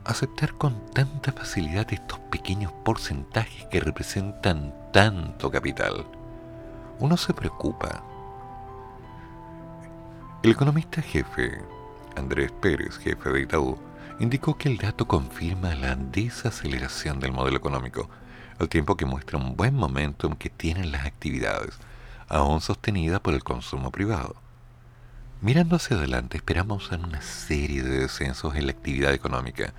aceptar 0.04 0.52
con 0.58 0.86
tanta 0.92 1.32
facilidad 1.32 1.92
estos 1.92 2.20
pequeños 2.30 2.70
porcentajes 2.84 3.66
que 3.66 3.80
representan 3.80 4.72
tanto 4.92 5.50
capital. 5.50 6.06
Uno 7.00 7.16
se 7.16 7.34
preocupa. 7.34 8.04
El 10.42 10.50
economista 10.50 11.00
jefe, 11.00 11.56
Andrés 12.16 12.50
Pérez, 12.50 12.98
jefe 12.98 13.30
de 13.30 13.42
Itaú, 13.42 13.78
indicó 14.18 14.58
que 14.58 14.68
el 14.68 14.76
dato 14.76 15.06
confirma 15.06 15.76
la 15.76 15.94
desaceleración 15.94 17.20
del 17.20 17.30
modelo 17.30 17.58
económico, 17.58 18.10
al 18.58 18.68
tiempo 18.68 18.96
que 18.96 19.06
muestra 19.06 19.38
un 19.38 19.56
buen 19.56 19.72
momentum 19.72 20.34
que 20.34 20.50
tienen 20.50 20.90
las 20.90 21.06
actividades, 21.06 21.78
aún 22.26 22.60
sostenida 22.60 23.22
por 23.22 23.34
el 23.34 23.44
consumo 23.44 23.92
privado. 23.92 24.34
Mirando 25.42 25.76
hacia 25.76 25.96
adelante, 25.96 26.38
esperamos 26.38 26.90
una 26.90 27.22
serie 27.22 27.84
de 27.84 28.00
descensos 28.00 28.56
en 28.56 28.66
la 28.66 28.72
actividad 28.72 29.14
económica, 29.14 29.72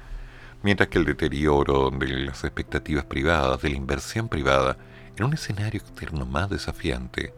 mientras 0.62 0.88
que 0.88 0.98
el 0.98 1.04
deterioro 1.04 1.90
de 1.90 2.08
las 2.08 2.46
expectativas 2.46 3.04
privadas, 3.04 3.62
de 3.62 3.70
la 3.70 3.76
inversión 3.76 4.30
privada, 4.30 4.78
en 5.18 5.26
un 5.26 5.34
escenario 5.34 5.82
externo 5.82 6.26
más 6.26 6.50
desafiante, 6.50 7.34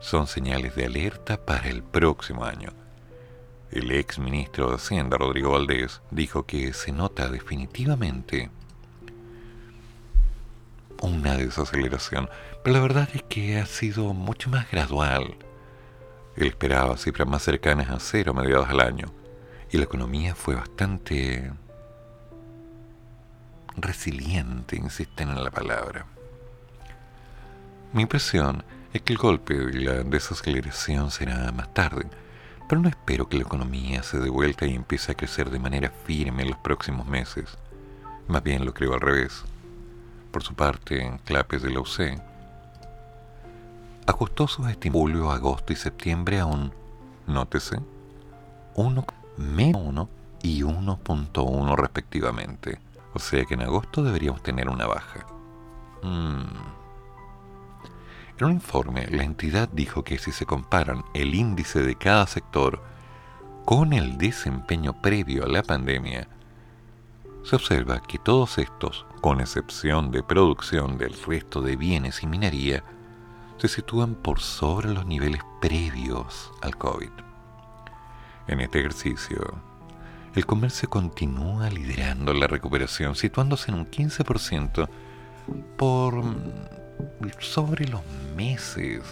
son 0.00 0.26
señales 0.26 0.74
de 0.74 0.86
alerta 0.86 1.44
para 1.44 1.68
el 1.68 1.82
próximo 1.82 2.44
año. 2.44 2.72
El 3.70 3.92
ex 3.92 4.18
ministro 4.18 4.70
de 4.70 4.76
Hacienda, 4.76 5.16
Rodrigo 5.16 5.52
Valdés, 5.52 6.00
dijo 6.10 6.44
que 6.44 6.72
se 6.72 6.90
nota 6.90 7.28
definitivamente 7.28 8.50
una 11.00 11.36
desaceleración, 11.36 12.28
pero 12.64 12.74
la 12.74 12.82
verdad 12.82 13.08
es 13.14 13.22
que 13.22 13.58
ha 13.58 13.66
sido 13.66 14.12
mucho 14.12 14.50
más 14.50 14.70
gradual. 14.70 15.36
Él 16.36 16.48
esperaba 16.48 16.96
cifras 16.96 17.28
más 17.28 17.42
cercanas 17.42 17.90
a 17.90 18.00
cero 18.00 18.32
a 18.32 18.40
mediados 18.40 18.68
del 18.68 18.80
año, 18.80 19.06
y 19.70 19.78
la 19.78 19.84
economía 19.84 20.34
fue 20.34 20.56
bastante 20.56 21.52
resiliente, 23.76 24.76
insisten 24.76 25.30
en 25.30 25.44
la 25.44 25.50
palabra. 25.50 26.06
Mi 27.92 28.02
impresión 28.02 28.64
es 28.92 29.02
que 29.02 29.12
el 29.12 29.18
golpe 29.18 29.54
de 29.54 29.80
la 29.80 30.02
desaceleración 30.02 31.10
será 31.10 31.52
más 31.52 31.72
tarde, 31.72 32.06
pero 32.68 32.80
no 32.80 32.88
espero 32.88 33.28
que 33.28 33.36
la 33.36 33.44
economía 33.44 34.02
se 34.02 34.18
dé 34.18 34.30
vuelta 34.30 34.66
y 34.66 34.74
empiece 34.74 35.12
a 35.12 35.14
crecer 35.14 35.50
de 35.50 35.60
manera 35.60 35.90
firme 36.04 36.42
en 36.42 36.50
los 36.50 36.58
próximos 36.58 37.06
meses. 37.06 37.56
Más 38.26 38.42
bien 38.42 38.64
lo 38.64 38.74
creo 38.74 38.94
al 38.94 39.00
revés. 39.00 39.44
Por 40.32 40.42
su 40.42 40.54
parte, 40.54 41.18
Clapes 41.24 41.62
de 41.62 41.70
la 41.70 41.80
UC 41.80 42.20
ajustó 44.06 44.48
sus 44.48 44.68
estímulos 44.68 45.32
agosto 45.32 45.72
y 45.72 45.76
septiembre 45.76 46.40
a 46.40 46.46
un, 46.46 46.72
nótese, 47.26 47.78
1, 48.74 49.04
menos 49.36 49.82
1 49.84 50.08
y 50.42 50.62
1.1 50.62 51.76
respectivamente. 51.76 52.78
O 53.14 53.18
sea 53.20 53.44
que 53.44 53.54
en 53.54 53.62
agosto 53.62 54.02
deberíamos 54.02 54.42
tener 54.42 54.68
una 54.68 54.86
baja. 54.86 55.26
Mmm 56.02 56.79
en 58.40 58.46
un 58.46 58.52
informe, 58.52 59.06
la 59.08 59.24
entidad 59.24 59.68
dijo 59.68 60.02
que 60.02 60.18
si 60.18 60.32
se 60.32 60.46
comparan 60.46 61.04
el 61.14 61.34
índice 61.34 61.82
de 61.82 61.94
cada 61.96 62.26
sector 62.26 62.82
con 63.64 63.92
el 63.92 64.18
desempeño 64.18 65.00
previo 65.02 65.44
a 65.44 65.48
la 65.48 65.62
pandemia, 65.62 66.26
se 67.42 67.56
observa 67.56 68.00
que 68.00 68.18
todos 68.18 68.58
estos, 68.58 69.06
con 69.20 69.40
excepción 69.40 70.10
de 70.10 70.22
producción 70.22 70.98
del 70.98 71.14
resto 71.26 71.62
de 71.62 71.76
bienes 71.76 72.22
y 72.22 72.26
minería, 72.26 72.82
se 73.58 73.68
sitúan 73.68 74.14
por 74.14 74.40
sobre 74.40 74.92
los 74.92 75.06
niveles 75.06 75.42
previos 75.60 76.50
al 76.62 76.76
COVID. 76.76 77.10
En 78.46 78.60
este 78.60 78.80
ejercicio, 78.80 79.54
el 80.34 80.46
comercio 80.46 80.88
continúa 80.88 81.68
liderando 81.68 82.32
la 82.32 82.46
recuperación, 82.46 83.14
situándose 83.16 83.70
en 83.70 83.78
un 83.78 83.90
15% 83.90 84.88
por 85.76 86.24
sobre 87.38 87.86
los 87.86 88.02
meses 88.36 89.02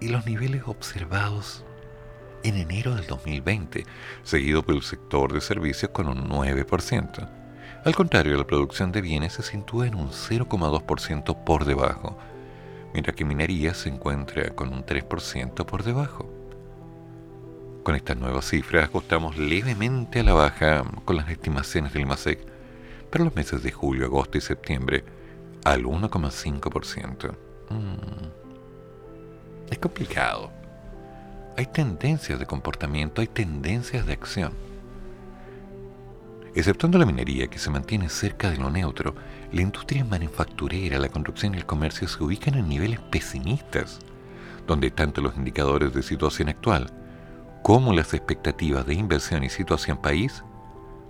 y 0.00 0.08
los 0.08 0.26
niveles 0.26 0.62
observados 0.66 1.64
en 2.42 2.56
enero 2.56 2.94
del 2.94 3.06
2020, 3.06 3.84
seguido 4.22 4.62
por 4.62 4.74
el 4.74 4.82
sector 4.82 5.32
de 5.32 5.40
servicios 5.40 5.90
con 5.90 6.08
un 6.08 6.28
9%. 6.28 7.28
Al 7.84 7.94
contrario, 7.94 8.36
la 8.36 8.46
producción 8.46 8.92
de 8.92 9.00
bienes 9.00 9.34
se 9.34 9.42
sitúa 9.42 9.86
en 9.86 9.94
un 9.94 10.10
0,2% 10.10 11.44
por 11.44 11.64
debajo, 11.64 12.16
mientras 12.92 13.16
que 13.16 13.24
minería 13.24 13.74
se 13.74 13.88
encuentra 13.88 14.50
con 14.50 14.72
un 14.72 14.84
3% 14.84 15.64
por 15.64 15.82
debajo. 15.82 16.30
Con 17.82 17.94
estas 17.94 18.16
nuevas 18.16 18.48
cifras 18.48 18.84
ajustamos 18.84 19.36
levemente 19.36 20.20
a 20.20 20.24
la 20.24 20.34
baja 20.34 20.84
con 21.04 21.16
las 21.16 21.28
estimaciones 21.30 21.92
del 21.92 22.06
MASEC 22.06 22.55
para 23.06 23.24
los 23.24 23.34
meses 23.34 23.62
de 23.62 23.72
julio, 23.72 24.06
agosto 24.06 24.38
y 24.38 24.40
septiembre 24.40 25.04
al 25.64 25.84
1,5%. 25.84 27.36
Mm. 27.70 28.26
Es 29.70 29.78
complicado. 29.78 30.50
Hay 31.56 31.66
tendencias 31.66 32.38
de 32.38 32.46
comportamiento, 32.46 33.20
hay 33.20 33.26
tendencias 33.26 34.06
de 34.06 34.12
acción. 34.12 34.52
Exceptuando 36.54 36.98
la 36.98 37.06
minería, 37.06 37.48
que 37.48 37.58
se 37.58 37.70
mantiene 37.70 38.08
cerca 38.08 38.50
de 38.50 38.56
lo 38.56 38.70
neutro, 38.70 39.14
la 39.52 39.62
industria 39.62 40.04
manufacturera, 40.04 40.98
la 40.98 41.08
construcción 41.08 41.54
y 41.54 41.58
el 41.58 41.66
comercio 41.66 42.08
se 42.08 42.22
ubican 42.22 42.54
en 42.54 42.68
niveles 42.68 43.00
pesimistas, 43.00 43.98
donde 44.66 44.90
tanto 44.90 45.20
los 45.20 45.36
indicadores 45.36 45.92
de 45.92 46.02
situación 46.02 46.48
actual 46.48 46.92
como 47.62 47.92
las 47.92 48.14
expectativas 48.14 48.86
de 48.86 48.94
inversión 48.94 49.42
y 49.42 49.50
situación 49.50 49.98
país 49.98 50.44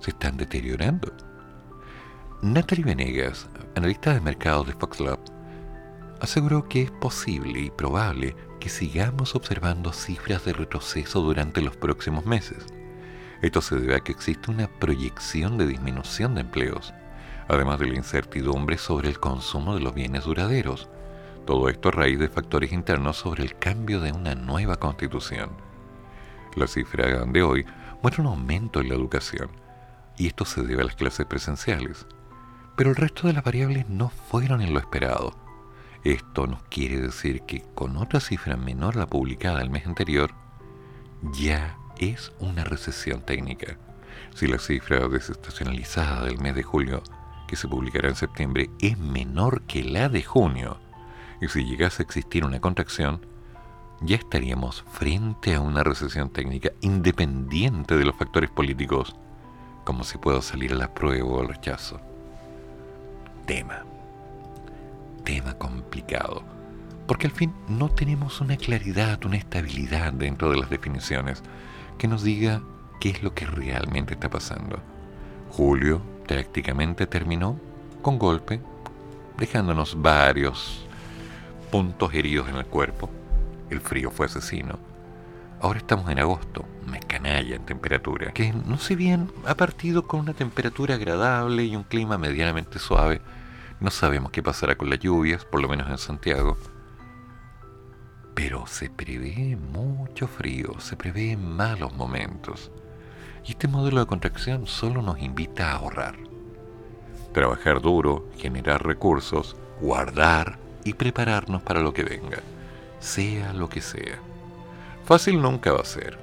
se 0.01 0.11
están 0.11 0.37
deteriorando. 0.37 1.13
Natalie 2.43 2.85
Venegas, 2.85 3.49
analista 3.77 4.13
de 4.13 4.21
mercados 4.21 4.67
de 4.67 4.75
Fox 4.75 5.01
Lab, 5.01 5.19
aseguró 6.21 6.69
que 6.69 6.83
es 6.83 6.91
posible 6.91 7.61
y 7.61 7.71
probable 7.71 8.37
que 8.61 8.69
sigamos 8.69 9.35
observando 9.35 9.91
cifras 9.91 10.45
de 10.45 10.53
retroceso 10.53 11.23
durante 11.23 11.63
los 11.63 11.79
próximos 11.79 12.27
meses. 12.27 12.67
Esto 13.41 13.63
se 13.63 13.77
debe 13.77 13.97
a 13.97 14.01
que 14.01 14.13
existe 14.13 14.51
una 14.51 14.69
proyección 14.69 15.57
de 15.57 15.67
disminución 15.67 16.35
de 16.35 16.43
empleos, 16.43 16.93
además 17.49 17.81
de 17.81 17.87
la 17.87 17.97
incertidumbre 17.97 18.77
sobre 18.77 19.09
el 19.09 19.19
consumo 19.19 19.75
de 19.75 19.81
los 19.81 19.95
bienes 19.95 20.25
duraderos. 20.25 20.91
Todo 21.47 21.71
esto 21.71 21.89
a 21.89 21.93
raíz 21.93 22.19
de 22.19 22.29
factores 22.29 22.71
internos 22.71 23.17
sobre 23.17 23.45
el 23.45 23.57
cambio 23.57 24.01
de 24.01 24.13
una 24.13 24.35
nueva 24.35 24.77
constitución. 24.77 25.53
La 26.55 26.67
cifra 26.67 27.25
de 27.25 27.43
hoy 27.43 27.65
muestra 28.03 28.23
un 28.23 28.29
aumento 28.29 28.83
en 28.83 28.91
la 28.91 28.95
educación, 28.95 29.49
y 30.19 30.27
esto 30.27 30.45
se 30.45 30.63
debe 30.63 30.83
a 30.83 30.87
las 30.87 30.97
clases 30.97 31.25
presenciales. 31.25 32.07
Pero 32.77 32.91
el 32.91 32.97
resto 32.97 33.27
de 33.27 33.33
las 33.33 33.43
variables 33.43 33.89
no 33.89 34.11
fueron 34.11 34.61
en 34.61 34.75
lo 34.75 34.79
esperado. 34.79 35.35
Esto 36.05 36.47
nos 36.47 36.63
quiere 36.65 37.01
decir 37.01 37.43
que 37.43 37.63
con 37.75 37.97
otra 37.97 38.21
cifra 38.21 38.57
menor 38.57 38.97
la 38.97 39.07
publicada 39.07 39.63
el 39.63 39.71
mes 39.71 39.87
anterior, 39.87 40.33
ya 41.33 41.79
es 41.99 42.33
una 42.39 42.65
recesión 42.65 43.23
técnica. 43.23 43.79
Si 44.35 44.47
la 44.47 44.59
cifra 44.59 45.09
desestacionalizada 45.09 46.25
del 46.27 46.39
mes 46.39 46.55
de 46.55 46.63
julio, 46.63 47.03
que 47.49 47.57
se 47.57 47.67
publicará 47.67 48.09
en 48.09 48.15
septiembre, 48.15 48.71
es 48.79 48.99
menor 48.99 49.63
que 49.63 49.83
la 49.83 50.11
de 50.11 50.23
junio, 50.23 50.79
y 51.41 51.49
si 51.49 51.65
llegase 51.65 52.03
a 52.03 52.05
existir 52.05 52.45
una 52.45 52.61
contracción, 52.61 53.25
ya 54.03 54.17
estaríamos 54.17 54.85
frente 54.91 55.55
a 55.55 55.61
una 55.61 55.83
recesión 55.83 56.29
técnica 56.29 56.71
independiente 56.83 57.97
de 57.97 58.05
los 58.05 58.17
factores 58.17 58.51
políticos, 58.51 59.17
como 59.85 60.05
si 60.05 60.19
pueda 60.19 60.43
salir 60.43 60.73
a 60.73 60.77
la 60.77 60.93
prueba 60.93 61.27
o 61.27 61.41
al 61.41 61.49
rechazo. 61.49 62.01
Tema. 63.47 63.85
Tema 65.25 65.55
complicado. 65.55 66.43
Porque 67.07 67.29
al 67.29 67.33
fin 67.33 67.55
no 67.69 67.89
tenemos 67.89 68.41
una 68.41 68.57
claridad, 68.57 69.25
una 69.25 69.37
estabilidad 69.37 70.13
dentro 70.13 70.51
de 70.51 70.57
las 70.57 70.69
definiciones 70.69 71.45
que 71.97 72.09
nos 72.09 72.25
diga 72.25 72.61
qué 73.01 73.11
es 73.11 73.23
lo 73.23 73.35
que 73.35 73.47
realmente 73.47 74.15
está 74.15 74.29
pasando. 74.29 74.81
Julio 75.51 76.03
prácticamente 76.27 77.07
terminó 77.07 77.61
con 78.03 78.19
golpe, 78.19 78.61
dejándonos 79.39 80.03
varios 80.03 80.85
puntos 81.71 82.13
heridos 82.15 82.49
en 82.49 82.57
el 82.57 82.67
cuerpo. 82.67 83.09
El 83.71 83.81
frío 83.81 84.11
fue 84.11 84.27
asesino. 84.27 84.77
Ahora 85.61 85.79
estamos 85.79 86.11
en 86.11 86.19
agosto, 86.19 86.65
me 86.87 86.99
canalla 86.99 87.55
en 87.55 87.65
temperatura, 87.65 88.33
que 88.33 88.53
no 88.53 88.77
sé 88.77 88.97
bien 88.97 89.31
ha 89.47 89.55
partido 89.55 90.07
con 90.07 90.21
una 90.21 90.35
temperatura 90.35 90.97
agradable 90.97 91.65
y 91.65 91.77
un 91.77 91.85
clima 91.85 92.19
medianamente 92.19 92.81
suave. 92.81 93.21
No 93.81 93.91
sabemos 93.91 94.33
qué 94.33 94.43
pasará 94.43 94.77
con 94.77 94.91
las 94.91 94.99
lluvias, 94.99 95.45
por 95.45 95.61
lo 95.61 95.69
menos 95.69 95.89
en 95.91 95.99
Santiago 95.99 96.57
pero 98.37 98.67
se 98.67 98.91
prevé 98.91 99.57
mucho 99.57 100.29
frío, 100.29 100.79
se 100.79 100.95
prevé 100.95 101.39
malos 101.39 101.95
momentos. 101.95 102.71
Y 103.47 103.53
este 103.53 103.67
modelo 103.67 104.01
de 104.01 104.07
contracción 104.07 104.67
solo 104.67 105.01
nos 105.01 105.19
invita 105.23 105.73
a 105.73 105.77
ahorrar. 105.77 106.17
Trabajar 107.33 107.81
duro, 107.81 108.29
generar 108.37 108.87
recursos, 108.87 109.57
guardar 109.81 110.59
y 110.85 110.93
prepararnos 110.93 111.63
para 111.63 111.81
lo 111.81 111.95
que 111.95 112.05
venga, 112.05 112.41
sea 113.01 113.55
lo 113.55 113.71
que 113.71 113.81
sea. 113.81 114.19
Fácil 115.07 115.41
nunca 115.41 115.73
va 115.73 115.81
a 115.81 115.87
ser. 115.87 116.19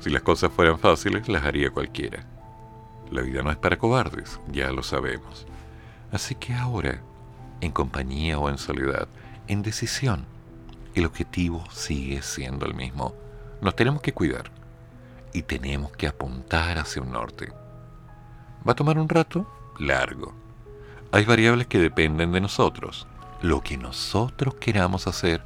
Si 0.00 0.10
las 0.10 0.20
cosas 0.20 0.52
fueran 0.52 0.78
fáciles, 0.78 1.26
las 1.30 1.44
haría 1.44 1.70
cualquiera. 1.70 2.26
La 3.10 3.22
vida 3.22 3.40
no 3.42 3.50
es 3.50 3.56
para 3.56 3.78
cobardes, 3.78 4.38
ya 4.52 4.70
lo 4.72 4.82
sabemos. 4.82 5.46
Así 6.14 6.36
que 6.36 6.54
ahora, 6.54 7.00
en 7.60 7.72
compañía 7.72 8.38
o 8.38 8.48
en 8.48 8.56
soledad, 8.56 9.08
en 9.48 9.62
decisión, 9.62 10.26
el 10.94 11.06
objetivo 11.06 11.64
sigue 11.72 12.22
siendo 12.22 12.66
el 12.66 12.74
mismo. 12.74 13.16
Nos 13.60 13.74
tenemos 13.74 14.00
que 14.00 14.14
cuidar 14.14 14.52
y 15.32 15.42
tenemos 15.42 15.90
que 15.90 16.06
apuntar 16.06 16.78
hacia 16.78 17.02
un 17.02 17.10
norte. 17.10 17.52
¿Va 18.66 18.72
a 18.72 18.76
tomar 18.76 18.96
un 18.96 19.08
rato? 19.08 19.44
Largo. 19.80 20.32
Hay 21.10 21.24
variables 21.24 21.66
que 21.66 21.80
dependen 21.80 22.30
de 22.30 22.40
nosotros. 22.40 23.08
Lo 23.42 23.60
que 23.62 23.76
nosotros 23.76 24.54
queramos 24.54 25.08
hacer, 25.08 25.42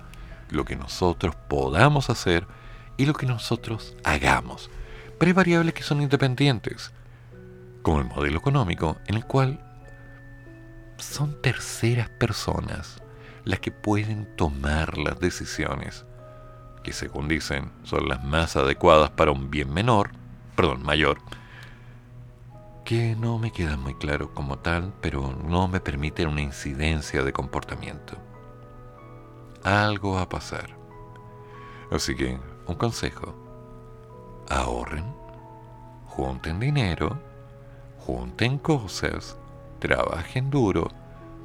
lo 0.50 0.66
que 0.66 0.76
nosotros 0.76 1.34
podamos 1.48 2.10
hacer 2.10 2.46
y 2.98 3.06
lo 3.06 3.14
que 3.14 3.24
nosotros 3.24 3.96
hagamos. 4.04 4.68
Pero 5.18 5.30
hay 5.30 5.32
variables 5.32 5.72
que 5.72 5.82
son 5.82 6.02
independientes, 6.02 6.92
como 7.80 8.00
el 8.00 8.04
modelo 8.04 8.36
económico, 8.36 8.98
en 9.06 9.14
el 9.14 9.24
cual 9.24 9.64
son 10.98 11.40
terceras 11.40 12.08
personas 12.08 13.00
las 13.44 13.60
que 13.60 13.70
pueden 13.70 14.28
tomar 14.36 14.98
las 14.98 15.18
decisiones, 15.18 16.04
que 16.82 16.92
según 16.92 17.28
dicen 17.28 17.72
son 17.84 18.08
las 18.08 18.22
más 18.22 18.56
adecuadas 18.56 19.10
para 19.10 19.30
un 19.30 19.50
bien 19.50 19.72
menor, 19.72 20.10
perdón, 20.54 20.82
mayor, 20.82 21.18
que 22.84 23.16
no 23.16 23.38
me 23.38 23.52
queda 23.52 23.76
muy 23.76 23.94
claro 23.94 24.34
como 24.34 24.58
tal, 24.58 24.92
pero 25.00 25.34
no 25.46 25.68
me 25.68 25.80
permiten 25.80 26.28
una 26.28 26.42
incidencia 26.42 27.22
de 27.22 27.32
comportamiento. 27.32 28.16
Algo 29.62 30.14
va 30.14 30.22
a 30.22 30.28
pasar. 30.28 30.76
Así 31.90 32.14
que, 32.14 32.38
un 32.66 32.74
consejo. 32.74 33.34
Ahorren, 34.48 35.04
junten 36.06 36.60
dinero, 36.60 37.18
junten 37.98 38.58
cosas, 38.58 39.38
trabajen 39.78 40.50
duro, 40.50 40.90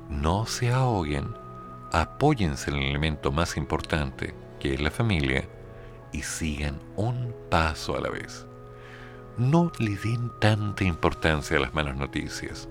no 0.10 0.46
se 0.46 0.72
ahoguen 0.72 1.36
apóyense 1.94 2.72
en 2.72 2.78
el 2.78 2.84
elemento 2.90 3.32
más 3.32 3.56
importante, 3.56 4.34
que 4.60 4.74
es 4.74 4.82
la 4.82 4.90
familia, 4.90 5.48
y 6.12 6.24
sigan 6.24 6.80
un 6.96 7.34
paso 7.50 7.96
a 7.96 8.02
la 8.02 8.10
vez. 8.10 8.48
No 9.38 9.72
le 9.80 9.96
den 9.96 10.32
tanta 10.40 10.84
importancia 10.84 11.58
a 11.58 11.60
las 11.60 11.74
malas 11.74 11.96
noticias. 11.96 12.68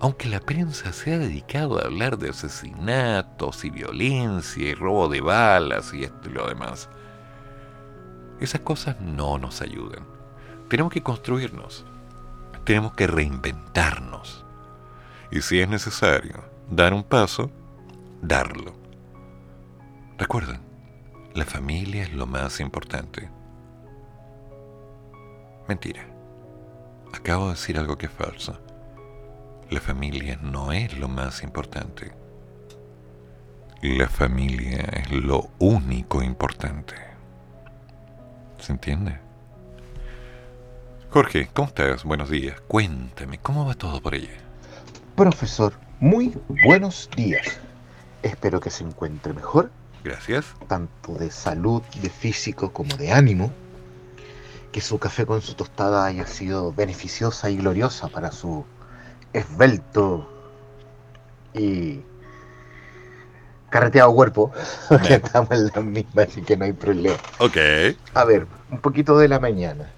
Aunque 0.00 0.28
la 0.28 0.40
prensa 0.40 0.92
se 0.92 1.14
ha 1.14 1.18
dedicado 1.18 1.78
a 1.78 1.84
hablar 1.84 2.18
de 2.18 2.30
asesinatos 2.30 3.64
y 3.64 3.70
violencia 3.70 4.68
y 4.70 4.74
robo 4.74 5.08
de 5.08 5.20
balas 5.20 5.94
y 5.94 6.04
esto 6.04 6.28
y 6.28 6.32
lo 6.32 6.48
demás, 6.48 6.88
esas 8.40 8.62
cosas 8.62 9.00
no 9.00 9.38
nos 9.38 9.62
ayudan. 9.62 10.04
Tenemos 10.68 10.92
que 10.92 11.02
construirnos. 11.02 11.84
Tenemos 12.64 12.94
que 12.94 13.06
reinventarnos. 13.06 14.44
Y 15.32 15.40
si 15.40 15.60
es 15.60 15.68
necesario 15.68 16.44
dar 16.70 16.92
un 16.92 17.02
paso, 17.02 17.50
darlo. 18.20 18.74
Recuerden, 20.18 20.60
la 21.32 21.46
familia 21.46 22.02
es 22.02 22.12
lo 22.12 22.26
más 22.26 22.60
importante. 22.60 23.30
Mentira. 25.66 26.04
Acabo 27.14 27.46
de 27.46 27.52
decir 27.52 27.78
algo 27.78 27.96
que 27.96 28.06
es 28.06 28.12
falso. 28.12 28.60
La 29.70 29.80
familia 29.80 30.38
no 30.42 30.70
es 30.70 30.98
lo 30.98 31.08
más 31.08 31.42
importante. 31.42 32.12
La 33.80 34.10
familia 34.10 34.80
es 34.92 35.10
lo 35.10 35.48
único 35.58 36.22
importante. 36.22 36.94
¿Se 38.58 38.72
entiende? 38.72 39.18
Jorge, 41.08 41.48
¿cómo 41.54 41.68
estás? 41.68 42.04
Buenos 42.04 42.28
días. 42.28 42.60
Cuéntame, 42.68 43.38
¿cómo 43.38 43.64
va 43.64 43.74
todo 43.74 44.02
por 44.02 44.12
allá? 44.12 44.41
Profesor, 45.16 45.74
muy 46.00 46.36
buenos 46.64 47.08
días. 47.16 47.60
Espero 48.22 48.60
que 48.60 48.70
se 48.70 48.84
encuentre 48.84 49.32
mejor, 49.32 49.70
Gracias. 50.04 50.46
tanto 50.68 51.12
de 51.14 51.30
salud, 51.30 51.82
de 52.00 52.08
físico 52.08 52.72
como 52.72 52.96
de 52.96 53.12
ánimo. 53.12 53.52
Que 54.70 54.80
su 54.80 54.98
café 54.98 55.26
con 55.26 55.42
su 55.42 55.54
tostada 55.54 56.06
haya 56.06 56.26
sido 56.26 56.72
beneficiosa 56.72 57.50
y 57.50 57.58
gloriosa 57.58 58.08
para 58.08 58.32
su 58.32 58.64
esbelto 59.34 60.28
y 61.52 62.00
carreteado 63.68 64.14
cuerpo. 64.14 64.50
Estamos 65.10 65.50
en 65.50 65.70
la 65.74 65.80
misma, 65.82 66.22
así 66.22 66.40
que 66.42 66.56
no 66.56 66.64
hay 66.64 66.72
problema. 66.72 67.16
Ok. 67.38 67.56
A 68.14 68.24
ver, 68.24 68.46
un 68.70 68.78
poquito 68.78 69.18
de 69.18 69.28
la 69.28 69.38
mañana. 69.38 69.90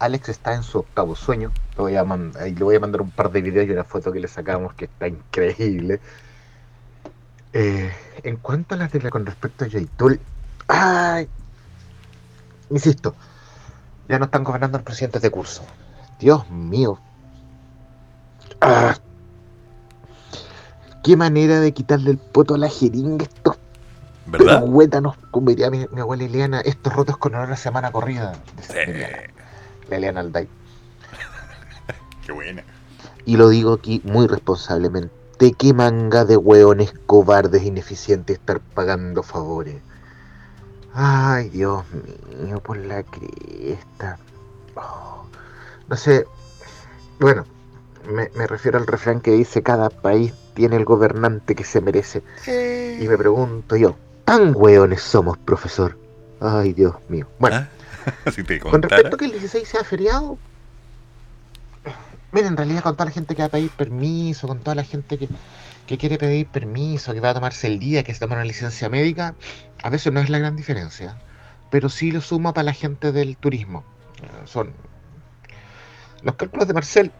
Alex 0.00 0.30
está 0.30 0.54
en 0.54 0.62
su 0.62 0.78
octavo 0.78 1.14
sueño. 1.14 1.52
Le 1.76 1.82
voy 1.82 1.96
a, 1.96 2.04
mandar, 2.04 2.42
le 2.42 2.64
voy 2.64 2.74
a 2.74 2.80
mandar 2.80 3.02
un 3.02 3.10
par 3.10 3.30
de 3.30 3.42
videos 3.42 3.68
y 3.68 3.70
una 3.70 3.84
foto 3.84 4.10
que 4.10 4.18
le 4.18 4.28
sacamos 4.28 4.72
que 4.74 4.86
está 4.86 5.06
increíble. 5.06 6.00
Eh, 7.52 7.92
en 8.22 8.36
cuanto 8.38 8.74
a 8.74 8.78
la 8.78 8.88
tele 8.88 9.10
con 9.10 9.26
respecto 9.26 9.64
a 9.64 9.68
J-Tool, 9.68 10.18
¡ay! 10.68 11.28
Insisto, 12.70 13.14
ya 14.08 14.18
no 14.18 14.24
están 14.24 14.42
gobernando 14.42 14.78
los 14.78 14.84
presidentes 14.84 15.20
de 15.20 15.30
curso. 15.30 15.62
Dios 16.18 16.48
mío. 16.48 16.98
¡Ah! 18.62 18.96
Qué 21.04 21.16
manera 21.16 21.60
de 21.60 21.72
quitarle 21.72 22.12
el 22.12 22.18
poto 22.18 22.54
a 22.54 22.58
la 22.58 22.68
jeringa 22.68 23.24
estos 23.24 23.58
¿Verdad? 24.26 24.62
huétanos, 24.66 25.16
como 25.30 25.50
diría 25.50 25.70
mi, 25.70 25.86
mi 25.92 26.00
abuela 26.00 26.24
Ileana, 26.24 26.60
estos 26.60 26.92
rotos 26.92 27.18
con 27.18 27.34
olor 27.34 27.52
a 27.52 27.56
semana 27.56 27.90
corrida. 27.92 28.32
Sí. 28.62 28.74
La 29.98 30.20
Alday. 30.20 30.48
Qué 32.26 32.32
buena. 32.32 32.62
Y 33.24 33.36
lo 33.36 33.48
digo 33.48 33.74
aquí 33.74 34.00
muy 34.04 34.26
responsablemente. 34.26 35.54
¿Qué 35.58 35.72
manga 35.72 36.24
de 36.24 36.36
hueones 36.36 36.92
cobardes 37.06 37.62
ineficientes 37.62 38.38
estar 38.38 38.60
pagando 38.60 39.22
favores? 39.22 39.80
Ay, 40.92 41.48
Dios 41.48 41.84
mío, 42.42 42.60
por 42.60 42.76
la 42.76 43.02
cresta. 43.02 44.18
Oh, 44.74 45.24
no 45.88 45.96
sé. 45.96 46.26
Bueno, 47.20 47.44
me, 48.12 48.30
me 48.36 48.46
refiero 48.46 48.78
al 48.78 48.86
refrán 48.86 49.20
que 49.20 49.30
dice 49.30 49.62
cada 49.62 49.88
país 49.88 50.34
tiene 50.54 50.76
el 50.76 50.84
gobernante 50.84 51.54
que 51.54 51.64
se 51.64 51.80
merece. 51.80 52.22
Y 53.00 53.08
me 53.08 53.16
pregunto 53.16 53.76
yo, 53.76 53.96
¿tan 54.24 54.52
hueones 54.54 55.02
somos, 55.02 55.38
profesor? 55.38 55.96
Ay, 56.40 56.72
Dios 56.74 56.94
mío. 57.08 57.26
Bueno, 57.38 57.56
Ah, 57.56 57.68
si 58.34 58.44
te 58.44 58.60
con 58.60 58.72
contara. 58.72 58.96
respecto 58.96 59.16
a 59.16 59.18
que 59.18 59.24
el 59.26 59.32
16 59.32 59.68
sea 59.68 59.84
feriado, 59.84 60.38
miren, 62.32 62.48
en 62.48 62.56
realidad 62.56 62.82
con 62.82 62.94
toda 62.94 63.06
la 63.06 63.10
gente 63.10 63.34
que 63.34 63.42
va 63.42 63.46
a 63.46 63.50
pedir 63.50 63.70
permiso, 63.70 64.46
con 64.48 64.60
toda 64.60 64.74
la 64.74 64.84
gente 64.84 65.18
que, 65.18 65.28
que 65.86 65.98
quiere 65.98 66.18
pedir 66.18 66.46
permiso, 66.46 67.12
que 67.12 67.20
va 67.20 67.30
a 67.30 67.34
tomarse 67.34 67.66
el 67.66 67.78
día, 67.78 68.02
que 68.02 68.14
se 68.14 68.20
toma 68.20 68.36
una 68.36 68.44
licencia 68.44 68.88
médica, 68.88 69.34
a 69.82 69.90
veces 69.90 70.12
no 70.12 70.20
es 70.20 70.30
la 70.30 70.38
gran 70.38 70.56
diferencia, 70.56 71.16
pero 71.70 71.88
sí 71.88 72.12
lo 72.12 72.20
suma 72.20 72.52
para 72.54 72.64
la 72.64 72.72
gente 72.72 73.12
del 73.12 73.36
turismo. 73.36 73.84
Eh, 74.22 74.26
Son 74.46 74.72
los 76.22 76.34
cálculos 76.36 76.68
de 76.68 76.74
Marcel, 76.74 77.12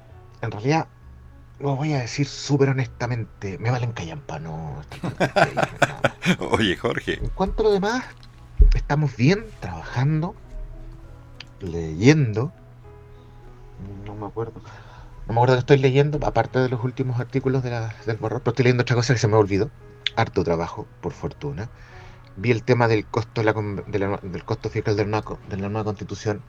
en 0.43 0.51
realidad, 0.51 0.87
lo 1.59 1.77
voy 1.77 1.93
a 1.95 1.99
decir 2.01 2.27
súper 2.27 2.71
honestamente, 2.71 3.59
me 3.59 3.71
valen 3.71 3.93
callampa, 3.93 4.39
no. 4.39 4.83
Oye, 6.51 6.77
Jorge. 6.77 7.15
En 7.15 7.29
cuanto 7.31 7.63
a 7.63 7.65
lo 7.65 7.73
demás, 7.73 8.05
estamos 8.75 9.17
bien 9.17 9.45
trabajando, 9.61 10.35
leyendo. 11.61 12.53
No 14.05 14.15
me 14.15 14.27
acuerdo. 14.27 14.61
No 15.27 15.35
me 15.35 15.41
acuerdo 15.41 15.55
que 15.55 15.61
estoy 15.61 15.79
leyendo, 15.79 16.19
aparte 16.27 16.59
de 16.59 16.69
los 16.69 16.83
últimos 16.85 17.21
artículos 17.21 17.63
de 17.63 17.71
la- 17.71 17.95
del 18.07 18.17
borrador, 18.17 18.43
pero 18.43 18.53
estoy 18.53 18.65
leyendo 18.65 18.83
otra 18.83 18.97
cosa 18.97 19.13
que 19.15 19.21
se 19.21 19.29
me 19.29 19.37
olvidó. 19.37 19.71
Harto 20.17 20.43
trabajo, 20.45 20.87
por 21.01 21.13
fortuna. 21.13 21.71
Vi 22.37 22.51
el 22.51 22.63
tema 22.63 22.89
del 22.89 23.07
costo, 23.07 23.43
de 23.43 23.45
la 23.45 23.53
de 23.87 23.99
la- 23.99 24.17
del 24.23 24.45
costo 24.45 24.71
fiscal 24.71 24.97
de 24.97 25.07
la, 25.07 25.23
de 25.49 25.57
la 25.57 25.69
nueva 25.69 25.85
constitución. 25.85 26.43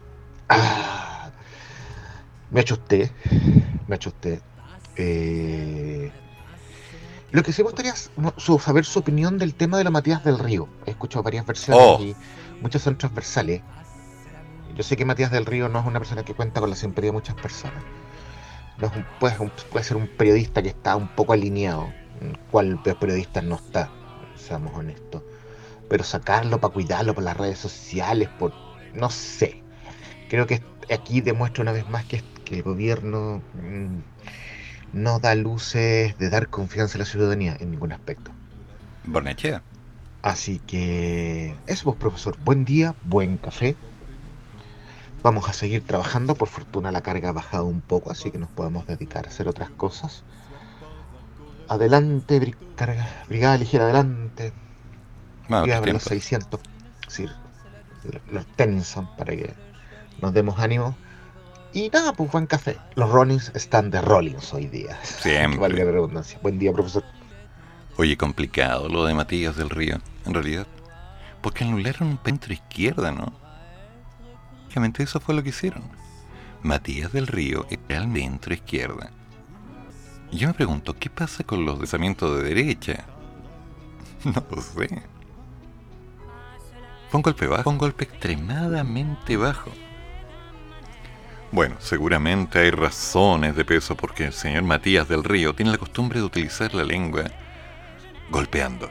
Ah, 0.50 1.30
me 2.50 2.60
ha 2.60 2.64
hecho 2.64 2.76
usted. 2.76 3.12
Me 3.88 3.94
ha 3.94 3.98
hecho 3.98 4.10
usted. 4.10 4.42
Eh, 4.96 6.12
lo 7.32 7.44
que 7.44 7.54
sí 7.54 7.62
me 7.62 7.68
gustaría 7.70 7.94
es 7.94 8.12
mo- 8.18 8.34
su- 8.38 8.60
saber 8.60 8.84
su 8.86 9.00
opinión 9.00 9.38
del 9.38 9.54
tema 9.56 9.78
de 9.78 9.84
la 9.86 9.90
Matías 9.92 10.24
del 10.24 10.38
Río. 10.40 10.68
He 10.86 10.92
escuchado 10.92 11.24
varias 11.24 11.46
versiones 11.46 11.82
Oh. 11.84 12.00
y 12.02 12.16
muchas 12.62 12.82
son 12.82 12.98
transversales. 12.98 13.62
Yo 14.76 14.84
sé 14.84 14.96
que 14.98 15.06
Matías 15.06 15.32
del 15.32 15.46
Río 15.46 15.70
no 15.70 15.80
es 15.80 15.86
una 15.86 16.00
persona 16.00 16.24
que 16.24 16.34
cuenta 16.34 16.60
con 16.60 16.70
la 16.70 16.76
simpatia 16.76 17.10
de 17.10 17.14
muchas 17.14 17.36
personas. 17.36 17.84
No 18.80 18.88
es 18.88 18.94
un- 18.96 19.06
puede, 19.20 19.38
un- 19.40 19.52
puede 19.72 19.86
ser 19.86 19.98
un 19.98 20.08
periodista 20.08 20.62
que 20.62 20.70
está 20.70 20.96
un 20.96 21.08
poco 21.10 21.34
alineado. 21.34 21.90
¿Cuál 22.52 22.82
pe- 22.82 22.96
periodista 22.96 23.42
no 23.42 23.56
está? 23.56 23.90
Seamos 24.36 24.74
honestos. 24.76 25.22
Pero 25.90 26.04
sacarlo 26.04 26.60
para 26.62 26.74
cuidarlo 26.74 27.14
por 27.14 27.24
las 27.24 27.36
redes 27.38 27.60
sociales, 27.60 28.30
por. 28.40 28.54
No 28.94 29.10
sé. 29.10 29.62
Creo 30.30 30.48
que 30.48 30.62
aquí 30.94 31.22
demuestra 31.22 31.62
una 31.64 31.72
vez 31.72 31.88
más 31.90 32.06
que, 32.06 32.24
que 32.46 32.56
el 32.56 32.64
gobierno 32.64 33.42
mm, 33.56 33.98
no 34.94 35.20
da 35.20 35.36
luces 35.36 36.18
de 36.18 36.30
dar 36.30 36.48
confianza 36.50 36.98
a 36.98 37.00
la 37.00 37.06
ciudadanía 37.06 37.58
en 37.60 37.72
ningún 37.72 37.92
aspecto. 37.92 38.32
Bornechea. 39.06 39.62
Así 40.22 40.60
que 40.60 41.56
eso 41.68 41.86
pues 41.86 41.98
profesor, 41.98 42.38
buen 42.44 42.64
día, 42.66 42.96
buen 43.06 43.38
café. 43.38 43.76
Vamos 45.24 45.48
a 45.50 45.54
seguir 45.54 45.86
trabajando, 45.86 46.34
por 46.36 46.48
fortuna 46.48 46.92
la 46.92 47.02
carga 47.02 47.30
ha 47.30 47.34
bajado 47.34 47.66
un 47.66 47.82
poco, 47.82 48.12
así 48.12 48.32
que 48.32 48.38
nos 48.40 48.50
podemos 48.50 48.88
dedicar 48.88 49.26
a 49.26 49.30
hacer 49.30 49.48
otras 49.48 49.70
cosas. 49.70 50.24
Adelante, 51.68 52.56
carga- 52.76 53.08
brigada 53.30 53.58
ligera, 53.58 53.86
adelante. 53.86 54.52
Bueno, 55.48 55.64
otros 55.64 55.78
abre 55.78 55.94
los 55.94 56.04
tiempos. 56.04 56.24
600, 56.24 56.60
sí, 57.08 57.26
los 58.32 58.46
Tennyson 58.56 59.08
para 59.16 59.36
que 59.36 59.54
nos 60.22 60.34
demos 60.34 60.60
ánimo. 60.60 60.96
Y 61.74 61.90
nada, 61.90 62.12
pues 62.14 62.30
buen 62.32 62.48
café. 62.48 62.78
Los 62.96 63.10
Rollins 63.10 63.52
están 63.56 63.92
de 63.92 64.02
Rollins 64.02 64.54
hoy 64.54 64.68
día. 64.68 64.98
Siempre. 65.04 65.60
Valga 65.60 65.86
la 65.86 65.92
redundancia. 65.92 66.40
Buen 66.42 66.60
día, 66.60 66.74
profesor. 66.74 67.04
Oye, 67.98 68.18
complicado 68.18 68.90
lo 68.90 69.06
de 69.06 69.14
Matías 69.14 69.56
del 69.56 69.70
Río, 69.70 70.00
en 70.26 70.34
realidad. 70.34 70.68
Porque 71.42 71.64
anularon 71.64 72.10
un 72.10 72.20
centro 72.26 72.52
izquierda, 72.54 73.12
¿no? 73.12 73.34
Realmente 74.74 75.04
eso 75.04 75.20
fue 75.20 75.36
lo 75.36 75.44
que 75.44 75.50
hicieron. 75.50 75.84
Matías 76.64 77.12
del 77.12 77.28
Río 77.28 77.66
era 77.90 78.04
el 78.04 78.14
centro 78.14 78.54
izquierda. 78.54 79.12
Yo 80.32 80.48
me 80.48 80.54
pregunto, 80.54 80.96
¿qué 80.98 81.10
pasa 81.10 81.44
con 81.44 81.66
los 81.66 81.78
pensamientos 81.78 82.38
de 82.38 82.44
derecha? 82.44 83.06
No 84.24 84.46
lo 84.52 84.62
sé. 84.62 85.02
Fue 87.10 87.18
un 87.18 87.24
golpe 87.24 87.48
bajo, 87.48 87.64
fue 87.64 87.74
un 87.74 87.80
golpe 87.80 88.04
extremadamente 88.04 89.36
bajo. 89.36 89.72
Bueno, 91.52 91.76
seguramente 91.80 92.60
hay 92.60 92.72
razones 92.72 93.56
de 93.56 93.66
peso 93.66 93.98
porque 93.98 94.28
el 94.28 94.34
señor 94.34 94.64
Matías 94.64 95.10
del 95.10 95.24
Río 95.24 95.54
tiene 95.54 95.72
la 95.72 95.78
costumbre 95.80 96.20
de 96.20 96.26
utilizar 96.26 96.74
la 96.74 96.84
lengua 96.84 97.24
golpeando. 98.30 98.90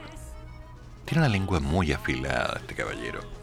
Tiene 1.06 1.22
una 1.22 1.28
lengua 1.30 1.60
muy 1.60 1.92
afilada 1.92 2.58
este 2.58 2.74
caballero. 2.74 3.39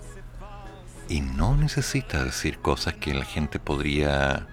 Y 1.10 1.22
no 1.22 1.55
necesita 1.55 2.24
decir 2.24 2.60
cosas 2.60 2.95
que 2.95 3.14
la 3.14 3.24
gente 3.24 3.60
podría, 3.60 4.47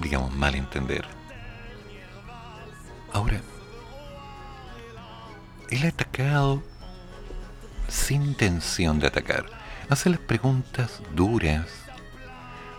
digamos, 0.00 0.34
malentender. 0.34 1.06
Ahora, 3.12 3.40
él 5.70 5.84
ha 5.84 5.88
atacado 5.88 6.62
sin 7.88 8.22
intención 8.22 8.98
de 8.98 9.06
atacar. 9.06 9.46
Hace 9.88 10.10
las 10.10 10.20
preguntas 10.20 11.02
duras, 11.14 11.66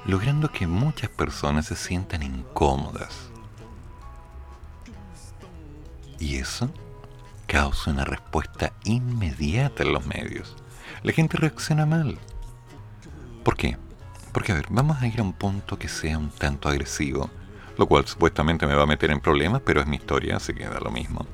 logrando 0.06 0.52
que 0.52 0.68
muchas 0.68 1.10
personas 1.10 1.68
se 1.68 1.76
sientan 1.76 2.24
incómodas. 2.24 3.30
Y 6.20 6.38
eso 6.38 6.70
causa 7.48 7.92
una 7.92 8.06
respuesta 8.06 8.74
inmediata 8.84 9.84
en 9.84 9.94
los 9.94 10.06
medios. 10.06 10.56
La 11.04 11.12
gente 11.12 11.38
reacciona 11.38 11.86
mal. 11.86 12.18
¿Por 13.44 13.58
qué? 13.58 13.78
Porque, 14.32 14.52
a 14.52 14.56
ver, 14.56 14.68
vamos 14.70 15.02
a 15.02 15.08
ir 15.08 15.20
a 15.20 15.24
un 15.24 15.34
punto 15.34 15.78
que 15.78 15.88
sea 15.88 16.18
un 16.18 16.30
tanto 16.30 16.70
agresivo, 16.70 17.30
lo 17.78 17.88
cual 17.88 18.06
supuestamente 18.08 18.68
me 18.68 18.76
va 18.76 18.84
a 18.84 18.88
meter 18.88 19.12
en 19.12 19.20
problemas, 19.20 19.62
pero 19.66 19.82
es 19.82 19.88
mi 19.88 19.98
historia, 19.98 20.38
así 20.38 20.54
que 20.54 20.66
da 20.66 20.80
lo 20.80 20.92
mismo. 20.92 21.26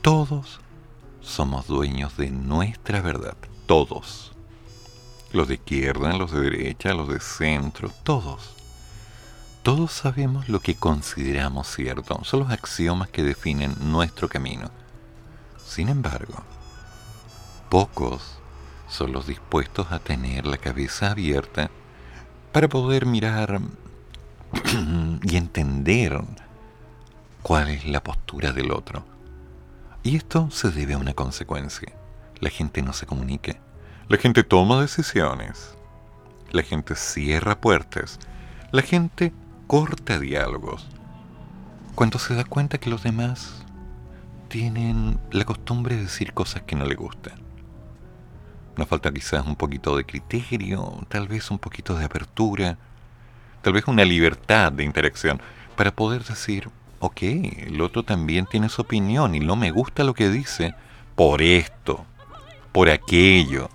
Todos 0.00 0.60
somos 1.20 1.66
dueños 1.66 2.16
de 2.16 2.30
nuestra 2.30 3.00
verdad, 3.00 3.36
todos. 3.66 4.32
Los 5.32 5.48
de 5.48 5.54
izquierda, 5.54 6.12
los 6.14 6.32
de 6.32 6.40
derecha, 6.40 6.92
los 6.94 7.08
de 7.08 7.20
centro, 7.20 7.90
todos. 8.02 8.54
Todos 9.62 9.92
sabemos 9.92 10.48
lo 10.48 10.58
que 10.58 10.74
consideramos 10.74 11.68
cierto, 11.68 12.24
son 12.24 12.40
los 12.40 12.50
axiomas 12.50 13.10
que 13.10 13.22
definen 13.22 13.76
nuestro 13.80 14.28
camino. 14.28 14.70
Sin 15.64 15.88
embargo, 15.88 16.42
pocos 17.70 18.41
son 18.92 19.12
los 19.12 19.26
dispuestos 19.26 19.90
a 19.90 19.98
tener 19.98 20.44
la 20.46 20.58
cabeza 20.58 21.10
abierta 21.10 21.70
para 22.52 22.68
poder 22.68 23.06
mirar 23.06 23.60
y 25.22 25.36
entender 25.36 26.20
cuál 27.42 27.70
es 27.70 27.86
la 27.86 28.02
postura 28.02 28.52
del 28.52 28.70
otro. 28.70 29.02
Y 30.02 30.16
esto 30.16 30.50
se 30.50 30.70
debe 30.70 30.92
a 30.92 30.98
una 30.98 31.14
consecuencia. 31.14 31.90
La 32.38 32.50
gente 32.50 32.82
no 32.82 32.92
se 32.92 33.06
comunica. 33.06 33.56
La 34.08 34.18
gente 34.18 34.42
toma 34.42 34.82
decisiones. 34.82 35.74
La 36.50 36.62
gente 36.62 36.94
cierra 36.94 37.58
puertas. 37.58 38.18
La 38.72 38.82
gente 38.82 39.32
corta 39.68 40.18
diálogos. 40.18 40.86
Cuando 41.94 42.18
se 42.18 42.34
da 42.34 42.44
cuenta 42.44 42.78
que 42.78 42.90
los 42.90 43.02
demás 43.02 43.64
tienen 44.48 45.18
la 45.30 45.46
costumbre 45.46 45.96
de 45.96 46.02
decir 46.02 46.34
cosas 46.34 46.62
que 46.64 46.76
no 46.76 46.84
le 46.84 46.94
gustan. 46.94 47.41
Nos 48.76 48.88
falta 48.88 49.12
quizás 49.12 49.46
un 49.46 49.56
poquito 49.56 49.96
de 49.96 50.04
criterio, 50.04 51.04
tal 51.08 51.28
vez 51.28 51.50
un 51.50 51.58
poquito 51.58 51.94
de 51.94 52.06
apertura, 52.06 52.78
tal 53.60 53.74
vez 53.74 53.86
una 53.86 54.04
libertad 54.04 54.72
de 54.72 54.84
interacción 54.84 55.40
para 55.76 55.90
poder 55.90 56.24
decir, 56.24 56.70
ok, 56.98 57.22
el 57.22 57.80
otro 57.82 58.02
también 58.02 58.46
tiene 58.46 58.68
su 58.68 58.82
opinión 58.82 59.34
y 59.34 59.40
no 59.40 59.56
me 59.56 59.70
gusta 59.70 60.04
lo 60.04 60.14
que 60.14 60.30
dice 60.30 60.74
por 61.14 61.42
esto, 61.42 62.06
por 62.72 62.88
aquello. 62.88 63.68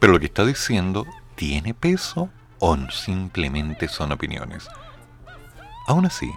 Pero 0.00 0.14
lo 0.14 0.18
que 0.18 0.26
está 0.26 0.44
diciendo 0.44 1.06
tiene 1.36 1.72
peso 1.72 2.28
o 2.58 2.76
simplemente 2.90 3.86
son 3.86 4.10
opiniones. 4.10 4.68
Aún 5.86 6.06
así, 6.06 6.30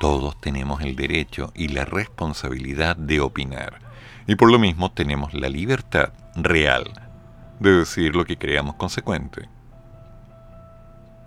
todos 0.00 0.40
tenemos 0.40 0.80
el 0.80 0.96
derecho 0.96 1.52
y 1.54 1.68
la 1.68 1.84
responsabilidad 1.84 2.96
de 2.96 3.20
opinar. 3.20 3.80
Y 4.26 4.36
por 4.36 4.50
lo 4.50 4.58
mismo 4.58 4.90
tenemos 4.90 5.34
la 5.34 5.50
libertad 5.50 6.14
real 6.36 6.84
de 7.60 7.70
decir 7.70 8.14
lo 8.14 8.24
que 8.24 8.36
creamos 8.36 8.74
consecuente. 8.76 9.48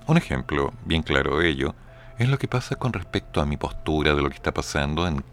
Un 0.08 0.18
ejemplo 0.18 0.74
bien 0.86 1.04
claro 1.04 1.40
de 1.40 1.50
ello 1.50 1.76
es 2.18 2.30
lo 2.30 2.38
que 2.38 2.48
pasa 2.48 2.76
con 2.76 2.94
respecto 2.94 3.42
a 3.42 3.46
mi 3.46 3.58
postura 3.58 4.16
de 4.16 4.22
lo 4.22 4.30
que 4.30 4.36
está 4.36 4.54
pasando 4.54 5.08
en 5.08 5.24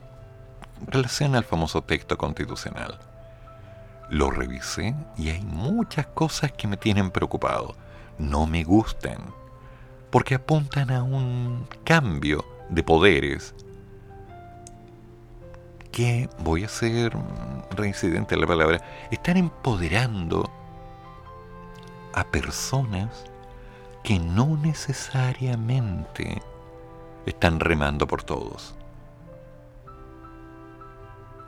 relación 0.87 1.35
al 1.35 1.45
famoso 1.45 1.83
texto 1.83 2.19
constitucional. 2.19 2.99
Lo 4.11 4.31
revisé 4.31 4.95
y 5.17 5.31
hay 5.31 5.43
muchas 5.43 6.07
cosas 6.07 6.53
que 6.53 6.69
me 6.69 6.77
tienen 6.77 7.11
preocupado. 7.11 7.77
No 8.19 8.47
me 8.47 8.65
gustan. 8.65 9.19
Porque 10.11 10.35
apuntan 10.35 10.91
a 10.91 11.03
un 11.03 11.67
cambio 11.85 12.45
de 12.69 12.83
poderes 12.83 13.55
que, 15.95 16.29
voy 16.41 16.65
a 16.65 16.69
ser 16.69 17.17
reincidente 17.71 18.35
a 18.35 18.39
la 18.39 18.49
palabra, 18.49 18.83
están 19.13 19.37
empoderando 19.37 20.51
a 22.13 22.25
personas 22.25 23.25
que 24.03 24.19
no 24.19 24.57
necesariamente 24.57 26.43
están 27.27 27.61
remando 27.61 28.09
por 28.09 28.25
todos. 28.25 28.75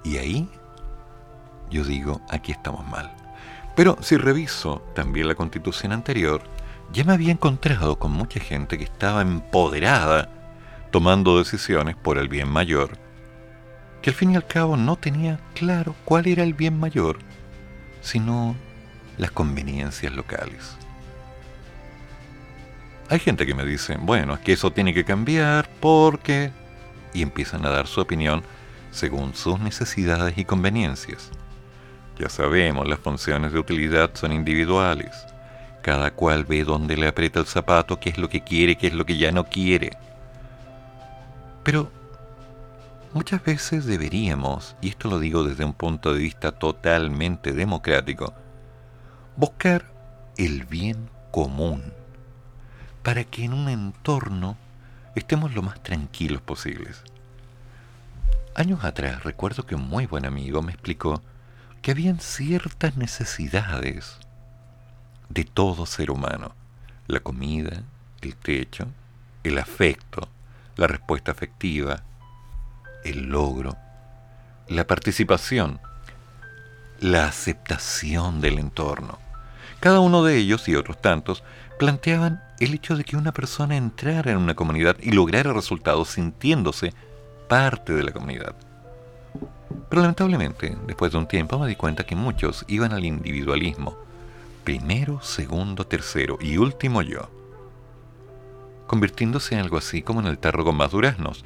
Y 0.04 0.18
ahí 0.18 0.48
yo 1.68 1.82
digo, 1.82 2.20
aquí 2.30 2.52
estamos 2.52 2.86
mal. 2.86 3.12
Pero 3.74 3.98
si 4.00 4.16
reviso 4.16 4.80
también 4.94 5.26
la 5.26 5.34
constitución 5.34 5.90
anterior, 5.90 6.40
ya 6.92 7.02
me 7.02 7.14
había 7.14 7.32
encontrado 7.32 7.98
con 7.98 8.12
mucha 8.12 8.38
gente 8.38 8.78
que 8.78 8.84
estaba 8.84 9.22
empoderada 9.22 10.30
tomando 10.92 11.36
decisiones 11.36 11.96
por 11.96 12.16
el 12.16 12.28
bien 12.28 12.48
mayor, 12.48 13.05
que 14.02 14.10
al 14.10 14.16
fin 14.16 14.32
y 14.32 14.36
al 14.36 14.46
cabo 14.46 14.76
no 14.76 14.96
tenía 14.96 15.40
claro 15.54 15.94
cuál 16.04 16.26
era 16.26 16.42
el 16.42 16.54
bien 16.54 16.78
mayor, 16.78 17.18
sino 18.00 18.54
las 19.18 19.30
conveniencias 19.30 20.12
locales. 20.12 20.76
Hay 23.08 23.20
gente 23.20 23.46
que 23.46 23.54
me 23.54 23.64
dice, 23.64 23.96
bueno, 24.00 24.34
es 24.34 24.40
que 24.40 24.52
eso 24.52 24.72
tiene 24.72 24.92
que 24.92 25.04
cambiar 25.04 25.68
porque... 25.80 26.50
y 27.14 27.22
empiezan 27.22 27.64
a 27.64 27.70
dar 27.70 27.86
su 27.86 28.00
opinión 28.00 28.42
según 28.90 29.34
sus 29.34 29.60
necesidades 29.60 30.36
y 30.38 30.44
conveniencias. 30.44 31.30
Ya 32.18 32.28
sabemos, 32.28 32.88
las 32.88 32.98
funciones 32.98 33.52
de 33.52 33.58
utilidad 33.58 34.10
son 34.14 34.32
individuales. 34.32 35.12
Cada 35.82 36.10
cual 36.10 36.44
ve 36.44 36.64
dónde 36.64 36.96
le 36.96 37.06
aprieta 37.06 37.38
el 37.38 37.46
zapato, 37.46 38.00
qué 38.00 38.10
es 38.10 38.18
lo 38.18 38.28
que 38.28 38.42
quiere, 38.42 38.76
qué 38.76 38.88
es 38.88 38.94
lo 38.94 39.06
que 39.06 39.18
ya 39.18 39.30
no 39.30 39.44
quiere. 39.44 39.92
Pero 41.62 41.92
muchas 43.16 43.42
veces 43.42 43.86
deberíamos, 43.86 44.76
y 44.82 44.90
esto 44.90 45.08
lo 45.08 45.18
digo 45.18 45.42
desde 45.42 45.64
un 45.64 45.72
punto 45.72 46.12
de 46.12 46.20
vista 46.20 46.52
totalmente 46.52 47.54
democrático, 47.54 48.34
buscar 49.38 49.90
el 50.36 50.66
bien 50.66 51.08
común 51.30 51.94
para 53.02 53.24
que 53.24 53.44
en 53.44 53.54
un 53.54 53.70
entorno 53.70 54.58
estemos 55.14 55.54
lo 55.54 55.62
más 55.62 55.82
tranquilos 55.82 56.42
posibles. 56.42 57.02
Años 58.54 58.84
atrás 58.84 59.24
recuerdo 59.24 59.64
que 59.64 59.76
un 59.76 59.88
muy 59.88 60.04
buen 60.04 60.26
amigo 60.26 60.60
me 60.60 60.72
explicó 60.72 61.22
que 61.80 61.92
habían 61.92 62.20
ciertas 62.20 62.98
necesidades 62.98 64.18
de 65.30 65.44
todo 65.44 65.86
ser 65.86 66.10
humano. 66.10 66.54
La 67.06 67.20
comida, 67.20 67.82
el 68.20 68.36
techo, 68.36 68.88
el 69.42 69.56
afecto, 69.56 70.28
la 70.76 70.86
respuesta 70.86 71.32
afectiva, 71.32 72.02
el 73.06 73.26
logro, 73.26 73.76
la 74.68 74.86
participación, 74.86 75.80
la 76.98 77.26
aceptación 77.26 78.40
del 78.40 78.58
entorno. 78.58 79.18
Cada 79.80 80.00
uno 80.00 80.24
de 80.24 80.36
ellos 80.36 80.68
y 80.68 80.74
otros 80.74 81.00
tantos 81.00 81.44
planteaban 81.78 82.42
el 82.58 82.74
hecho 82.74 82.96
de 82.96 83.04
que 83.04 83.16
una 83.16 83.32
persona 83.32 83.76
entrara 83.76 84.32
en 84.32 84.38
una 84.38 84.54
comunidad 84.54 84.96
y 85.00 85.12
lograra 85.12 85.52
resultados 85.52 86.08
sintiéndose 86.08 86.94
parte 87.48 87.92
de 87.92 88.02
la 88.02 88.12
comunidad. 88.12 88.56
Pero 89.88 90.02
lamentablemente, 90.02 90.76
después 90.86 91.12
de 91.12 91.18
un 91.18 91.28
tiempo 91.28 91.58
me 91.58 91.68
di 91.68 91.76
cuenta 91.76 92.04
que 92.04 92.16
muchos 92.16 92.64
iban 92.66 92.92
al 92.92 93.04
individualismo. 93.04 93.96
Primero, 94.64 95.20
segundo, 95.22 95.86
tercero 95.86 96.38
y 96.40 96.56
último 96.56 97.02
yo. 97.02 97.30
Convirtiéndose 98.86 99.54
en 99.54 99.60
algo 99.60 99.76
así 99.76 100.02
como 100.02 100.20
en 100.20 100.26
el 100.26 100.38
tarro 100.38 100.64
con 100.64 100.76
más 100.76 100.90
duraznos. 100.90 101.44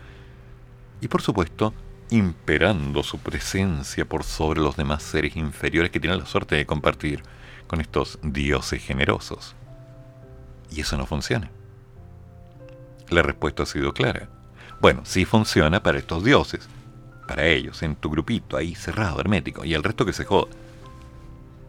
Y 1.01 1.09
por 1.09 1.22
supuesto, 1.22 1.72
imperando 2.10 3.02
su 3.02 3.18
presencia 3.18 4.05
por 4.05 4.24
sobre 4.24 4.60
los 4.60 4.77
demás 4.77 5.02
seres 5.02 5.36
inferiores 5.36 5.90
que 5.90 6.01
tienen 6.01 6.18
la 6.18 6.27
suerte 6.27 6.56
de 6.56 6.66
compartir 6.66 7.22
con 7.66 7.81
estos 7.81 8.18
dioses 8.22 8.82
generosos. 8.82 9.55
Y 10.70 10.81
eso 10.81 10.97
no 10.97 11.06
funciona. 11.06 11.51
La 13.09 13.22
respuesta 13.22 13.62
ha 13.62 13.66
sido 13.66 13.93
clara. 13.93 14.28
Bueno, 14.81 15.02
sí 15.05 15.24
funciona 15.24 15.82
para 15.82 15.98
estos 15.98 16.24
dioses, 16.24 16.68
para 17.27 17.47
ellos, 17.47 17.82
en 17.82 17.97
tu 17.97 18.10
grupito 18.10 18.56
ahí 18.56 18.74
cerrado, 18.74 19.20
hermético, 19.20 19.64
y 19.64 19.74
el 19.74 19.82
resto 19.82 20.05
que 20.05 20.12
se 20.12 20.24
jode. 20.24 20.51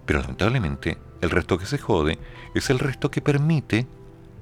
Pero 0.06 0.22
lamentablemente, 0.22 0.98
el 1.22 1.30
resto 1.30 1.58
que 1.58 1.66
se 1.66 1.78
jode 1.78 2.18
es 2.56 2.70
el 2.70 2.80
resto 2.80 3.12
que 3.12 3.22
permite 3.22 3.88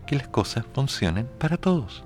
que 0.07 0.15
las 0.15 0.27
cosas 0.27 0.65
funcionen 0.73 1.27
para 1.39 1.57
todos. 1.57 2.03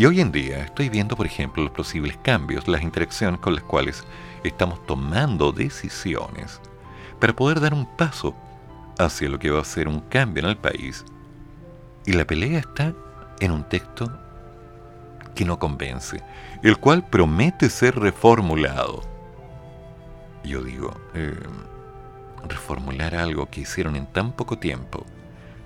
Y 0.00 0.06
hoy 0.06 0.22
en 0.22 0.32
día 0.32 0.62
estoy 0.64 0.88
viendo, 0.88 1.14
por 1.14 1.26
ejemplo, 1.26 1.62
los 1.62 1.72
posibles 1.72 2.16
cambios, 2.22 2.66
las 2.66 2.80
interacciones 2.80 3.38
con 3.38 3.54
las 3.54 3.64
cuales 3.64 4.02
estamos 4.42 4.86
tomando 4.86 5.52
decisiones 5.52 6.58
para 7.18 7.36
poder 7.36 7.60
dar 7.60 7.74
un 7.74 7.84
paso 7.84 8.34
hacia 8.98 9.28
lo 9.28 9.38
que 9.38 9.50
va 9.50 9.60
a 9.60 9.64
ser 9.66 9.88
un 9.88 10.00
cambio 10.00 10.42
en 10.42 10.48
el 10.48 10.56
país. 10.56 11.04
Y 12.06 12.14
la 12.14 12.24
pelea 12.24 12.60
está 12.60 12.94
en 13.40 13.50
un 13.50 13.62
texto 13.64 14.10
que 15.34 15.44
no 15.44 15.58
convence, 15.58 16.22
el 16.62 16.78
cual 16.78 17.06
promete 17.06 17.68
ser 17.68 17.94
reformulado. 17.96 19.02
Yo 20.44 20.62
digo, 20.62 20.98
eh, 21.12 21.38
reformular 22.48 23.14
algo 23.14 23.50
que 23.50 23.60
hicieron 23.60 23.96
en 23.96 24.06
tan 24.06 24.32
poco 24.32 24.58
tiempo, 24.58 25.04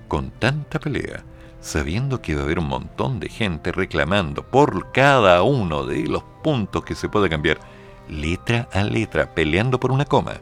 con 0.09 0.33
tanta 0.33 0.81
pelea, 0.81 1.23
sabiendo 1.65 2.21
que 2.21 2.35
va 2.35 2.43
a 2.43 2.45
haber 2.45 2.59
un 2.59 2.69
montón 2.69 3.21
de 3.21 3.31
gente 3.31 3.73
reclamando 3.73 4.43
por 4.47 4.93
cada 4.93 5.43
uno 5.43 5.87
de 5.87 6.07
los 6.07 6.23
puntos 6.43 6.85
que 6.85 6.95
se 6.95 7.09
puede 7.09 7.31
cambiar, 7.31 7.59
letra 8.07 8.69
a 8.71 8.85
letra, 8.85 9.35
peleando 9.35 9.81
por 9.81 9.91
una 9.91 10.05
coma. 10.05 10.35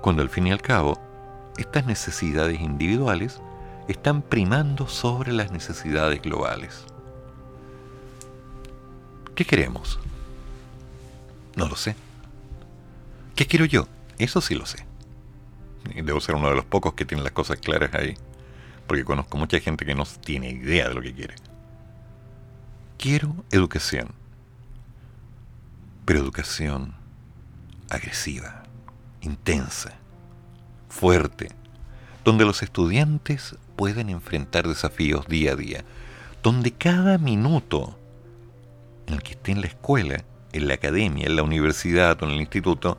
Cuando 0.00 0.22
al 0.22 0.30
fin 0.30 0.46
y 0.46 0.50
al 0.50 0.62
cabo, 0.62 0.98
estas 1.58 1.84
necesidades 1.84 2.58
individuales 2.58 3.42
están 3.86 4.22
primando 4.22 4.88
sobre 4.88 5.30
las 5.30 5.52
necesidades 5.52 6.22
globales. 6.22 6.86
¿Qué 9.34 9.44
queremos? 9.44 10.00
No 11.54 11.68
lo 11.68 11.76
sé. 11.76 11.96
¿Qué 13.36 13.46
quiero 13.46 13.66
yo? 13.66 13.86
Eso 14.16 14.40
sí 14.40 14.54
lo 14.54 14.64
sé. 14.64 14.86
Debo 16.02 16.20
ser 16.20 16.36
uno 16.36 16.48
de 16.48 16.56
los 16.56 16.64
pocos 16.64 16.94
que 16.94 17.04
tiene 17.04 17.22
las 17.22 17.32
cosas 17.32 17.58
claras 17.58 17.92
ahí. 17.92 18.16
Porque 18.90 19.04
conozco 19.04 19.38
mucha 19.38 19.60
gente 19.60 19.86
que 19.86 19.94
no 19.94 20.04
tiene 20.04 20.50
idea 20.50 20.88
de 20.88 20.94
lo 20.94 21.00
que 21.00 21.14
quiere. 21.14 21.36
Quiero 22.98 23.36
educación. 23.52 24.08
Pero 26.04 26.18
educación 26.18 26.96
agresiva, 27.88 28.64
intensa, 29.20 29.92
fuerte, 30.88 31.52
donde 32.24 32.44
los 32.44 32.64
estudiantes 32.64 33.54
pueden 33.76 34.10
enfrentar 34.10 34.66
desafíos 34.66 35.28
día 35.28 35.52
a 35.52 35.54
día, 35.54 35.84
donde 36.42 36.72
cada 36.72 37.16
minuto 37.16 37.96
en 39.06 39.14
el 39.14 39.22
que 39.22 39.34
esté 39.34 39.52
en 39.52 39.60
la 39.60 39.68
escuela, 39.68 40.24
en 40.52 40.66
la 40.66 40.74
academia, 40.74 41.26
en 41.26 41.36
la 41.36 41.44
universidad 41.44 42.20
o 42.20 42.26
en 42.26 42.32
el 42.32 42.40
instituto, 42.40 42.98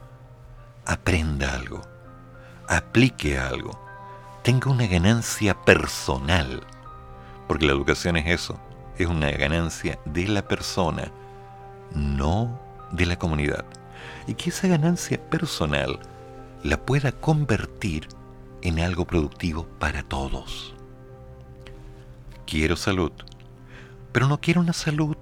aprenda 0.86 1.54
algo, 1.54 1.82
aplique 2.70 3.38
algo, 3.38 3.91
tenga 4.44 4.72
una 4.72 4.88
ganancia 4.88 5.54
personal, 5.54 6.64
porque 7.48 7.66
la 7.66 7.74
educación 7.74 8.18
es 8.18 8.28
eso, 8.28 8.60
es 8.98 9.08
una 9.08 9.30
ganancia 9.32 10.00
de 10.06 10.28
la 10.28 10.48
persona, 10.48 11.12
no 11.94 12.60
de 12.92 13.06
la 13.06 13.18
comunidad, 13.18 13.66
y 14.28 14.34
que 14.34 14.50
esa 14.50 14.68
ganancia 14.68 15.20
personal 15.30 16.00
la 16.64 16.78
pueda 16.86 17.12
convertir 17.12 18.08
en 18.62 18.80
algo 18.80 19.06
productivo 19.06 19.66
para 19.80 20.04
todos. 20.04 20.74
Quiero 22.46 22.76
salud, 22.76 23.12
pero 24.12 24.28
no 24.28 24.40
quiero 24.40 24.62
una 24.62 24.74
salud 24.74 25.18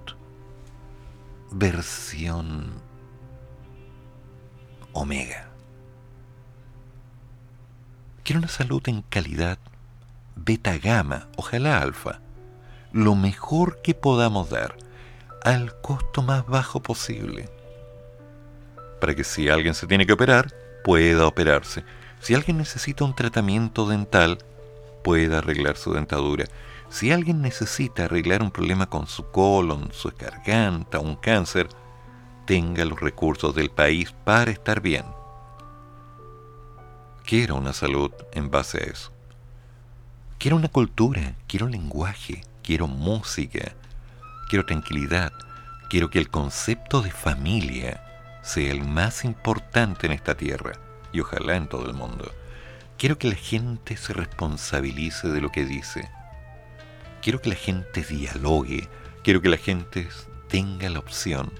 versión 1.50 2.72
omega. 4.92 5.49
Quiero 8.30 8.38
una 8.38 8.48
salud 8.48 8.80
en 8.86 9.02
calidad 9.02 9.58
beta 10.36 10.78
gamma, 10.78 11.26
ojalá 11.34 11.82
alfa, 11.82 12.20
lo 12.92 13.16
mejor 13.16 13.82
que 13.82 13.92
podamos 13.92 14.50
dar 14.50 14.76
al 15.42 15.74
costo 15.80 16.22
más 16.22 16.46
bajo 16.46 16.80
posible. 16.80 17.48
Para 19.00 19.16
que 19.16 19.24
si 19.24 19.48
alguien 19.48 19.74
se 19.74 19.88
tiene 19.88 20.06
que 20.06 20.12
operar, 20.12 20.54
pueda 20.84 21.26
operarse. 21.26 21.82
Si 22.20 22.32
alguien 22.36 22.58
necesita 22.58 23.02
un 23.02 23.16
tratamiento 23.16 23.88
dental, 23.88 24.38
pueda 25.02 25.38
arreglar 25.38 25.76
su 25.76 25.92
dentadura. 25.92 26.44
Si 26.88 27.10
alguien 27.10 27.42
necesita 27.42 28.04
arreglar 28.04 28.44
un 28.44 28.52
problema 28.52 28.86
con 28.86 29.08
su 29.08 29.28
colon, 29.32 29.88
su 29.92 30.12
garganta, 30.16 31.00
un 31.00 31.16
cáncer, 31.16 31.68
tenga 32.46 32.84
los 32.84 33.00
recursos 33.00 33.56
del 33.56 33.70
país 33.70 34.14
para 34.22 34.52
estar 34.52 34.80
bien. 34.80 35.04
Quiero 37.30 37.54
una 37.54 37.72
salud 37.72 38.10
en 38.32 38.50
base 38.50 38.78
a 38.78 38.90
eso. 38.90 39.12
Quiero 40.36 40.56
una 40.56 40.66
cultura, 40.66 41.36
quiero 41.46 41.68
lenguaje, 41.68 42.40
quiero 42.60 42.88
música, 42.88 43.72
quiero 44.48 44.66
tranquilidad, 44.66 45.32
quiero 45.88 46.10
que 46.10 46.18
el 46.18 46.28
concepto 46.28 47.02
de 47.02 47.12
familia 47.12 48.40
sea 48.42 48.72
el 48.72 48.84
más 48.84 49.24
importante 49.24 50.06
en 50.08 50.12
esta 50.12 50.36
tierra 50.36 50.72
y 51.12 51.20
ojalá 51.20 51.54
en 51.54 51.68
todo 51.68 51.86
el 51.86 51.94
mundo. 51.94 52.32
Quiero 52.98 53.16
que 53.16 53.28
la 53.28 53.36
gente 53.36 53.96
se 53.96 54.12
responsabilice 54.12 55.28
de 55.28 55.40
lo 55.40 55.52
que 55.52 55.64
dice. 55.64 56.10
Quiero 57.22 57.40
que 57.40 57.50
la 57.50 57.54
gente 57.54 58.02
dialogue. 58.02 58.88
Quiero 59.22 59.40
que 59.40 59.50
la 59.50 59.56
gente 59.56 60.08
tenga 60.48 60.90
la 60.90 60.98
opción 60.98 61.52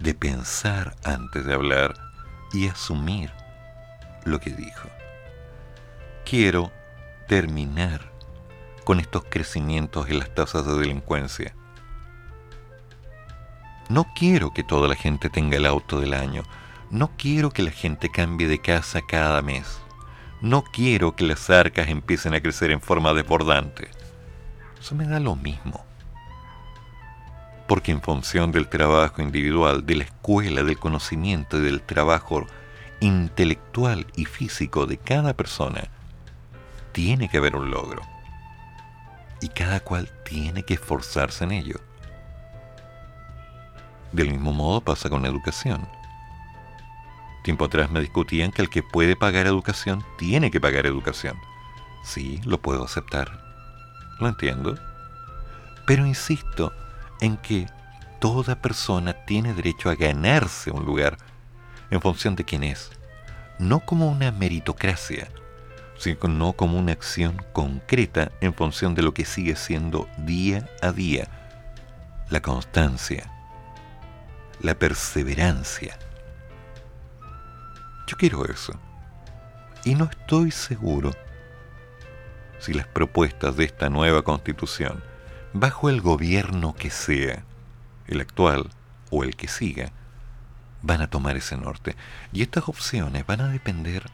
de 0.00 0.14
pensar 0.14 0.96
antes 1.04 1.46
de 1.46 1.54
hablar 1.54 1.94
y 2.52 2.66
asumir 2.66 3.30
lo 4.26 4.40
que 4.40 4.50
dijo. 4.50 4.88
Quiero 6.24 6.72
terminar 7.28 8.12
con 8.84 9.00
estos 9.00 9.24
crecimientos 9.28 10.08
en 10.08 10.18
las 10.18 10.34
tasas 10.34 10.66
de 10.66 10.78
delincuencia. 10.78 11.54
No 13.88 14.06
quiero 14.14 14.52
que 14.52 14.64
toda 14.64 14.88
la 14.88 14.96
gente 14.96 15.30
tenga 15.30 15.56
el 15.56 15.66
auto 15.66 16.00
del 16.00 16.14
año. 16.14 16.42
No 16.90 17.12
quiero 17.16 17.50
que 17.50 17.62
la 17.62 17.70
gente 17.70 18.10
cambie 18.10 18.48
de 18.48 18.60
casa 18.60 19.00
cada 19.02 19.42
mes. 19.42 19.80
No 20.40 20.64
quiero 20.64 21.14
que 21.14 21.24
las 21.24 21.48
arcas 21.50 21.88
empiecen 21.88 22.34
a 22.34 22.40
crecer 22.40 22.70
en 22.70 22.80
forma 22.80 23.14
desbordante. 23.14 23.88
Eso 24.78 24.94
me 24.94 25.06
da 25.06 25.20
lo 25.20 25.36
mismo. 25.36 25.84
Porque 27.66 27.92
en 27.92 28.02
función 28.02 28.52
del 28.52 28.68
trabajo 28.68 29.22
individual, 29.22 29.86
de 29.86 29.96
la 29.96 30.04
escuela, 30.04 30.62
del 30.62 30.78
conocimiento 30.78 31.58
y 31.58 31.62
del 31.62 31.82
trabajo 31.82 32.46
intelectual 33.00 34.06
y 34.16 34.24
físico 34.24 34.86
de 34.86 34.98
cada 34.98 35.34
persona, 35.34 35.88
tiene 36.92 37.28
que 37.28 37.38
haber 37.38 37.56
un 37.56 37.70
logro. 37.70 38.02
Y 39.40 39.48
cada 39.48 39.80
cual 39.80 40.10
tiene 40.24 40.62
que 40.62 40.74
esforzarse 40.74 41.44
en 41.44 41.52
ello. 41.52 41.80
Del 44.12 44.30
mismo 44.30 44.52
modo 44.52 44.80
pasa 44.80 45.10
con 45.10 45.22
la 45.22 45.28
educación. 45.28 45.86
Tiempo 47.42 47.66
atrás 47.66 47.90
me 47.90 48.00
discutían 48.00 48.50
que 48.50 48.62
el 48.62 48.70
que 48.70 48.82
puede 48.82 49.14
pagar 49.14 49.46
educación 49.46 50.04
tiene 50.18 50.50
que 50.50 50.60
pagar 50.60 50.86
educación. 50.86 51.36
Sí, 52.02 52.40
lo 52.44 52.60
puedo 52.60 52.84
aceptar. 52.84 53.40
Lo 54.18 54.28
entiendo. 54.28 54.76
Pero 55.86 56.06
insisto 56.06 56.72
en 57.20 57.36
que 57.36 57.66
toda 58.20 58.60
persona 58.62 59.12
tiene 59.12 59.52
derecho 59.52 59.90
a 59.90 59.94
ganarse 59.94 60.70
un 60.70 60.84
lugar 60.84 61.18
en 61.90 62.00
función 62.00 62.36
de 62.36 62.44
quién 62.44 62.64
es. 62.64 62.90
No 63.58 63.80
como 63.80 64.08
una 64.08 64.32
meritocracia, 64.32 65.28
sino 65.98 66.52
como 66.52 66.78
una 66.78 66.92
acción 66.92 67.42
concreta 67.52 68.30
en 68.40 68.54
función 68.54 68.94
de 68.94 69.02
lo 69.02 69.14
que 69.14 69.24
sigue 69.24 69.56
siendo 69.56 70.08
día 70.18 70.68
a 70.82 70.92
día 70.92 71.28
la 72.28 72.40
constancia, 72.40 73.30
la 74.60 74.74
perseverancia. 74.74 75.96
Yo 78.08 78.16
quiero 78.16 78.44
eso. 78.44 78.72
Y 79.84 79.94
no 79.94 80.04
estoy 80.04 80.50
seguro 80.50 81.12
si 82.58 82.72
las 82.72 82.88
propuestas 82.88 83.56
de 83.56 83.64
esta 83.64 83.88
nueva 83.88 84.22
constitución, 84.22 85.04
bajo 85.52 85.88
el 85.88 86.00
gobierno 86.00 86.74
que 86.74 86.90
sea, 86.90 87.44
el 88.08 88.20
actual 88.20 88.70
o 89.10 89.22
el 89.22 89.36
que 89.36 89.46
siga, 89.46 89.92
van 90.86 91.02
a 91.02 91.08
tomar 91.08 91.36
ese 91.36 91.56
norte. 91.56 91.96
Y 92.32 92.42
estas 92.42 92.68
opciones 92.68 93.26
van 93.26 93.40
a 93.40 93.48
depender 93.48 94.04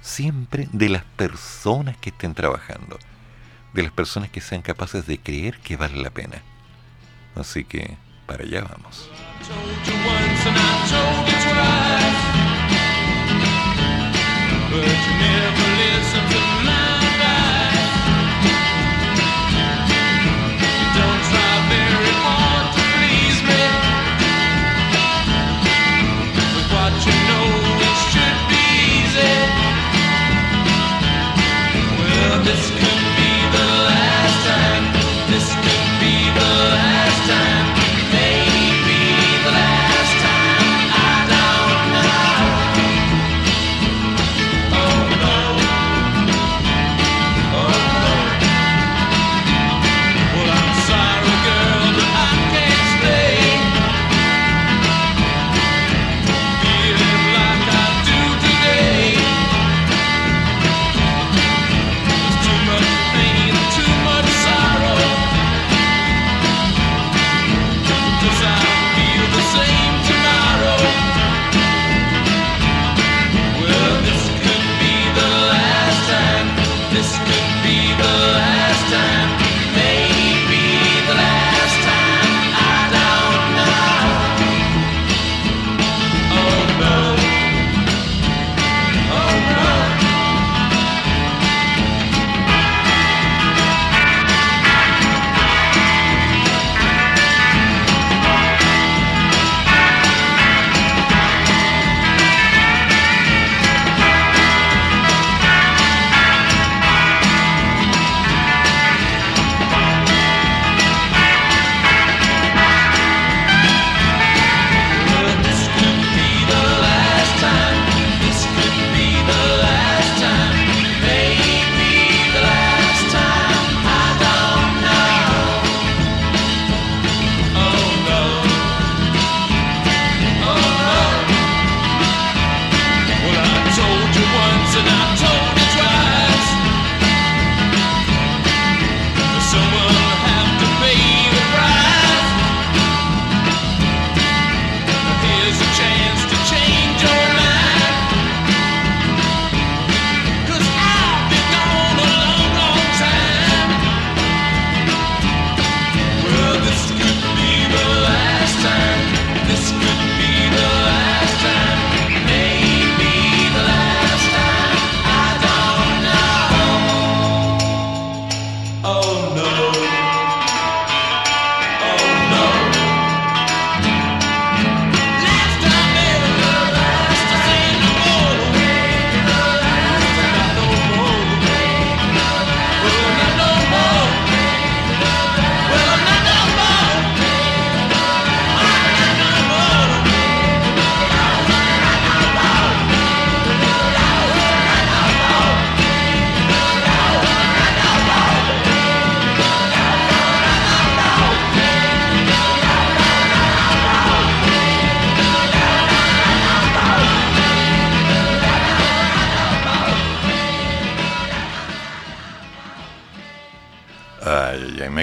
siempre 0.00 0.68
de 0.72 0.88
las 0.88 1.04
personas 1.04 1.96
que 1.96 2.10
estén 2.10 2.34
trabajando, 2.34 2.98
de 3.72 3.82
las 3.82 3.92
personas 3.92 4.30
que 4.30 4.40
sean 4.40 4.62
capaces 4.62 5.06
de 5.06 5.18
creer 5.18 5.58
que 5.58 5.76
vale 5.76 5.96
la 5.96 6.10
pena. 6.10 6.42
Así 7.34 7.64
que 7.64 7.96
para 8.26 8.44
allá 8.44 8.62
vamos. 8.62 9.10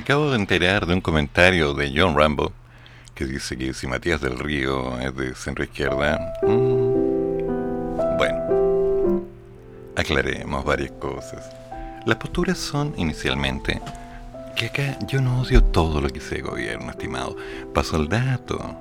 Acabo 0.07 0.31
de 0.31 0.37
enterar 0.37 0.85
de 0.85 0.93
un 0.93 1.01
comentario 1.01 1.73
de 1.73 1.91
John 1.93 2.15
Rambo 2.15 2.53
que 3.13 3.25
dice 3.25 3.57
que 3.57 3.73
si 3.73 3.87
Matías 3.87 4.21
del 4.21 4.39
Río 4.39 4.97
es 5.01 5.13
de 5.13 5.35
centro 5.35 5.65
izquierda, 5.65 6.17
mm, 6.43 8.17
bueno, 8.17 9.25
aclaremos 9.97 10.63
varias 10.63 10.91
cosas. 10.91 11.51
Las 12.05 12.15
posturas 12.15 12.57
son 12.57 12.93
inicialmente 12.95 13.81
que 14.55 14.67
acá 14.67 14.97
yo 15.07 15.19
no 15.19 15.41
odio 15.41 15.61
todo 15.61 15.99
lo 15.99 16.07
que 16.07 16.21
sea 16.21 16.41
gobierno, 16.41 16.89
estimado. 16.89 17.35
Paso 17.73 17.97
el 17.97 18.07
dato. 18.07 18.77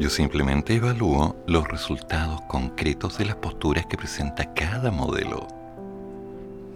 Yo 0.00 0.10
simplemente 0.10 0.74
evalúo 0.74 1.36
los 1.46 1.68
resultados 1.68 2.40
concretos 2.48 3.18
de 3.18 3.26
las 3.26 3.36
posturas 3.36 3.86
que 3.86 3.96
presenta 3.96 4.52
cada 4.52 4.90
modelo. 4.90 5.46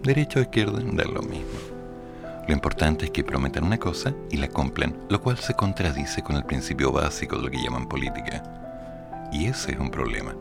Derecha 0.01 0.39
o 0.39 0.43
izquierda, 0.43 0.79
da 0.81 1.03
lo 1.03 1.21
mismo. 1.23 1.70
Lo 2.47 2.53
importante 2.53 3.05
es 3.05 3.11
que 3.11 3.23
prometan 3.23 3.63
una 3.63 3.77
cosa 3.77 4.13
y 4.29 4.37
la 4.37 4.47
cumplen, 4.47 4.95
lo 5.09 5.21
cual 5.21 5.37
se 5.37 5.53
contradice 5.53 6.23
con 6.23 6.35
el 6.35 6.43
principio 6.43 6.91
básico 6.91 7.37
de 7.37 7.43
lo 7.43 7.51
que 7.51 7.61
llaman 7.61 7.87
política. 7.87 8.43
Y 9.31 9.45
ese 9.45 9.71
es 9.71 9.79
un 9.79 9.91
problema. 9.91 10.33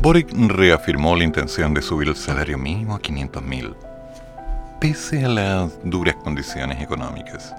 Boric 0.00 0.30
reafirmó 0.32 1.16
la 1.16 1.24
intención 1.24 1.72
de 1.72 1.80
subir 1.80 2.08
el 2.08 2.16
salario 2.16 2.58
mínimo 2.58 2.94
a 2.94 3.00
500.000, 3.00 3.74
pese 4.78 5.24
a 5.24 5.28
las 5.28 5.78
duras 5.84 6.16
condiciones 6.16 6.82
económicas. 6.82 7.54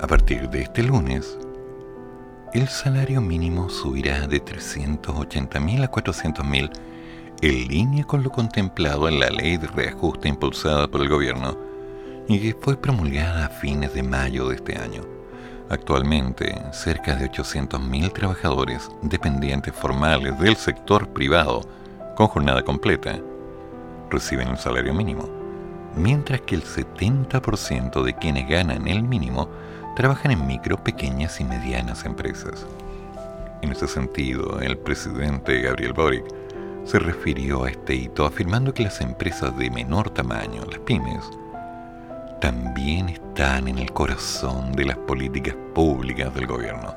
A 0.00 0.06
partir 0.06 0.50
de 0.50 0.62
este 0.62 0.82
lunes, 0.82 1.38
el 2.52 2.68
salario 2.68 3.20
mínimo 3.20 3.70
subirá 3.70 4.26
de 4.26 4.44
380.000 4.44 5.84
a 5.84 5.90
400.000 5.90 6.70
en 7.42 7.68
línea 7.68 8.04
con 8.04 8.22
lo 8.22 8.30
contemplado 8.30 9.08
en 9.08 9.20
la 9.20 9.30
ley 9.30 9.56
de 9.56 9.66
reajuste 9.66 10.28
impulsada 10.28 10.88
por 10.88 11.02
el 11.02 11.08
gobierno 11.08 11.56
y 12.28 12.40
que 12.40 12.56
fue 12.58 12.76
promulgada 12.76 13.46
a 13.46 13.48
fines 13.50 13.92
de 13.94 14.02
mayo 14.02 14.48
de 14.48 14.56
este 14.56 14.78
año. 14.78 15.02
Actualmente, 15.68 16.56
cerca 16.72 17.16
de 17.16 17.30
800.000 17.30 18.12
trabajadores 18.12 18.88
dependientes 19.02 19.74
formales 19.74 20.38
del 20.38 20.56
sector 20.56 21.08
privado 21.08 21.60
con 22.14 22.28
jornada 22.28 22.62
completa 22.62 23.18
reciben 24.10 24.48
el 24.48 24.58
salario 24.58 24.94
mínimo, 24.94 25.28
mientras 25.96 26.40
que 26.42 26.54
el 26.54 26.62
70% 26.62 28.02
de 28.02 28.14
quienes 28.14 28.48
ganan 28.48 28.86
el 28.88 29.02
mínimo 29.02 29.48
trabajan 29.96 30.30
en 30.30 30.46
micro, 30.46 30.82
pequeñas 30.82 31.40
y 31.40 31.44
medianas 31.44 32.04
empresas. 32.04 32.66
En 33.62 33.72
ese 33.72 33.88
sentido, 33.88 34.60
el 34.60 34.78
presidente 34.78 35.60
Gabriel 35.60 35.92
Boric 35.92 36.24
se 36.86 37.00
refirió 37.00 37.64
a 37.64 37.70
este 37.70 37.96
hito 37.96 38.24
afirmando 38.24 38.72
que 38.72 38.84
las 38.84 39.00
empresas 39.00 39.56
de 39.58 39.70
menor 39.70 40.10
tamaño, 40.10 40.64
las 40.70 40.78
pymes, 40.80 41.24
también 42.40 43.08
están 43.08 43.66
en 43.66 43.78
el 43.78 43.92
corazón 43.92 44.72
de 44.72 44.84
las 44.84 44.96
políticas 44.96 45.56
públicas 45.74 46.32
del 46.34 46.46
gobierno. 46.46 46.94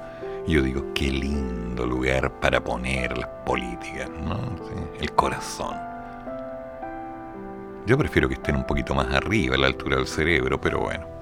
Yo 0.47 0.61
digo, 0.61 0.93
qué 0.93 1.11
lindo 1.11 1.87
lugar 1.87 2.39
para 2.39 2.63
poner 2.63 3.17
las 3.17 3.29
políticas, 3.45 4.09
¿no? 4.09 4.39
el 4.99 5.11
corazón. 5.13 5.75
Yo 7.87 7.97
prefiero 7.97 8.27
que 8.27 8.35
estén 8.35 8.55
un 8.55 8.65
poquito 8.65 8.93
más 8.93 9.11
arriba, 9.13 9.55
a 9.55 9.57
la 9.57 9.67
altura 9.67 9.97
del 9.97 10.07
cerebro, 10.07 10.61
pero 10.61 10.81
bueno. 10.81 11.18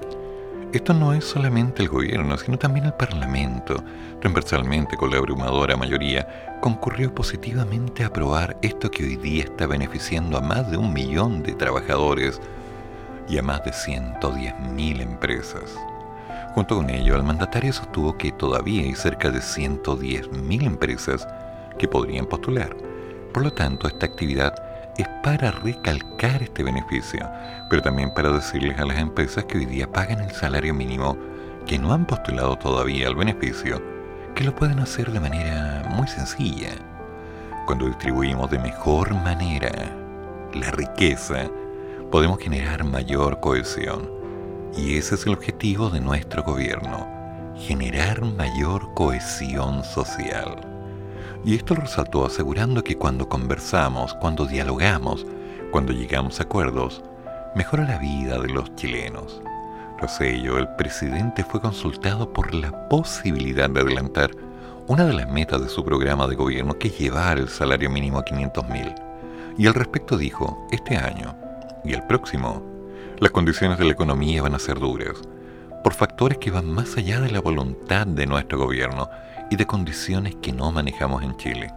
Esto 0.74 0.94
no 0.94 1.14
es 1.14 1.24
solamente 1.24 1.82
el 1.82 1.88
gobierno, 1.88 2.38
sino 2.38 2.60
también 2.60 2.86
el 2.86 2.94
Parlamento, 2.94 3.82
transversalmente 4.20 4.98
con 4.98 5.10
la 5.10 5.18
abrumadora 5.18 5.78
mayoría, 5.78 6.60
concurrió 6.60 7.16
positivamente 7.16 8.04
a 8.04 8.08
aprobar 8.08 8.58
esto 8.62 8.92
que 8.92 9.06
hoy 9.06 9.16
día 9.16 9.46
está 9.46 9.66
beneficiando 9.66 10.38
a 10.38 10.42
más 10.42 10.70
de 10.70 10.76
un 10.76 10.92
millón 10.92 11.42
de 11.42 11.54
trabajadores 11.54 12.42
y 13.30 13.38
a 13.38 13.44
más 13.44 13.64
de 13.64 13.72
110.000 13.72 15.02
empresas. 15.02 15.78
Junto 16.54 16.76
con 16.76 16.90
ello, 16.90 17.16
el 17.16 17.24
mandatario 17.24 17.72
sostuvo 17.72 18.18
que 18.18 18.34
todavía 18.34 18.82
hay 18.82 18.94
cerca 18.94 19.30
de 19.30 19.40
110.000 19.40 20.66
empresas 20.66 21.26
que 21.80 21.88
podrían 21.88 22.26
postular. 22.26 22.76
Por 23.34 23.44
lo 23.44 23.54
tanto, 23.54 23.88
esta 23.88 24.06
actividad 24.06 24.54
es 24.98 25.08
para 25.24 25.52
recalcar 25.52 26.42
este 26.42 26.64
beneficio, 26.64 27.30
pero 27.70 27.82
también 27.82 28.14
para 28.14 28.32
decirles 28.32 28.78
a 28.80 28.86
las 28.86 28.98
empresas 28.98 29.46
que 29.46 29.60
hoy 29.60 29.66
día 29.66 29.92
pagan 29.92 30.22
el 30.22 30.32
salario 30.32 30.74
mínimo 30.74 31.18
que 31.66 31.78
no 31.78 31.94
han 31.94 32.06
postulado 32.06 32.56
todavía 32.58 33.08
al 33.08 33.16
beneficio, 33.16 33.82
que 34.34 34.44
lo 34.44 34.56
pueden 34.56 34.80
hacer 34.80 35.12
de 35.12 35.20
manera 35.20 35.84
muy 35.90 36.08
sencilla. 36.08 36.72
Cuando 37.66 37.88
distribuimos 37.88 38.50
de 38.50 38.60
mejor 38.60 39.14
manera 39.14 39.72
la 40.54 40.72
riqueza, 40.72 41.50
podemos 42.12 42.40
generar 42.40 42.84
mayor 42.84 43.40
cohesión. 43.40 44.10
Y 44.78 44.98
ese 44.98 45.16
es 45.16 45.26
el 45.26 45.34
objetivo 45.34 45.90
de 45.90 46.00
nuestro 46.00 46.44
gobierno, 46.44 47.08
generar 47.58 48.24
mayor 48.24 48.94
cohesión 48.94 49.84
social. 49.84 50.77
Y 51.46 51.56
esto 51.56 51.76
lo 51.76 51.82
resaltó 51.82 52.26
asegurando 52.26 52.84
que 52.84 52.98
cuando 52.98 53.30
conversamos, 53.30 54.14
cuando 54.16 54.46
dialogamos, 54.46 55.26
cuando 55.72 55.94
llegamos 55.94 56.40
a 56.40 56.44
acuerdos, 56.44 57.04
mejora 57.56 57.86
la 57.86 57.98
vida 57.98 58.40
de 58.40 58.50
los 58.50 58.74
chilenos. 58.76 59.42
Tras 59.98 60.22
ello, 60.22 60.58
el 60.58 60.68
presidente 60.76 61.44
fue 61.44 61.62
consultado 61.62 62.32
por 62.32 62.54
la 62.54 62.88
posibilidad 62.90 63.70
de 63.70 63.82
adelantar 63.82 64.32
una 64.88 65.06
de 65.06 65.14
las 65.14 65.30
metas 65.30 65.62
de 65.62 65.70
su 65.70 65.84
programa 65.84 66.28
de 66.28 66.36
gobierno 66.36 66.78
que 66.78 66.88
es 66.90 66.98
llevar 66.98 67.40
el 67.40 67.50
salario 67.50 67.90
mínimo 67.90 68.20
a 68.20 68.26
500 68.26 68.70
mil. 68.70 68.94
Y 69.58 69.68
al 69.68 69.74
respecto 69.74 70.18
dijo, 70.18 70.68
este 70.72 70.96
año 70.98 71.36
y 71.84 71.94
el 71.94 72.04
próximo, 72.04 72.62
las 73.20 73.32
condiciones 73.32 73.78
de 73.80 73.86
la 73.86 73.92
economía 73.92 74.44
van 74.44 74.54
a 74.54 74.60
ser 74.60 74.80
duras, 74.80 75.18
por 75.84 75.94
factores 75.94 76.38
que 76.38 76.52
van 76.52 76.70
más 76.70 76.96
allá 76.98 77.20
de 77.20 77.32
la 77.32 77.42
voluntad 77.42 78.06
de 78.06 78.28
nuestro 78.28 78.60
gobierno 78.60 79.10
y 79.50 79.56
de 79.56 79.66
condiciones 79.66 80.36
que 80.36 80.52
no 80.52 80.72
manejamos 80.72 81.24
en 81.24 81.38
Chile. 81.38 81.74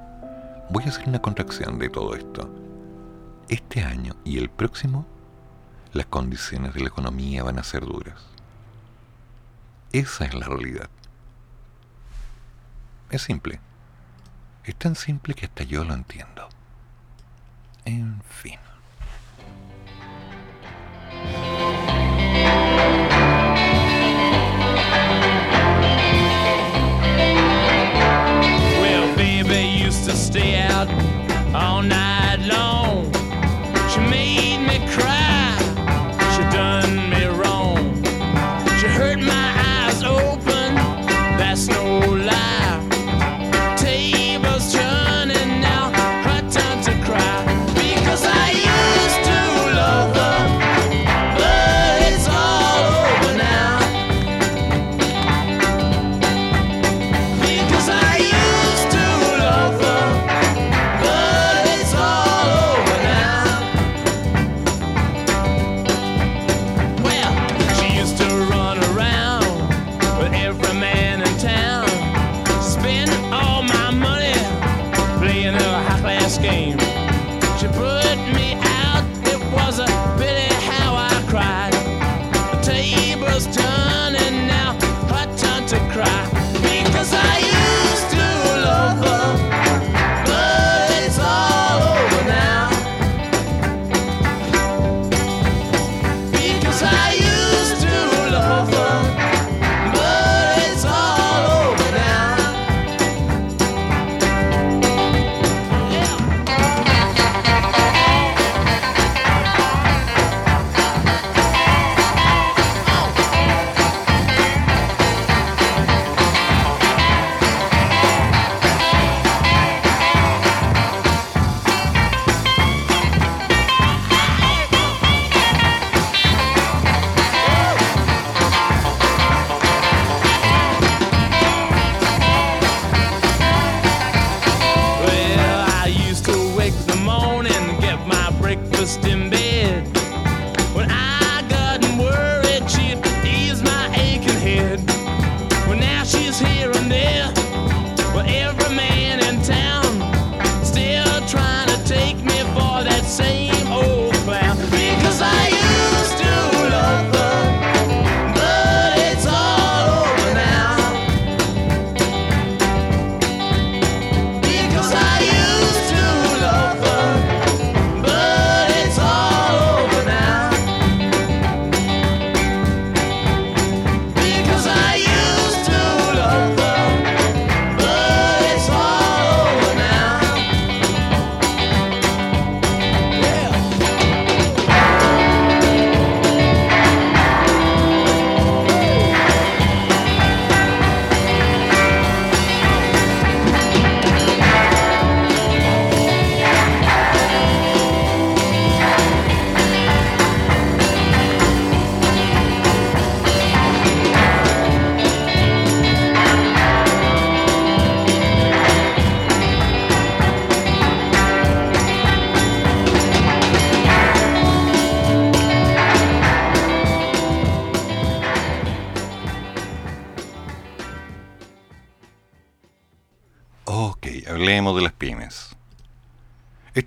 Voy 0.71 0.85
a 0.85 0.89
hacer 0.89 1.09
una 1.09 1.21
contracción 1.21 1.79
de 1.79 1.89
todo 1.89 2.15
esto. 2.15 2.49
Este 3.49 3.83
año 3.83 4.15
y 4.25 4.39
el 4.39 4.51
próximo, 4.51 5.07
las 5.93 6.07
condiciones 6.07 6.75
de 6.75 6.81
la 6.81 6.89
economía 6.89 7.43
van 7.43 7.59
a 7.59 7.65
ser 7.65 7.85
duras. 7.85 8.23
Esa 9.93 10.25
es 10.25 10.35
la 10.35 10.47
realidad. 10.47 10.89
Es 13.11 13.23
simple. 13.23 13.61
Es 14.65 14.77
tan 14.77 14.95
simple 14.95 15.35
que 15.35 15.47
hasta 15.47 15.65
yo 15.65 15.85
lo 15.85 15.95
entiendo. 15.95 16.49
En 17.85 18.23
fin. 18.23 18.59
Baby 29.21 29.85
used 29.85 30.09
to 30.09 30.17
stay 30.17 30.63
out 30.63 30.89
all 31.55 31.83
night 31.83 32.39
long. 32.41 33.05
She 33.91 34.01
made 34.09 34.50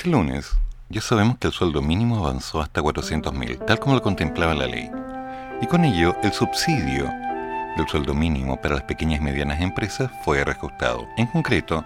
Este 0.04 0.12
lunes 0.12 0.52
ya 0.90 1.00
sabemos 1.00 1.38
que 1.38 1.48
el 1.48 1.54
sueldo 1.54 1.82
mínimo 1.82 2.18
avanzó 2.18 2.60
hasta 2.60 2.82
400.000, 2.82 3.66
tal 3.66 3.80
como 3.80 3.96
lo 3.96 4.02
contemplaba 4.02 4.54
la 4.54 4.68
ley. 4.68 4.92
Y 5.62 5.66
con 5.68 5.86
ello, 5.86 6.14
el 6.24 6.34
subsidio 6.34 7.06
del 7.78 7.88
sueldo 7.88 8.14
mínimo 8.14 8.60
para 8.60 8.76
las 8.76 8.84
pequeñas 8.84 9.22
y 9.22 9.24
medianas 9.24 9.62
empresas 9.62 10.12
fue 10.26 10.44
reajustado. 10.44 11.08
En 11.16 11.28
concreto, 11.28 11.86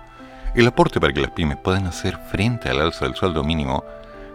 el 0.56 0.66
aporte 0.66 1.00
para 1.00 1.14
que 1.14 1.22
las 1.22 1.30
pymes 1.30 1.58
puedan 1.58 1.86
hacer 1.86 2.18
frente 2.32 2.72
al 2.72 2.82
alza 2.82 3.06
del 3.06 3.14
sueldo 3.14 3.44
mínimo 3.44 3.84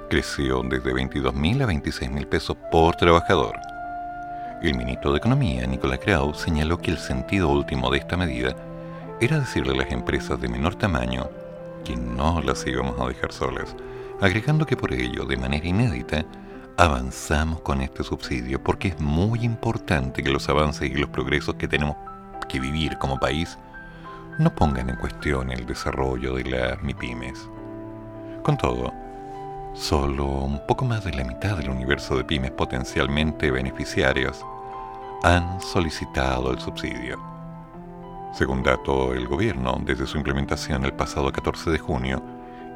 creció 0.08 0.62
desde 0.62 0.94
22.000 0.94 1.62
a 1.64 1.66
26.000 1.66 2.26
pesos 2.28 2.56
por 2.70 2.94
trabajador. 2.94 3.58
El 4.62 4.76
ministro 4.76 5.10
de 5.10 5.18
Economía, 5.18 5.66
Nicolás 5.66 5.98
Grau, 6.06 6.34
señaló 6.34 6.78
que 6.78 6.92
el 6.92 6.98
sentido 6.98 7.48
último 7.48 7.90
de 7.90 7.98
esta 7.98 8.16
medida 8.16 8.54
era 9.20 9.40
decirle 9.40 9.72
a 9.72 9.78
las 9.78 9.90
empresas 9.90 10.40
de 10.40 10.46
menor 10.46 10.76
tamaño 10.76 11.28
que 11.84 11.96
no 11.96 12.40
las 12.42 12.66
íbamos 12.66 13.00
a 13.00 13.08
dejar 13.08 13.32
solas, 13.32 13.74
agregando 14.20 14.66
que 14.66 14.76
por 14.76 14.92
ello, 14.92 15.24
de 15.24 15.36
manera 15.36 15.66
inédita, 15.66 16.24
avanzamos 16.76 17.60
con 17.60 17.82
este 17.82 18.02
subsidio 18.02 18.62
porque 18.62 18.88
es 18.88 19.00
muy 19.00 19.44
importante 19.44 20.22
que 20.22 20.30
los 20.30 20.48
avances 20.48 20.90
y 20.90 20.94
los 20.94 21.10
progresos 21.10 21.56
que 21.56 21.68
tenemos 21.68 21.96
que 22.48 22.60
vivir 22.60 22.98
como 22.98 23.18
país 23.18 23.58
no 24.38 24.54
pongan 24.54 24.90
en 24.90 24.96
cuestión 24.96 25.50
el 25.50 25.66
desarrollo 25.66 26.34
de 26.34 26.44
las 26.44 26.82
MIPIMES. 26.82 27.48
Con 28.42 28.56
todo, 28.56 28.92
solo 29.74 30.26
un 30.26 30.60
poco 30.66 30.84
más 30.84 31.04
de 31.04 31.12
la 31.12 31.24
mitad 31.24 31.56
del 31.56 31.70
universo 31.70 32.16
de 32.16 32.24
pymes 32.24 32.50
potencialmente 32.50 33.50
beneficiarios 33.50 34.44
han 35.22 35.60
solicitado 35.60 36.50
el 36.52 36.58
subsidio. 36.58 37.31
Según 38.32 38.62
dato 38.62 39.12
del 39.12 39.28
gobierno, 39.28 39.78
desde 39.84 40.06
su 40.06 40.16
implementación 40.16 40.86
el 40.86 40.94
pasado 40.94 41.30
14 41.30 41.70
de 41.70 41.78
junio, 41.78 42.22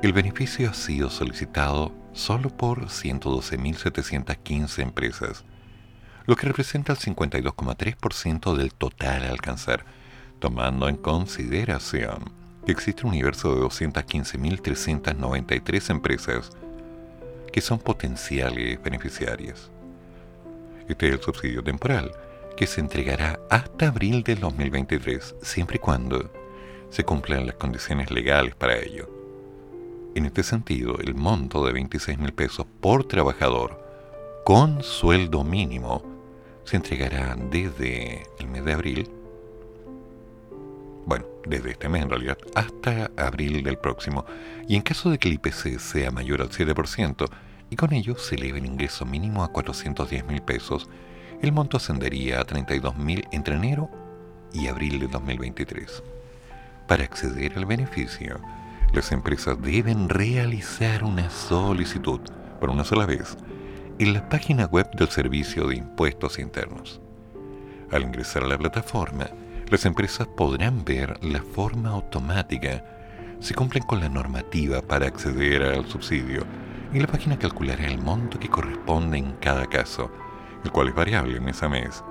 el 0.03 0.13
beneficio 0.13 0.69
ha 0.69 0.75
sido 0.75 1.09
solicitado 1.09 1.95
solo 2.13 2.51
por 2.51 2.89
112.715 2.89 4.83
empresas, 4.83 5.47
lo 6.27 6.37
que 6.37 6.47
representa 6.47 6.93
el 6.93 6.99
52,3% 6.99 8.55
del 8.55 8.75
total 8.75 9.25
a 9.25 9.31
alcanzar, 9.31 9.87
tomando 10.41 10.91
en 10.91 10.97
consideración 10.97 12.35
que 12.67 12.73
existe 12.73 13.05
un 13.05 13.13
universo 13.13 13.55
de 13.55 13.63
215.393 13.63 15.91
empresas 15.91 16.51
que 17.51 17.63
son 17.63 17.79
potenciales 17.79 18.83
beneficiarias. 18.83 19.71
Este 20.87 21.09
es 21.09 21.15
el 21.15 21.23
subsidio 21.23 21.65
temporal, 21.65 22.13
que 22.57 22.67
se 22.67 22.81
entregará 22.81 23.39
hasta 23.51 23.89
abril 23.89 24.23
del 24.23 24.41
2023, 24.41 25.37
siempre 25.43 25.77
y 25.77 25.79
cuando 25.79 26.31
se 26.89 27.05
cumplan 27.05 27.47
las 27.47 27.57
condiciones 27.57 28.11
legales 28.11 28.55
para 28.55 28.79
ello. 28.79 29.09
En 30.15 30.25
este 30.25 30.43
sentido, 30.43 30.99
el 30.99 31.15
monto 31.15 31.65
de 31.67 31.75
26 31.75 32.19
mil 32.19 32.33
pesos 32.33 32.67
por 32.81 33.05
trabajador 33.05 33.85
con 34.45 34.83
sueldo 34.83 35.45
mínimo 35.45 36.03
se 36.65 36.77
entregará 36.77 37.37
desde 37.37 38.23
el 38.39 38.49
mes 38.49 38.65
de 38.65 38.73
abril, 38.73 39.11
bueno, 41.05 41.27
desde 41.45 41.73
este 41.73 41.89
mes 41.89 42.03
en 42.03 42.11
realidad, 42.11 42.39
hasta 42.55 43.11
abril 43.17 43.63
del 43.63 43.77
próximo, 43.77 44.25
y 44.67 44.77
en 44.77 44.83
caso 44.83 45.11
de 45.11 45.19
que 45.19 45.29
el 45.29 45.35
IPC 45.35 45.79
sea 45.79 46.11
mayor 46.11 46.41
al 46.41 46.49
7%, 46.49 47.29
y 47.69 47.77
con 47.77 47.93
ello 47.93 48.17
se 48.17 48.37
eleve 48.37 48.59
el 48.59 48.67
ingreso 48.67 49.05
mínimo 49.05 49.45
a 49.45 49.49
410 49.49 50.27
mil 50.27 50.41
pesos, 50.41 50.89
el 51.47 51.53
monto 51.53 51.77
ascendería 51.77 52.41
a 52.41 52.45
32 52.45 52.97
mil 52.97 53.25
entre 53.31 53.55
enero 53.55 53.89
y 54.53 54.67
abril 54.67 54.99
de 54.99 55.07
2023. 55.07 56.03
Para 56.89 57.05
acceder 57.05 57.53
al 57.57 57.67
beneficio, 57.67 58.41
las 58.93 59.13
empresas 59.13 59.61
deben 59.63 60.09
realizar 60.09 61.05
una 61.05 61.31
solicitud 61.31 62.21
por 62.59 62.71
una 62.71 62.83
sola 62.83 63.07
vez 63.07 63.37
en 64.01 64.13
la 64.13 64.29
página 64.29 64.67
web 64.67 64.91
del 64.97 65.09
Servicio 65.09 65.69
de 65.69 65.77
Impuestos 65.77 66.41
Internos. 66.41 67.01
Al 67.93 68.03
ingresar 68.03 68.43
a 68.43 68.49
la 68.49 68.59
plataforma, 68.59 69.29
las 69.71 69.85
empresas 69.87 70.27
podrán 70.27 70.85
ver 70.85 71.23
la 71.25 71.43
forma 71.43 71.91
automática 71.91 72.85
si 73.39 73.55
cumplen 73.55 73.85
con 73.85 74.01
la 74.01 74.09
normativa 74.09 74.83
para 74.83 75.07
acceder 75.07 75.63
al 75.63 75.87
subsidio 75.87 76.45
y 76.93 76.99
la 76.99 77.07
página 77.07 77.39
calculará 77.39 77.87
el 77.87 77.99
monto 77.99 78.41
que 78.41 78.49
corresponde 78.49 79.19
en 79.19 79.33
cada 79.35 79.67
caso, 79.67 80.11
el 80.67 80.73
cual 80.73 80.89
es 80.89 80.95
variable 80.95 81.41
mes 81.41 81.63
a 81.63 81.69
mes, 81.69 82.03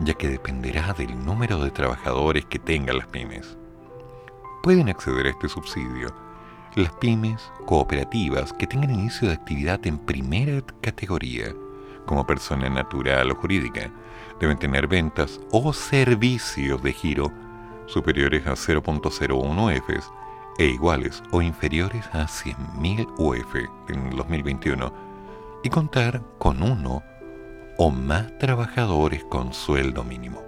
ya 0.00 0.14
que 0.14 0.28
dependerá 0.28 0.94
del 0.94 1.24
número 1.24 1.58
de 1.62 1.70
trabajadores 1.70 2.46
que 2.46 2.58
tengan 2.58 2.96
las 2.98 3.06
pymes. 3.06 3.56
Pueden 4.62 4.88
acceder 4.88 5.26
a 5.26 5.30
este 5.30 5.48
subsidio 5.48 6.08
las 6.74 6.92
pymes 6.92 7.52
cooperativas 7.66 8.52
que 8.52 8.66
tengan 8.66 8.90
inicio 8.90 9.28
de 9.28 9.34
actividad 9.34 9.84
en 9.86 9.98
primera 9.98 10.62
categoría, 10.80 11.52
como 12.06 12.26
persona 12.26 12.70
natural 12.70 13.30
o 13.30 13.34
jurídica, 13.34 13.90
deben 14.40 14.58
tener 14.58 14.86
ventas 14.86 15.40
o 15.50 15.72
servicios 15.72 16.82
de 16.82 16.92
giro 16.92 17.32
superiores 17.86 18.46
a 18.46 18.52
0.01 18.52 19.28
UFs 19.64 20.10
e 20.58 20.66
iguales 20.66 21.22
o 21.30 21.42
inferiores 21.42 22.06
a 22.12 22.26
100.000 22.26 23.06
UF 23.18 23.54
en 23.88 24.10
2021 24.10 24.92
y 25.62 25.68
contar 25.68 26.22
con 26.38 26.62
uno 26.62 27.02
o 27.80 27.90
más 27.90 28.36
trabajadores 28.38 29.22
con 29.24 29.54
sueldo 29.54 30.02
mínimo. 30.02 30.42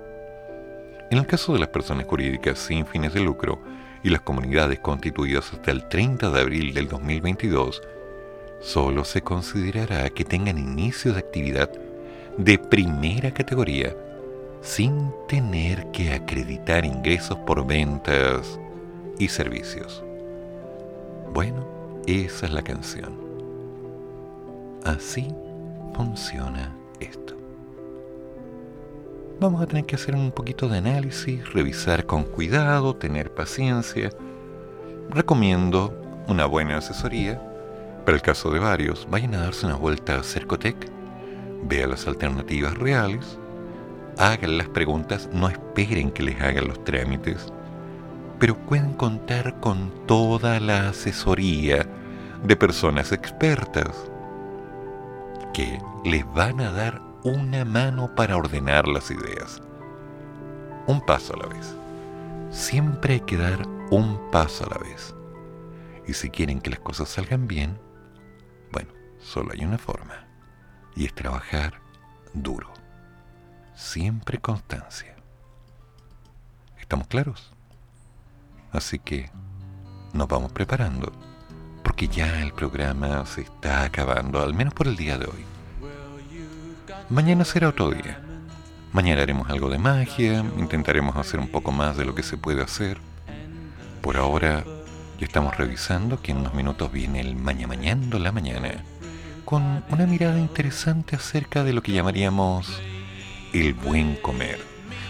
En 1.10 1.18
el 1.18 1.26
caso 1.26 1.52
de 1.52 1.60
las 1.60 1.68
personas 1.68 2.06
jurídicas 2.06 2.58
sin 2.58 2.84
fines 2.84 3.14
de 3.14 3.20
lucro 3.20 3.62
y 4.02 4.10
las 4.10 4.20
comunidades 4.20 4.80
constituidas 4.80 5.52
hasta 5.52 5.70
el 5.70 5.88
30 5.88 6.28
de 6.28 6.40
abril 6.40 6.74
del 6.74 6.88
2022, 6.88 7.82
solo 8.60 9.04
se 9.04 9.22
considerará 9.22 10.10
que 10.10 10.24
tengan 10.24 10.58
inicio 10.58 11.12
de 11.12 11.20
actividad 11.20 11.70
de 12.36 12.58
primera 12.58 13.32
categoría 13.32 13.96
sin 14.60 15.12
tener 15.28 15.86
que 15.92 16.12
acreditar 16.12 16.84
ingresos 16.84 17.38
por 17.46 17.64
ventas 17.64 18.58
y 19.20 19.28
servicios. 19.28 20.02
Bueno, 21.32 21.64
esa 22.06 22.46
es 22.46 22.52
la 22.52 22.62
canción. 22.62 23.16
Así 24.84 25.32
funciona 25.94 26.79
esto. 27.00 27.34
Vamos 29.40 29.62
a 29.62 29.66
tener 29.66 29.86
que 29.86 29.94
hacer 29.94 30.14
un 30.14 30.32
poquito 30.32 30.68
de 30.68 30.78
análisis, 30.78 31.50
revisar 31.54 32.04
con 32.04 32.24
cuidado, 32.24 32.94
tener 32.94 33.32
paciencia. 33.32 34.10
Recomiendo 35.08 35.94
una 36.28 36.44
buena 36.44 36.76
asesoría. 36.76 37.40
Para 38.04 38.16
el 38.16 38.22
caso 38.22 38.50
de 38.50 38.58
varios, 38.58 39.08
vayan 39.10 39.34
a 39.34 39.40
darse 39.40 39.64
una 39.64 39.76
vuelta 39.76 40.18
a 40.18 40.22
Cercotec, 40.22 40.76
vean 41.64 41.90
las 41.90 42.06
alternativas 42.06 42.76
reales, 42.76 43.38
hagan 44.18 44.58
las 44.58 44.68
preguntas, 44.68 45.28
no 45.32 45.48
esperen 45.48 46.10
que 46.10 46.22
les 46.22 46.40
hagan 46.40 46.68
los 46.68 46.84
trámites, 46.84 47.46
pero 48.38 48.56
pueden 48.56 48.92
contar 48.92 49.58
con 49.60 49.90
toda 50.06 50.60
la 50.60 50.90
asesoría 50.90 51.86
de 52.44 52.56
personas 52.56 53.12
expertas 53.12 54.09
que 55.52 55.80
les 56.04 56.24
van 56.32 56.60
a 56.60 56.70
dar 56.72 57.00
una 57.22 57.64
mano 57.64 58.14
para 58.14 58.36
ordenar 58.36 58.88
las 58.88 59.10
ideas. 59.10 59.60
Un 60.86 61.04
paso 61.04 61.34
a 61.34 61.38
la 61.38 61.46
vez. 61.46 61.76
Siempre 62.50 63.14
hay 63.14 63.20
que 63.20 63.36
dar 63.36 63.66
un 63.90 64.18
paso 64.30 64.64
a 64.64 64.70
la 64.70 64.78
vez. 64.78 65.14
Y 66.06 66.14
si 66.14 66.30
quieren 66.30 66.60
que 66.60 66.70
las 66.70 66.80
cosas 66.80 67.08
salgan 67.08 67.46
bien, 67.46 67.78
bueno, 68.72 68.92
solo 69.18 69.52
hay 69.52 69.64
una 69.64 69.78
forma. 69.78 70.26
Y 70.96 71.04
es 71.04 71.14
trabajar 71.14 71.80
duro. 72.32 72.72
Siempre 73.74 74.38
constancia. 74.38 75.14
¿Estamos 76.78 77.06
claros? 77.06 77.52
Así 78.72 78.98
que 78.98 79.30
nos 80.12 80.28
vamos 80.28 80.52
preparando, 80.52 81.12
porque 82.00 82.16
ya 82.16 82.40
el 82.40 82.52
programa 82.54 83.26
se 83.26 83.42
está 83.42 83.82
acabando, 83.82 84.40
al 84.40 84.54
menos 84.54 84.72
por 84.72 84.88
el 84.88 84.96
día 84.96 85.18
de 85.18 85.26
hoy. 85.26 85.44
Mañana 87.10 87.44
será 87.44 87.68
otro 87.68 87.90
día. 87.90 88.22
Mañana 88.94 89.20
haremos 89.20 89.50
algo 89.50 89.68
de 89.68 89.76
magia, 89.76 90.42
intentaremos 90.56 91.14
hacer 91.16 91.38
un 91.38 91.48
poco 91.48 91.72
más 91.72 91.98
de 91.98 92.06
lo 92.06 92.14
que 92.14 92.22
se 92.22 92.38
puede 92.38 92.62
hacer. 92.62 92.96
Por 94.00 94.16
ahora 94.16 94.64
ya 95.18 95.26
estamos 95.26 95.58
revisando 95.58 96.22
que 96.22 96.32
en 96.32 96.38
unos 96.38 96.54
minutos 96.54 96.90
viene 96.90 97.20
el 97.20 97.36
Maña 97.36 97.66
Mañando 97.66 98.18
la 98.18 98.32
Mañana, 98.32 98.82
con 99.44 99.84
una 99.90 100.06
mirada 100.06 100.38
interesante 100.38 101.16
acerca 101.16 101.64
de 101.64 101.74
lo 101.74 101.82
que 101.82 101.92
llamaríamos 101.92 102.80
el 103.52 103.74
buen 103.74 104.16
comer. 104.16 104.58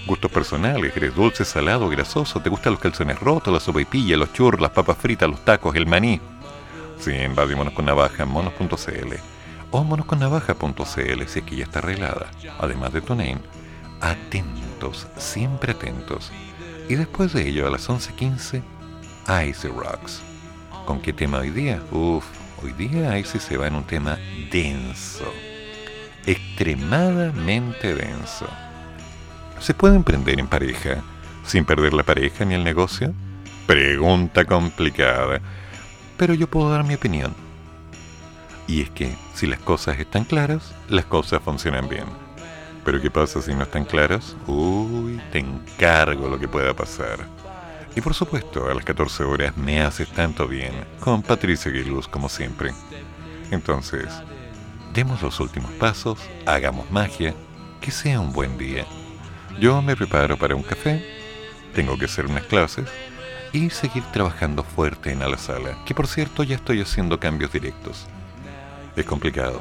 Gustos 0.09 0.33
personales, 0.33 0.97
eres 0.97 1.15
dulce, 1.15 1.45
salado, 1.45 1.89
grasoso, 1.89 2.41
te 2.41 2.51
gustan 2.51 2.73
los 2.73 2.83
calzones 2.83 3.21
rotos, 3.21 3.55
la 3.55 3.61
sopa 3.61 3.81
y 3.81 3.85
pilla, 3.85 4.17
los 4.17 4.33
churros, 4.33 4.61
las 4.61 4.73
papas 4.73 4.97
fritas, 4.97 5.31
los 5.31 5.45
tacos, 5.45 5.77
el 5.77 5.87
maní. 5.87 6.21
Sí, 7.01 7.13
en 7.13 7.35
con 7.35 7.87
Navaja, 7.87 8.27
monos.cl 8.27 9.15
o 9.71 9.85
monosconnavaja.cl 9.85 11.27
si 11.27 11.39
aquí 11.39 11.57
ya 11.57 11.65
está 11.65 11.79
arreglada, 11.79 12.31
además 12.59 12.93
de 12.93 13.01
tu 13.01 13.15
name. 13.15 13.41
Atentos, 14.01 15.07
siempre 15.17 15.73
atentos. 15.73 16.31
Y 16.89 16.97
después 16.97 17.33
de 17.33 17.49
ello, 17.49 17.67
a 17.67 17.71
las 17.71 17.89
11.15, 17.89 18.63
Icy 19.49 19.69
Rocks. 19.69 20.23
¿Con 20.85 21.01
qué 21.01 21.13
tema 21.13 21.39
hoy 21.39 21.51
día? 21.51 21.81
Uf, 21.91 22.25
hoy 22.63 22.73
día 22.73 23.19
Icy 23.19 23.39
se 23.39 23.57
va 23.57 23.67
en 23.67 23.77
un 23.77 23.85
tema 23.85 24.19
denso. 24.51 25.33
Extremadamente 26.27 27.95
denso. 27.95 28.47
¿Se 29.59 29.73
puede 29.73 29.97
emprender 29.97 30.39
en 30.39 30.49
pareja 30.49 31.03
sin 31.47 31.65
perder 31.65 31.95
la 31.95 32.03
pareja 32.03 32.45
ni 32.45 32.55
el 32.55 32.65
negocio? 32.65 33.15
Pregunta 33.67 34.45
complicada. 34.45 35.41
Pero 36.21 36.35
yo 36.35 36.51
puedo 36.51 36.71
dar 36.71 36.85
mi 36.85 36.93
opinión. 36.93 37.35
Y 38.67 38.83
es 38.83 38.91
que 38.91 39.17
si 39.33 39.47
las 39.47 39.59
cosas 39.59 39.99
están 39.99 40.25
claras, 40.25 40.75
las 40.91 41.07
cosas 41.07 41.41
funcionan 41.43 41.89
bien. 41.89 42.05
Pero 42.85 43.01
¿qué 43.01 43.11
pasa 43.11 43.41
si 43.41 43.55
no 43.55 43.63
están 43.63 43.87
claras? 43.87 44.37
Uy, 44.47 45.19
te 45.33 45.39
encargo 45.39 46.29
lo 46.29 46.39
que 46.39 46.47
pueda 46.47 46.75
pasar. 46.75 47.21
Y 47.97 48.03
por 48.03 48.13
supuesto, 48.13 48.71
a 48.71 48.75
las 48.75 48.85
14 48.85 49.25
horas 49.25 49.57
me 49.57 49.81
haces 49.81 50.11
tanto 50.11 50.47
bien 50.47 50.85
con 51.01 51.23
Patricia 51.23 51.73
Guiluz 51.73 52.07
como 52.07 52.29
siempre. 52.29 52.75
Entonces, 53.51 54.05
demos 54.93 55.23
los 55.23 55.41
últimos 55.41 55.71
pasos, 55.73 56.19
hagamos 56.45 56.91
magia, 56.91 57.35
que 57.81 57.91
sea 57.91 58.21
un 58.21 58.35
buen 58.35 58.59
día. 58.59 58.85
Yo 59.59 59.81
me 59.81 59.97
preparo 59.97 60.37
para 60.37 60.55
un 60.55 60.65
café, 60.65 61.03
tengo 61.75 61.97
que 61.97 62.05
hacer 62.05 62.27
unas 62.27 62.45
clases 62.45 62.91
y 63.53 63.71
seguir 63.71 64.05
trabajando 64.13 64.63
fuerte 64.63 65.13
en 65.13 65.19
la 65.19 65.39
sala, 65.39 65.77
que 65.85 65.95
por 65.95 66.07
cierto 66.07 66.43
ya 66.43 66.57
estoy 66.57 66.81
haciendo 66.81 67.19
cambios 67.19 67.53
directos. 67.53 68.07
Es 68.97 69.05
complicado. 69.05 69.61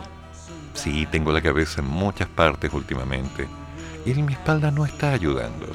Sí, 0.74 1.08
tengo 1.12 1.32
la 1.32 1.42
cabeza 1.42 1.82
en 1.82 1.88
muchas 1.88 2.28
partes 2.28 2.72
últimamente 2.74 3.48
y 4.06 4.14
mi 4.14 4.34
espalda 4.34 4.72
no 4.72 4.86
está 4.86 5.12
ayudando. 5.12 5.68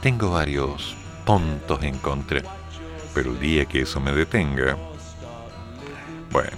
Tengo 0.00 0.32
varios 0.32 0.96
puntos 1.24 1.82
en 1.82 1.98
contra, 1.98 2.42
pero 3.14 3.32
el 3.32 3.40
día 3.40 3.66
que 3.66 3.82
eso 3.82 4.00
me 4.00 4.12
detenga, 4.12 4.76
bueno, 6.30 6.56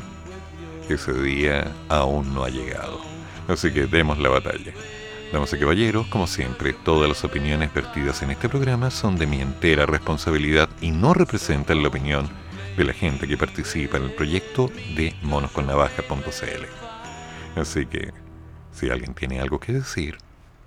ese 0.88 1.12
día 1.12 1.70
aún 1.88 2.32
no 2.34 2.44
ha 2.44 2.48
llegado. 2.50 3.00
Así 3.48 3.72
que 3.72 3.86
demos 3.86 4.18
la 4.18 4.28
batalla. 4.28 4.72
Damas 5.32 5.52
y 5.54 5.58
caballeros, 5.58 6.06
como 6.08 6.26
siempre, 6.26 6.74
todas 6.74 7.08
las 7.08 7.24
opiniones 7.24 7.72
vertidas 7.72 8.22
en 8.22 8.32
este 8.32 8.50
programa 8.50 8.90
son 8.90 9.16
de 9.16 9.26
mi 9.26 9.40
entera 9.40 9.86
responsabilidad 9.86 10.68
y 10.82 10.90
no 10.90 11.14
representan 11.14 11.80
la 11.80 11.88
opinión 11.88 12.28
de 12.76 12.84
la 12.84 12.92
gente 12.92 13.26
que 13.26 13.38
participa 13.38 13.96
en 13.96 14.04
el 14.04 14.12
proyecto 14.12 14.70
de 14.94 15.14
monosconnavaja.cl. 15.22 17.58
Así 17.58 17.86
que, 17.86 18.12
si 18.72 18.90
alguien 18.90 19.14
tiene 19.14 19.40
algo 19.40 19.58
que 19.58 19.72
decir, 19.72 20.18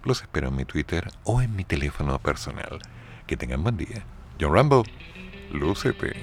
los 0.04 0.24
espero 0.24 0.48
en 0.48 0.56
mi 0.56 0.66
Twitter 0.66 1.12
o 1.26 1.44
en 1.44 1.56
mi 1.56 1.64
teléfono 1.64 2.18
personal. 2.18 2.80
Que 3.28 3.38
tengan 3.38 3.62
buen 3.62 3.78
día. 3.78 4.04
John 4.42 4.52
Rambo, 4.52 4.84
lúcete. 5.52 6.16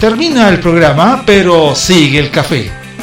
Termina 0.00 0.48
el 0.48 0.58
programa, 0.58 1.22
pero 1.24 1.76
sigue 1.76 2.18
el 2.18 2.32
café. 2.32 2.89